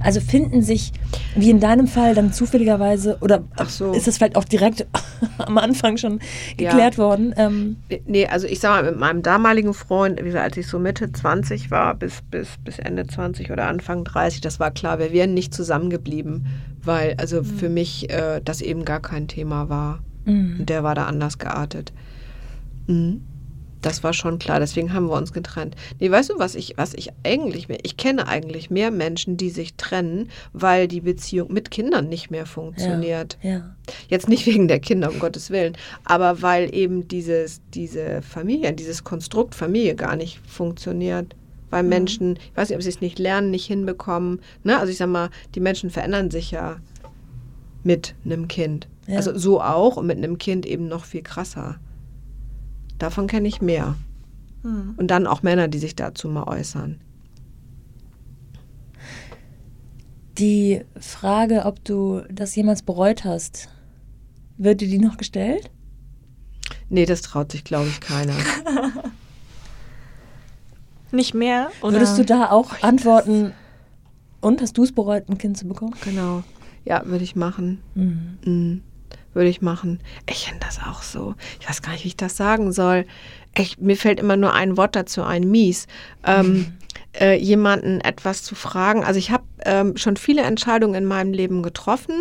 Also 0.00 0.20
finden 0.20 0.62
sich, 0.62 0.92
wie 1.34 1.50
in 1.50 1.58
deinem 1.58 1.88
Fall, 1.88 2.14
dann 2.14 2.32
zufälligerweise, 2.32 3.18
oder 3.20 3.42
so. 3.66 3.92
ist 3.92 4.06
es 4.06 4.16
vielleicht 4.16 4.36
auch 4.36 4.44
direkt 4.44 4.86
am 5.38 5.58
Anfang 5.58 5.96
schon 5.96 6.20
Ja. 6.58 6.70
geklärt 6.70 6.98
worden? 6.98 7.34
Ähm, 7.36 7.76
Nee, 8.06 8.26
also 8.26 8.46
ich 8.46 8.60
sag 8.60 8.70
mal, 8.70 8.90
mit 8.90 9.00
meinem 9.00 9.22
damaligen 9.22 9.74
Freund, 9.74 10.20
wie 10.24 10.36
als 10.36 10.56
ich 10.56 10.68
so 10.68 10.78
Mitte 10.78 11.10
20 11.10 11.70
war, 11.72 11.94
bis, 11.94 12.22
bis, 12.30 12.48
bis 12.64 12.78
Ende 12.78 13.06
20 13.08 13.50
oder 13.50 13.66
Anfang 13.66 14.04
30, 14.04 14.40
das 14.40 14.60
war 14.60 14.70
klar, 14.70 14.98
wir 15.00 15.12
wären 15.12 15.34
nicht 15.34 15.52
zusammengeblieben, 15.52 16.46
weil 16.88 17.14
also 17.18 17.44
für 17.44 17.68
mich 17.68 18.10
äh, 18.10 18.40
das 18.44 18.60
eben 18.60 18.84
gar 18.84 19.00
kein 19.00 19.28
Thema 19.28 19.68
war. 19.68 20.02
mh. 20.24 20.58
Und 20.58 20.68
der 20.68 20.82
war 20.82 20.96
da 20.96 21.06
anders 21.06 21.38
geartet. 21.38 21.92
Mhm. 22.88 23.22
Das 23.80 24.02
war 24.02 24.12
schon 24.12 24.40
klar, 24.40 24.58
deswegen 24.58 24.92
haben 24.92 25.06
wir 25.06 25.16
uns 25.16 25.32
getrennt. 25.32 25.76
Nee, 26.00 26.10
weißt 26.10 26.30
du, 26.30 26.38
was 26.38 26.56
ich, 26.56 26.74
was 26.76 26.94
ich 26.94 27.10
eigentlich 27.22 27.68
mehr, 27.68 27.78
ich 27.84 27.96
kenne 27.96 28.26
eigentlich 28.26 28.70
mehr 28.70 28.90
Menschen, 28.90 29.36
die 29.36 29.50
sich 29.50 29.74
trennen, 29.74 30.30
weil 30.52 30.88
die 30.88 31.00
Beziehung 31.00 31.52
mit 31.52 31.70
Kindern 31.70 32.08
nicht 32.08 32.28
mehr 32.30 32.44
funktioniert. 32.46 33.38
ja. 33.42 33.76
Jetzt 34.08 34.28
nicht 34.28 34.46
wegen 34.46 34.66
der 34.66 34.80
Kinder, 34.80 35.10
um 35.12 35.20
Gottes 35.20 35.50
Willen, 35.50 35.76
aber 36.04 36.42
weil 36.42 36.74
eben 36.74 37.06
dieses, 37.06 37.60
diese 37.72 38.20
Familie, 38.22 38.72
dieses 38.72 39.04
Konstrukt 39.04 39.54
Familie 39.54 39.94
gar 39.94 40.16
nicht 40.16 40.40
funktioniert. 40.46 41.36
Weil 41.70 41.82
Mhm. 41.82 41.88
Menschen, 41.88 42.36
ich 42.36 42.56
weiß 42.56 42.68
nicht, 42.68 42.76
ob 42.76 42.82
sie 42.82 42.88
es 42.88 43.00
nicht 43.00 43.18
lernen, 43.18 43.50
nicht 43.50 43.66
hinbekommen. 43.66 44.40
Ne? 44.64 44.78
Also 44.78 44.90
ich 44.90 44.98
sag 44.98 45.08
mal, 45.08 45.30
die 45.54 45.60
Menschen 45.60 45.90
verändern 45.90 46.30
sich 46.30 46.50
ja 46.50 46.76
mit 47.84 48.14
einem 48.24 48.48
Kind. 48.48 48.88
Ja. 49.06 49.16
Also 49.16 49.36
so 49.36 49.60
auch 49.60 49.96
und 49.96 50.06
mit 50.06 50.18
einem 50.18 50.38
Kind 50.38 50.66
eben 50.66 50.88
noch 50.88 51.04
viel 51.04 51.22
krasser. 51.22 51.78
Davon 52.98 53.26
kenne 53.26 53.48
ich 53.48 53.60
mehr. 53.60 53.96
Hm. 54.62 54.94
Und 54.96 55.08
dann 55.10 55.26
auch 55.26 55.42
Männer, 55.42 55.68
die 55.68 55.78
sich 55.78 55.94
dazu 55.94 56.28
mal 56.28 56.44
äußern. 56.44 57.00
Die 60.38 60.82
Frage, 61.00 61.64
ob 61.64 61.84
du 61.84 62.22
das 62.30 62.54
jemals 62.54 62.82
bereut 62.82 63.24
hast, 63.24 63.68
wird 64.56 64.80
dir 64.80 64.88
die 64.88 64.98
noch 64.98 65.16
gestellt? 65.16 65.70
Nee, 66.90 67.06
das 67.06 67.22
traut 67.22 67.52
sich, 67.52 67.64
glaube 67.64 67.88
ich, 67.88 68.00
keiner. 68.00 68.34
Nicht 71.10 71.34
mehr? 71.34 71.70
Oder? 71.80 71.94
Würdest 71.94 72.18
du 72.18 72.24
da 72.24 72.50
auch 72.50 72.82
antworten, 72.82 73.52
und 74.40 74.60
hast 74.60 74.78
du 74.78 74.84
es 74.84 74.92
bereut, 74.92 75.28
ein 75.28 75.38
Kind 75.38 75.56
zu 75.58 75.66
bekommen? 75.66 75.94
genau. 76.02 76.42
Ja, 76.84 77.02
würde 77.04 77.24
ich 77.24 77.36
machen. 77.36 77.82
Mhm. 77.94 78.38
Mhm. 78.44 78.82
würde 79.34 79.50
ich 79.50 79.60
machen. 79.60 80.00
Ich 80.28 80.46
finde 80.46 80.64
das 80.64 80.78
auch 80.78 81.02
so. 81.02 81.34
Ich 81.60 81.68
weiß 81.68 81.82
gar 81.82 81.92
nicht, 81.92 82.04
wie 82.04 82.08
ich 82.08 82.16
das 82.16 82.36
sagen 82.36 82.72
soll. 82.72 83.04
Ich, 83.56 83.78
mir 83.78 83.96
fällt 83.96 84.18
immer 84.18 84.36
nur 84.36 84.54
ein 84.54 84.76
Wort 84.76 84.96
dazu 84.96 85.22
ein, 85.22 85.50
mies. 85.50 85.86
Ähm, 86.24 86.72
äh, 87.18 87.36
jemanden 87.36 88.00
etwas 88.00 88.42
zu 88.42 88.54
fragen. 88.54 89.04
Also 89.04 89.18
ich 89.18 89.30
habe 89.30 89.44
ähm, 89.64 89.96
schon 89.96 90.16
viele 90.16 90.42
Entscheidungen 90.42 90.94
in 90.94 91.04
meinem 91.04 91.32
Leben 91.32 91.62
getroffen. 91.62 92.14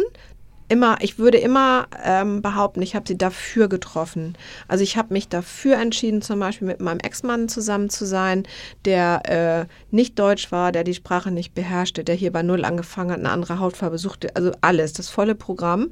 Immer, 0.70 0.98
ich 1.02 1.18
würde 1.18 1.38
immer 1.38 1.88
ähm, 2.04 2.42
behaupten, 2.42 2.82
ich 2.82 2.94
habe 2.94 3.08
sie 3.08 3.18
dafür 3.18 3.70
getroffen. 3.70 4.38
Also 4.68 4.84
ich 4.84 4.98
habe 4.98 5.14
mich 5.14 5.30
dafür 5.30 5.78
entschieden, 5.78 6.22
zum 6.22 6.42
Beispiel 6.42 6.68
mit 6.68 6.82
meinem 6.82 7.00
Ex-Mann 7.00 7.48
zusammen 7.48 7.90
zu 7.90 8.06
sein, 8.06 8.44
der 8.84 9.22
äh, 9.26 9.96
nicht 9.96 10.20
deutsch 10.20 10.52
war, 10.52 10.74
der 10.74 10.84
die 10.84 10.94
Sprache 10.94 11.32
nicht 11.32 11.54
beherrschte, 11.54 12.04
der 12.04 12.16
hier 12.16 12.34
bei 12.34 12.44
Null 12.44 12.66
angefangen 12.66 13.12
hat, 13.12 13.20
eine 13.20 13.30
andere 13.30 13.60
Hautfarbe 13.60 13.98
suchte, 13.98 14.36
also 14.36 14.52
alles, 14.60 14.92
das 14.92 15.08
volle 15.08 15.36
Programm. 15.36 15.90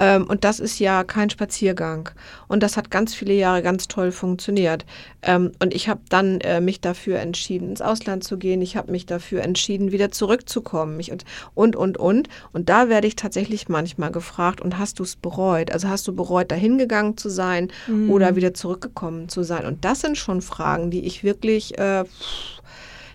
Ähm, 0.00 0.24
und 0.26 0.44
das 0.44 0.58
ist 0.58 0.80
ja 0.80 1.04
kein 1.04 1.30
Spaziergang. 1.30 2.08
Und 2.48 2.62
das 2.62 2.76
hat 2.76 2.90
ganz 2.90 3.14
viele 3.14 3.34
Jahre 3.34 3.62
ganz 3.62 3.86
toll 3.86 4.10
funktioniert. 4.10 4.86
Ähm, 5.22 5.52
und 5.62 5.74
ich 5.74 5.88
habe 5.88 6.00
dann 6.08 6.40
äh, 6.40 6.60
mich 6.60 6.80
dafür 6.80 7.20
entschieden, 7.20 7.68
ins 7.68 7.82
Ausland 7.82 8.24
zu 8.24 8.38
gehen. 8.38 8.62
Ich 8.62 8.76
habe 8.76 8.90
mich 8.90 9.06
dafür 9.06 9.42
entschieden, 9.42 9.92
wieder 9.92 10.10
zurückzukommen. 10.10 10.98
Ich, 10.98 11.12
und, 11.12 11.24
und, 11.54 11.76
und, 11.76 11.98
und. 11.98 12.28
Und 12.52 12.68
da 12.70 12.88
werde 12.88 13.06
ich 13.06 13.14
tatsächlich 13.14 13.68
manchmal 13.68 14.10
gefragt, 14.10 14.60
und 14.60 14.78
hast 14.78 14.98
du 14.98 15.02
es 15.02 15.16
bereut? 15.16 15.70
Also 15.70 15.88
hast 15.88 16.08
du 16.08 16.14
bereut, 16.14 16.50
dahin 16.50 16.78
gegangen 16.78 17.18
zu 17.18 17.28
sein 17.28 17.68
mhm. 17.86 18.10
oder 18.10 18.34
wieder 18.36 18.54
zurückgekommen 18.54 19.28
zu 19.28 19.42
sein? 19.42 19.66
Und 19.66 19.84
das 19.84 20.00
sind 20.00 20.16
schon 20.16 20.40
Fragen, 20.40 20.90
die 20.90 21.04
ich 21.04 21.22
wirklich 21.22 21.78
äh, 21.78 22.04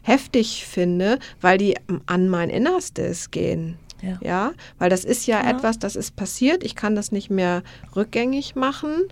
heftig 0.04 0.66
finde, 0.66 1.18
weil 1.42 1.58
die 1.58 1.76
an 2.06 2.30
mein 2.30 2.52
Innerstes 2.52 3.32
gehen. 3.32 3.80
Ja. 4.06 4.18
ja. 4.22 4.52
weil 4.78 4.90
das 4.90 5.04
ist 5.04 5.26
ja, 5.26 5.44
ja, 5.44 5.50
etwas, 5.50 5.80
das 5.80 5.96
ist 5.96 6.16
passiert. 6.16 6.64
Ich 6.64 6.76
kann 6.76 6.96
das 6.96 7.12
nicht 7.12 7.30
mehr 7.30 7.64
rückgängig 7.96 8.56
machen. 8.56 9.04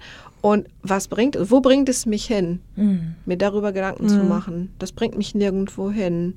Und 0.42 0.68
was 0.82 1.08
bringt, 1.08 1.38
wo 1.40 1.62
bringt 1.62 1.88
es 1.88 2.06
mich 2.06 2.26
hin, 2.26 2.60
mhm. 2.76 3.16
mir 3.26 3.38
darüber 3.38 3.72
Gedanken 3.72 4.04
mhm. 4.04 4.10
zu 4.10 4.24
machen? 4.24 4.74
Das 4.78 4.92
bringt 4.92 5.18
mich 5.18 5.34
nirgendwo 5.34 5.90
hin. 5.90 6.36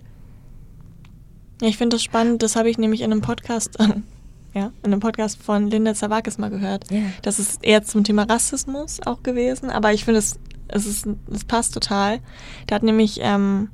Ja, 1.60 1.68
ich 1.68 1.76
finde 1.76 1.96
das 1.96 2.04
spannend. 2.04 2.42
Das 2.42 2.54
habe 2.54 2.70
ich 2.70 2.78
nämlich 2.78 3.00
in 3.00 3.10
einem 3.10 3.20
Podcast, 3.20 3.76
ja, 4.54 4.72
in 4.82 4.92
einem 4.92 5.00
Podcast 5.00 5.42
von 5.42 5.68
Linda 5.68 5.94
Zawakis 5.94 6.38
mal 6.38 6.50
gehört. 6.50 6.90
Yeah. 6.90 7.10
Das 7.22 7.38
ist 7.38 7.64
eher 7.64 7.82
zum 7.82 8.04
Thema 8.04 8.22
Rassismus 8.24 9.00
auch 9.04 9.22
gewesen, 9.22 9.70
aber 9.70 9.92
ich 9.92 10.04
finde 10.04 10.20
es, 10.20 10.38
es 10.68 10.86
ist, 10.86 11.08
es 11.32 11.44
passt 11.44 11.74
total. 11.74 12.20
Da 12.68 12.76
hat 12.76 12.82
nämlich 12.82 13.18
ähm, 13.22 13.70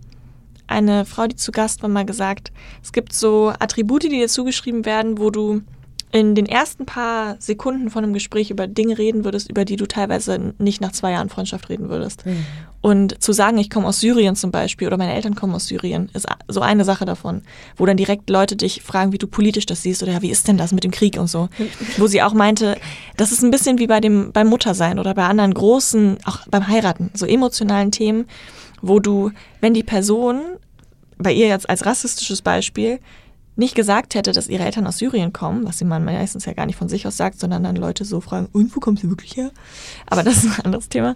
eine 0.67 1.05
Frau, 1.05 1.27
die 1.27 1.37
zu 1.37 1.53
Gast 1.53 1.83
war, 1.83 1.89
mal 1.89 2.07
gesagt, 2.07 2.53
es 2.83 2.93
gibt 2.93 3.13
so 3.13 3.53
Attribute, 3.59 4.05
die 4.05 4.09
dir 4.09 4.29
zugeschrieben 4.29 4.85
werden, 4.85 5.19
wo 5.19 5.31
du 5.31 5.63
in 6.13 6.35
den 6.35 6.45
ersten 6.45 6.85
paar 6.85 7.37
Sekunden 7.39 7.89
von 7.89 8.05
einem 8.05 8.13
Gespräch 8.13 8.51
über 8.51 8.67
Dinge 8.67 8.99
reden 8.99 9.25
würdest, 9.25 9.49
über 9.49 9.65
die 9.65 9.77
du 9.77 9.87
teilweise 9.87 10.53
nicht 10.59 10.83
nach 10.83 10.93
zwei 10.93 11.13
Jahren 11.13 11.31
Freundschaft 11.31 11.71
reden 11.71 11.89
würdest. 11.89 12.27
Mhm. 12.27 12.45
Und 12.83 13.23
zu 13.23 13.33
sagen, 13.33 13.57
ich 13.57 13.71
komme 13.71 13.87
aus 13.87 14.01
Syrien 14.01 14.37
zum 14.37 14.51
Beispiel 14.51 14.89
oder 14.89 14.99
meine 14.99 15.15
Eltern 15.15 15.35
kommen 15.35 15.55
aus 15.55 15.69
Syrien, 15.69 16.11
ist 16.13 16.27
so 16.49 16.61
eine 16.61 16.85
Sache 16.85 17.07
davon, 17.07 17.43
wo 17.77 17.87
dann 17.87 17.97
direkt 17.97 18.29
Leute 18.29 18.57
dich 18.57 18.83
fragen, 18.83 19.13
wie 19.13 19.19
du 19.19 19.27
politisch 19.27 19.65
das 19.65 19.83
siehst 19.83 20.03
oder 20.03 20.13
ja, 20.13 20.23
wie 20.23 20.31
ist 20.31 20.49
denn 20.49 20.59
das 20.59 20.73
mit 20.73 20.85
dem 20.85 20.91
Krieg 20.91 21.19
und 21.19 21.29
so. 21.29 21.49
wo 21.97 22.07
sie 22.07 22.21
auch 22.21 22.35
meinte, 22.35 22.77
das 23.17 23.33
ist 23.33 23.43
ein 23.43 23.51
bisschen 23.51 23.79
wie 23.79 23.87
bei 23.87 24.01
dem 24.01 24.33
beim 24.33 24.49
Muttersein 24.49 24.99
oder 24.99 25.15
bei 25.15 25.25
anderen 25.25 25.55
großen, 25.55 26.19
auch 26.27 26.41
beim 26.49 26.69
Heiraten, 26.69 27.11
so 27.15 27.25
emotionalen 27.25 27.91
Themen, 27.91 28.27
wo 28.83 28.99
du, 28.99 29.31
wenn 29.61 29.75
die 29.75 29.83
Person 29.83 30.41
bei 31.19 31.33
ihr 31.33 31.47
jetzt 31.47 31.71
als 31.71 31.87
rassistisches 31.87 32.43
Beispiel 32.43 32.99
nicht 33.55 33.75
gesagt 33.75 34.15
hätte, 34.15 34.33
dass 34.33 34.49
ihre 34.49 34.65
Eltern 34.65 34.87
aus 34.87 34.99
Syrien 34.99 35.33
kommen, 35.33 35.65
was 35.67 35.79
sie 35.79 35.85
man 35.85 36.05
meistens 36.05 36.47
ja 36.47 36.53
gar 36.53 36.67
nicht 36.67 36.77
von 36.77 36.89
sich 36.89 37.07
aus 37.07 37.17
sagt, 37.17 37.39
sondern 37.39 37.63
dann 37.63 37.77
Leute 37.77 38.05
so 38.05 38.21
fragen, 38.21 38.49
und 38.53 38.75
wo 38.75 38.81
kommt 38.81 39.01
sie 39.01 39.11
wirklich 39.11 39.37
her? 39.37 39.51
Aber 40.07 40.23
das 40.23 40.45
ist 40.45 40.59
ein 40.59 40.65
anderes 40.65 40.89
Thema. 40.89 41.15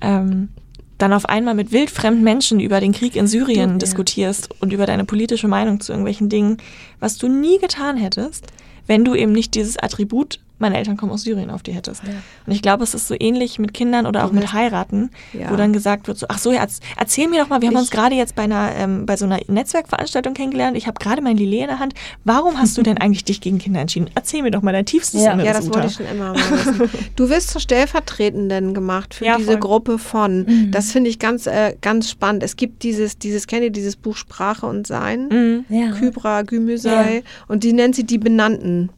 Ähm, 0.00 0.50
dann 0.98 1.14
auf 1.14 1.26
einmal 1.26 1.54
mit 1.54 1.72
wildfremden 1.72 2.22
Menschen 2.22 2.60
über 2.60 2.80
den 2.80 2.92
Krieg 2.92 3.16
in 3.16 3.26
Syrien 3.26 3.70
ja. 3.70 3.76
diskutierst 3.78 4.50
und 4.60 4.72
über 4.72 4.84
deine 4.84 5.06
politische 5.06 5.48
Meinung 5.48 5.80
zu 5.80 5.92
irgendwelchen 5.92 6.28
Dingen, 6.28 6.58
was 6.98 7.16
du 7.16 7.28
nie 7.28 7.58
getan 7.58 7.96
hättest, 7.96 8.46
wenn 8.86 9.04
du 9.04 9.14
eben 9.14 9.32
nicht 9.32 9.54
dieses 9.54 9.78
Attribut 9.78 10.40
meine 10.60 10.76
Eltern 10.76 10.96
kommen 10.96 11.12
aus 11.12 11.22
Syrien 11.22 11.50
auf 11.50 11.62
die 11.62 11.72
hättest. 11.72 12.02
Ja. 12.04 12.14
Und 12.46 12.52
ich 12.52 12.62
glaube, 12.62 12.84
es 12.84 12.94
ist 12.94 13.08
so 13.08 13.14
ähnlich 13.18 13.58
mit 13.58 13.74
Kindern 13.74 14.06
oder 14.06 14.24
auch 14.24 14.32
mit 14.32 14.52
Heiraten, 14.52 15.10
ja. 15.32 15.50
wo 15.50 15.56
dann 15.56 15.72
gesagt 15.72 16.06
wird, 16.08 16.18
so, 16.18 16.26
ach 16.28 16.38
so, 16.38 16.52
ja, 16.52 16.66
erzähl 16.96 17.28
mir 17.28 17.42
doch 17.42 17.48
mal, 17.48 17.60
wir 17.60 17.68
haben 17.68 17.76
uns 17.76 17.90
gerade 17.90 18.14
jetzt 18.14 18.34
bei 18.34 18.42
einer, 18.42 18.72
ähm, 18.76 19.06
bei 19.06 19.16
so 19.16 19.24
einer 19.24 19.38
Netzwerkveranstaltung 19.46 20.34
kennengelernt, 20.34 20.76
ich 20.76 20.86
habe 20.86 20.98
gerade 20.98 21.22
mein 21.22 21.36
Lillet 21.36 21.62
in 21.62 21.66
der 21.68 21.78
Hand. 21.78 21.94
Warum 22.24 22.58
hast 22.58 22.76
du 22.78 22.82
denn 22.90 22.98
eigentlich 22.98 23.24
dich 23.24 23.40
gegen 23.40 23.58
Kinder 23.58 23.80
entschieden? 23.80 24.10
Erzähl 24.14 24.42
mir 24.42 24.50
doch 24.50 24.62
mal 24.62 24.72
dein 24.72 24.86
tiefstes 24.86 25.22
ja. 25.22 25.36
Ja, 25.38 25.52
das 25.52 25.66
Uta. 25.66 25.74
wollte 25.74 25.88
ich 25.88 25.94
schon 25.94 26.06
immer 26.06 26.32
mal 26.32 26.50
wissen. 26.50 26.90
Du 27.16 27.28
wirst 27.28 27.50
zur 27.50 27.60
Stellvertretenden 27.60 28.74
gemacht 28.74 29.14
für 29.14 29.24
ja, 29.24 29.36
diese 29.36 29.52
voll. 29.52 29.60
Gruppe 29.60 29.98
von. 29.98 30.44
Mhm. 30.44 30.70
Das 30.70 30.92
finde 30.92 31.10
ich 31.10 31.18
ganz, 31.18 31.46
äh, 31.46 31.74
ganz 31.80 32.10
spannend. 32.10 32.42
Es 32.42 32.56
gibt 32.56 32.82
dieses, 32.82 33.18
dieses, 33.18 33.46
kennt 33.46 33.62
ihr 33.62 33.70
dieses 33.70 33.96
Buch 33.96 34.16
Sprache 34.16 34.66
und 34.66 34.86
Sein? 34.86 35.28
Mhm. 35.28 35.64
Ja. 35.68 35.92
Kybra 35.92 36.42
Gümüsei. 36.42 37.22
Und 37.48 37.64
die 37.64 37.72
nennt 37.72 37.94
sie 37.94 38.04
die 38.04 38.18
Benannten. 38.18 38.90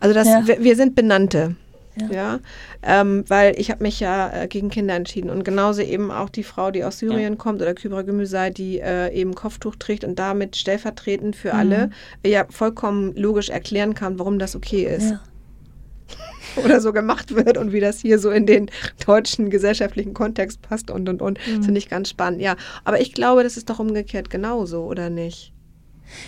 Also 0.00 0.14
das, 0.14 0.26
ja. 0.26 0.46
wir, 0.46 0.62
wir, 0.62 0.76
sind 0.76 0.94
Benannte. 0.94 1.56
Ja, 1.96 2.10
ja? 2.10 2.40
Ähm, 2.82 3.24
weil 3.28 3.58
ich 3.58 3.70
habe 3.70 3.82
mich 3.82 4.00
ja 4.00 4.30
äh, 4.32 4.48
gegen 4.48 4.70
Kinder 4.70 4.94
entschieden 4.94 5.30
und 5.30 5.44
genauso 5.44 5.82
eben 5.82 6.10
auch 6.10 6.28
die 6.28 6.44
Frau, 6.44 6.70
die 6.70 6.84
aus 6.84 6.98
Syrien 6.98 7.34
ja. 7.34 7.38
kommt 7.38 7.60
oder 7.60 7.74
Kybra 7.74 8.02
Gemüsei, 8.02 8.50
die 8.50 8.78
äh, 8.78 9.12
eben 9.12 9.34
Kopftuch 9.34 9.74
trägt 9.76 10.04
und 10.04 10.18
damit 10.18 10.56
stellvertretend 10.56 11.34
für 11.34 11.52
mhm. 11.52 11.58
alle 11.58 11.90
ja 12.24 12.46
vollkommen 12.50 13.14
logisch 13.16 13.48
erklären 13.48 13.94
kann, 13.94 14.18
warum 14.18 14.38
das 14.38 14.54
okay 14.54 14.84
ist. 14.84 15.10
Ja. 15.10 15.20
oder 16.64 16.80
so 16.80 16.92
gemacht 16.92 17.34
wird 17.34 17.58
und 17.58 17.72
wie 17.72 17.80
das 17.80 18.00
hier 18.00 18.18
so 18.18 18.30
in 18.30 18.46
den 18.46 18.70
deutschen 19.06 19.50
gesellschaftlichen 19.50 20.14
Kontext 20.14 20.62
passt 20.62 20.90
und 20.90 21.08
und 21.08 21.22
und. 21.22 21.38
Mhm. 21.46 21.62
Finde 21.62 21.78
ich 21.78 21.88
ganz 21.88 22.08
spannend, 22.08 22.40
ja. 22.40 22.56
Aber 22.84 23.00
ich 23.00 23.12
glaube, 23.12 23.42
das 23.42 23.56
ist 23.56 23.68
doch 23.70 23.78
umgekehrt 23.78 24.30
genauso, 24.30 24.84
oder 24.84 25.10
nicht? 25.10 25.52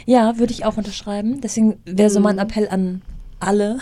Ja, 0.05 0.38
würde 0.38 0.53
ich 0.53 0.64
auch 0.64 0.76
unterschreiben. 0.76 1.41
Deswegen 1.41 1.80
wäre 1.84 2.11
so 2.11 2.20
mein 2.20 2.36
mhm. 2.36 2.43
Appell 2.43 2.68
an 2.68 3.03
alle. 3.41 3.78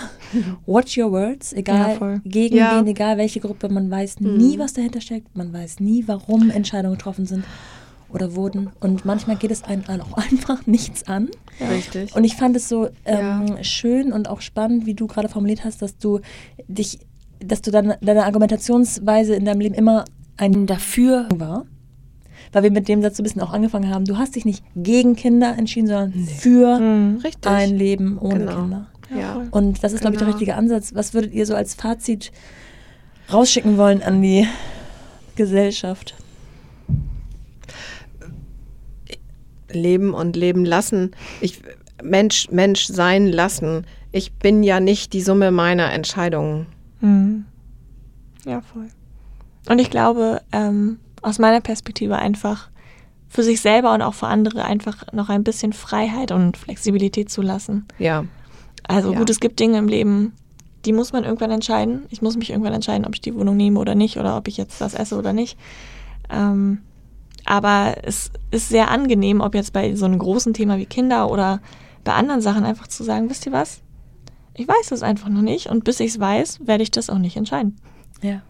Watch 0.66 0.96
your 0.96 1.12
words, 1.12 1.52
egal 1.52 1.98
ja, 2.00 2.20
gegen 2.24 2.56
ja. 2.56 2.78
wen, 2.78 2.86
egal 2.86 3.18
welche 3.18 3.40
Gruppe, 3.40 3.68
man 3.68 3.90
weiß 3.90 4.20
mhm. 4.20 4.36
nie, 4.36 4.58
was 4.58 4.72
dahinter 4.72 5.00
steckt, 5.00 5.36
man 5.36 5.52
weiß 5.52 5.80
nie, 5.80 6.04
warum 6.06 6.50
Entscheidungen 6.50 6.96
getroffen 6.96 7.26
sind 7.26 7.44
oder 8.10 8.34
wurden. 8.34 8.70
Und 8.80 9.04
manchmal 9.04 9.36
geht 9.36 9.50
es 9.50 9.64
einem 9.64 9.84
auch 9.88 10.12
einfach 10.30 10.66
nichts 10.66 11.06
an. 11.08 11.28
Ja. 11.58 11.68
Richtig. 11.68 12.14
Und 12.14 12.24
ich 12.24 12.36
fand 12.36 12.56
es 12.56 12.68
so 12.68 12.88
ähm, 13.04 13.58
schön 13.62 14.12
und 14.12 14.28
auch 14.28 14.40
spannend, 14.40 14.86
wie 14.86 14.94
du 14.94 15.06
gerade 15.06 15.28
formuliert 15.28 15.64
hast, 15.64 15.82
dass 15.82 15.98
du 15.98 16.20
dich, 16.68 16.98
dass 17.40 17.62
du 17.62 17.70
dann 17.70 17.94
deine 18.00 18.24
Argumentationsweise 18.24 19.34
in 19.34 19.44
deinem 19.44 19.60
Leben 19.60 19.74
immer 19.74 20.04
ein 20.36 20.66
Dafür 20.66 21.28
war. 21.34 21.66
Weil 22.52 22.62
wir 22.62 22.70
mit 22.70 22.88
dem 22.88 23.02
Satz 23.02 23.18
so 23.18 23.22
ein 23.22 23.24
bisschen 23.24 23.42
auch 23.42 23.52
angefangen 23.52 23.90
haben. 23.92 24.06
Du 24.06 24.16
hast 24.16 24.34
dich 24.34 24.46
nicht 24.46 24.64
gegen 24.74 25.16
Kinder 25.16 25.54
entschieden, 25.58 25.86
sondern 25.86 26.12
nee. 26.14 26.24
für 26.24 26.78
mhm, 26.78 27.20
ein 27.44 27.76
Leben 27.76 28.16
ohne 28.18 28.38
genau. 28.38 28.60
Kinder. 28.60 28.86
Ja. 29.14 29.46
Und 29.50 29.82
das 29.82 29.92
ist, 29.92 30.00
glaube 30.00 30.14
ich, 30.14 30.18
der 30.18 30.26
genau. 30.26 30.36
richtige 30.36 30.56
Ansatz. 30.56 30.94
Was 30.94 31.14
würdet 31.14 31.32
ihr 31.32 31.46
so 31.46 31.54
als 31.54 31.74
Fazit 31.74 32.32
rausschicken 33.32 33.76
wollen 33.76 34.02
an 34.02 34.22
die 34.22 34.46
Gesellschaft? 35.36 36.14
Leben 39.70 40.14
und 40.14 40.36
leben 40.36 40.64
lassen. 40.64 41.12
Ich, 41.40 41.60
Mensch, 42.02 42.50
Mensch 42.50 42.86
sein 42.86 43.26
lassen. 43.26 43.86
Ich 44.12 44.32
bin 44.32 44.62
ja 44.62 44.80
nicht 44.80 45.12
die 45.12 45.20
Summe 45.20 45.50
meiner 45.50 45.92
Entscheidungen. 45.92 46.66
Mhm. 47.00 47.44
Ja, 48.46 48.62
voll. 48.62 48.88
Und 49.68 49.78
ich 49.78 49.90
glaube, 49.90 50.40
ähm, 50.52 50.98
aus 51.20 51.38
meiner 51.38 51.60
Perspektive 51.60 52.16
einfach 52.16 52.70
für 53.28 53.42
sich 53.42 53.60
selber 53.60 53.92
und 53.92 54.00
auch 54.00 54.14
für 54.14 54.26
andere 54.26 54.64
einfach 54.64 55.12
noch 55.12 55.28
ein 55.28 55.44
bisschen 55.44 55.74
Freiheit 55.74 56.32
und 56.32 56.56
Flexibilität 56.56 57.30
zu 57.30 57.42
lassen. 57.42 57.86
Ja. 57.98 58.24
Also 58.88 59.12
ja. 59.12 59.18
gut, 59.18 59.30
es 59.30 59.38
gibt 59.38 59.60
Dinge 59.60 59.78
im 59.78 59.86
Leben, 59.86 60.32
die 60.84 60.92
muss 60.92 61.12
man 61.12 61.24
irgendwann 61.24 61.50
entscheiden. 61.50 62.06
Ich 62.10 62.22
muss 62.22 62.36
mich 62.36 62.50
irgendwann 62.50 62.72
entscheiden, 62.72 63.06
ob 63.06 63.14
ich 63.14 63.20
die 63.20 63.34
Wohnung 63.34 63.56
nehme 63.56 63.78
oder 63.78 63.94
nicht 63.94 64.16
oder 64.16 64.36
ob 64.36 64.48
ich 64.48 64.56
jetzt 64.56 64.80
das 64.80 64.94
esse 64.94 65.16
oder 65.16 65.32
nicht. 65.32 65.58
Ähm, 66.30 66.78
aber 67.44 67.96
es 68.02 68.30
ist 68.50 68.68
sehr 68.68 68.90
angenehm, 68.90 69.40
ob 69.40 69.54
jetzt 69.54 69.72
bei 69.72 69.94
so 69.94 70.06
einem 70.06 70.18
großen 70.18 70.54
Thema 70.54 70.78
wie 70.78 70.86
Kinder 70.86 71.30
oder 71.30 71.60
bei 72.04 72.12
anderen 72.12 72.40
Sachen 72.40 72.64
einfach 72.64 72.86
zu 72.88 73.04
sagen, 73.04 73.30
wisst 73.30 73.46
ihr 73.46 73.52
was? 73.52 73.80
Ich 74.54 74.66
weiß 74.66 74.88
das 74.88 75.02
einfach 75.02 75.28
noch 75.28 75.42
nicht 75.42 75.66
und 75.66 75.84
bis 75.84 76.00
ich 76.00 76.12
es 76.12 76.20
weiß, 76.20 76.66
werde 76.66 76.82
ich 76.82 76.90
das 76.90 77.10
auch 77.10 77.18
nicht 77.18 77.36
entscheiden. 77.36 77.76
Ja. 78.22 78.42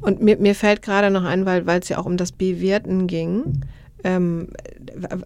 Und 0.00 0.22
mir, 0.22 0.36
mir 0.36 0.54
fällt 0.54 0.82
gerade 0.82 1.10
noch 1.10 1.24
ein, 1.24 1.46
weil 1.46 1.66
es 1.80 1.88
ja 1.88 1.98
auch 1.98 2.06
um 2.06 2.16
das 2.16 2.32
Bewerten 2.32 3.06
ging. 3.06 3.60
Ähm, 4.02 4.48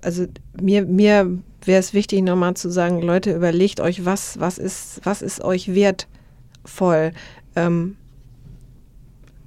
also 0.03 0.27
mir, 0.61 0.85
mir 0.85 1.39
wäre 1.69 1.79
es 1.79 1.95
wichtig, 1.95 2.23
nochmal 2.23 2.55
zu 2.55 2.71
sagen, 2.71 3.01
Leute, 3.01 3.33
überlegt 3.33 3.81
euch, 3.81 4.05
was, 4.05 4.41
was, 4.41 4.59
ist, 4.59 5.01
was 5.05 5.23
ist 5.23 5.45
euch 5.45 5.73
wertvoll. 5.75 7.13
Ähm, 7.55 7.97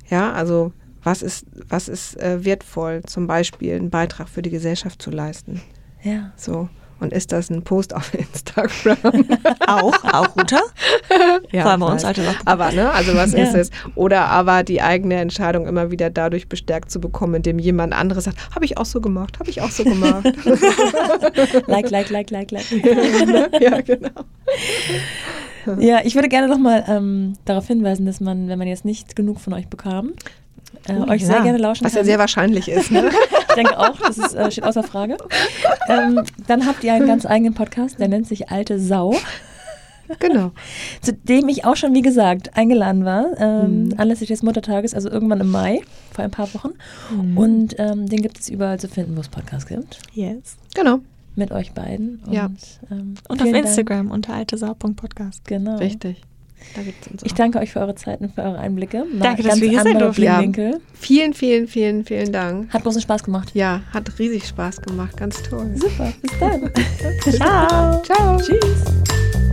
ja, 0.07 0.31
also 0.31 0.71
was 1.03 1.21
ist, 1.21 1.45
was 1.67 1.89
ist 1.89 2.17
äh, 2.21 2.45
wertvoll, 2.45 3.01
zum 3.03 3.27
Beispiel 3.27 3.75
einen 3.75 3.89
Beitrag 3.89 4.29
für 4.29 4.41
die 4.41 4.51
Gesellschaft 4.51 5.01
zu 5.01 5.09
leisten. 5.09 5.61
Ja. 6.03 6.31
So. 6.37 6.69
Und 7.01 7.11
ist 7.13 7.31
das 7.31 7.49
ein 7.49 7.63
Post 7.63 7.93
auf 7.95 8.13
Instagram? 8.17 8.97
Auch, 9.67 10.03
auch 10.03 10.35
Uta? 10.35 10.61
ja, 11.51 11.75
bei 11.75 11.85
ich 11.85 11.91
uns 11.91 12.05
alte 12.05 12.23
Sache. 12.23 12.37
Aber, 12.45 12.71
ne, 12.71 12.91
also 12.91 13.15
was 13.15 13.33
Ja. 13.33 13.43
ist 13.43 13.55
es? 13.55 13.71
Oder 13.95 14.27
aber 14.27 14.63
die 14.63 14.81
eigene 14.81 15.15
Entscheidung 15.15 15.67
immer 15.67 15.91
wieder 15.91 16.09
dadurch 16.09 16.47
bestärkt 16.47 16.91
zu 16.91 17.01
bekommen, 17.01 17.35
indem 17.35 17.59
jemand 17.59 17.93
anderes 17.93 18.25
sagt, 18.25 18.37
habe 18.55 18.65
ich 18.65 18.77
auch 18.77 18.85
so 18.85 19.01
gemacht, 19.01 19.39
habe 19.39 19.49
ich 19.49 19.61
auch 19.61 19.71
so 19.71 19.83
gemacht. 19.83 20.23
Like, 21.67 21.89
like, 21.89 22.09
like, 22.09 22.29
like, 22.31 22.51
like. 22.51 22.71
ja, 23.59 23.81
genau. 23.81 24.09
Ja, 25.79 25.99
ich 26.03 26.15
würde 26.15 26.27
gerne 26.29 26.47
nochmal 26.47 26.83
ähm, 26.87 27.33
darauf 27.45 27.67
hinweisen, 27.67 28.05
dass 28.05 28.19
man, 28.19 28.47
wenn 28.47 28.57
man 28.57 28.67
jetzt 28.67 28.85
nicht 28.85 29.15
genug 29.15 29.39
von 29.39 29.53
euch 29.53 29.67
bekam, 29.67 30.13
äh, 30.87 30.93
euch 31.09 31.25
sehr 31.25 31.37
Ja, 31.37 31.43
gerne 31.43 31.57
lauschen 31.57 31.85
Was 31.85 31.93
ja 31.93 31.99
kann. 31.99 32.05
sehr 32.05 32.19
wahrscheinlich 32.19 32.67
ist. 32.69 32.91
Ne? 32.91 33.09
Ich 33.51 33.55
denke 33.55 33.77
auch, 33.77 33.97
das 33.99 34.17
ist, 34.17 34.33
äh, 34.33 34.49
steht 34.49 34.63
außer 34.63 34.81
Frage. 34.81 35.17
Ähm, 35.89 36.21
dann 36.47 36.65
habt 36.65 36.85
ihr 36.85 36.93
einen 36.93 37.05
ganz 37.05 37.25
eigenen 37.25 37.53
Podcast, 37.53 37.99
der 37.99 38.07
nennt 38.07 38.25
sich 38.25 38.49
Alte 38.49 38.79
Sau, 38.79 39.13
genau. 40.19 40.51
zu 41.01 41.11
dem 41.11 41.49
ich 41.49 41.65
auch 41.65 41.75
schon, 41.75 41.93
wie 41.93 42.01
gesagt, 42.01 42.55
eingeladen 42.55 43.03
war, 43.03 43.25
ähm, 43.39 43.83
Mhm. 43.89 43.93
anlässlich 43.97 44.29
des 44.29 44.41
Muttertages, 44.41 44.93
also 44.93 45.09
irgendwann 45.09 45.41
im 45.41 45.51
Mai, 45.51 45.81
vor 46.13 46.23
ein 46.23 46.31
paar 46.31 46.53
Wochen. 46.53 46.69
Mhm. 47.13 47.37
Und 47.37 47.75
ähm, 47.77 48.07
den 48.07 48.21
gibt 48.21 48.39
es 48.39 48.47
überall 48.47 48.79
zu 48.79 48.87
finden, 48.87 49.17
wo 49.17 49.19
es 49.19 49.27
Podcasts 49.27 49.67
gibt. 49.67 49.99
Yes. 50.13 50.55
Genau. 50.73 50.99
Mit 51.35 51.51
euch 51.51 51.73
beiden. 51.73 52.21
Und, 52.25 52.31
Ja. 52.33 52.49
ähm, 52.89 53.15
Und 53.27 53.41
auf 53.41 53.41
vielen 53.41 53.53
Dank. 53.53 53.65
Instagram 53.65 54.11
unter 54.11 54.33
altesau.podcast. 54.33 55.43
Genau. 55.45 55.75
Richtig. 55.75 56.21
Ich 57.23 57.33
danke 57.33 57.59
euch 57.59 57.71
für 57.71 57.79
eure 57.79 57.95
Zeit 57.95 58.21
und 58.21 58.33
für 58.33 58.41
eure 58.41 58.59
Einblicke. 58.59 59.05
Mal 59.11 59.19
Danke, 59.19 59.43
dass 59.43 59.59
wir 59.59 59.69
hier 59.69 59.83
sein 59.83 59.99
durften. 59.99 60.23
Ja. 60.23 60.41
Vielen, 60.93 61.33
vielen, 61.33 61.67
vielen, 61.67 62.05
vielen 62.05 62.31
Dank. 62.31 62.73
Hat 62.73 62.83
großen 62.83 63.01
Spaß 63.01 63.23
gemacht. 63.23 63.49
Ja, 63.53 63.81
hat 63.93 64.17
riesig 64.19 64.47
Spaß 64.47 64.81
gemacht. 64.81 65.17
Ganz 65.17 65.41
toll. 65.43 65.71
Super, 65.75 66.13
bis 66.21 66.39
dann. 66.39 66.71
Ciao. 67.31 68.01
Ciao. 68.03 68.37
Tschüss. 68.37 69.50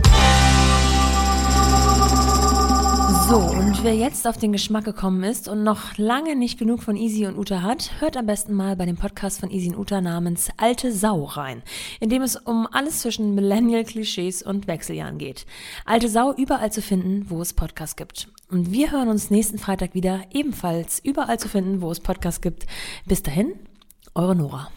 So, 3.29 3.37
und 3.37 3.83
wer 3.83 3.93
jetzt 3.93 4.25
auf 4.25 4.37
den 4.37 4.51
Geschmack 4.51 4.85
gekommen 4.85 5.23
ist 5.23 5.47
und 5.47 5.63
noch 5.63 5.95
lange 5.99 6.35
nicht 6.35 6.57
genug 6.57 6.81
von 6.81 6.95
Easy 6.95 7.27
und 7.27 7.37
Uta 7.37 7.61
hat, 7.61 7.91
hört 7.99 8.17
am 8.17 8.25
besten 8.25 8.55
mal 8.55 8.75
bei 8.75 8.87
dem 8.87 8.95
Podcast 8.95 9.39
von 9.39 9.51
Easy 9.51 9.69
und 9.69 9.77
Uta 9.77 10.01
namens 10.01 10.49
Alte 10.57 10.91
Sau 10.91 11.25
rein, 11.25 11.61
in 11.99 12.09
dem 12.09 12.23
es 12.23 12.37
um 12.37 12.67
alles 12.71 13.01
zwischen 13.01 13.35
Millennial-Klischees 13.35 14.41
und 14.41 14.65
Wechseljahren 14.65 15.19
geht. 15.19 15.45
Alte 15.85 16.09
Sau 16.09 16.33
überall 16.33 16.71
zu 16.71 16.81
finden, 16.81 17.29
wo 17.29 17.39
es 17.39 17.53
Podcasts 17.53 17.95
gibt. 17.95 18.29
Und 18.49 18.71
wir 18.71 18.89
hören 18.89 19.09
uns 19.09 19.29
nächsten 19.29 19.59
Freitag 19.59 19.93
wieder, 19.93 20.21
ebenfalls 20.31 20.97
überall 20.97 21.37
zu 21.37 21.49
finden, 21.49 21.83
wo 21.83 21.91
es 21.91 21.99
Podcasts 21.99 22.41
gibt. 22.41 22.65
Bis 23.05 23.21
dahin, 23.21 23.53
eure 24.15 24.35
Nora. 24.35 24.71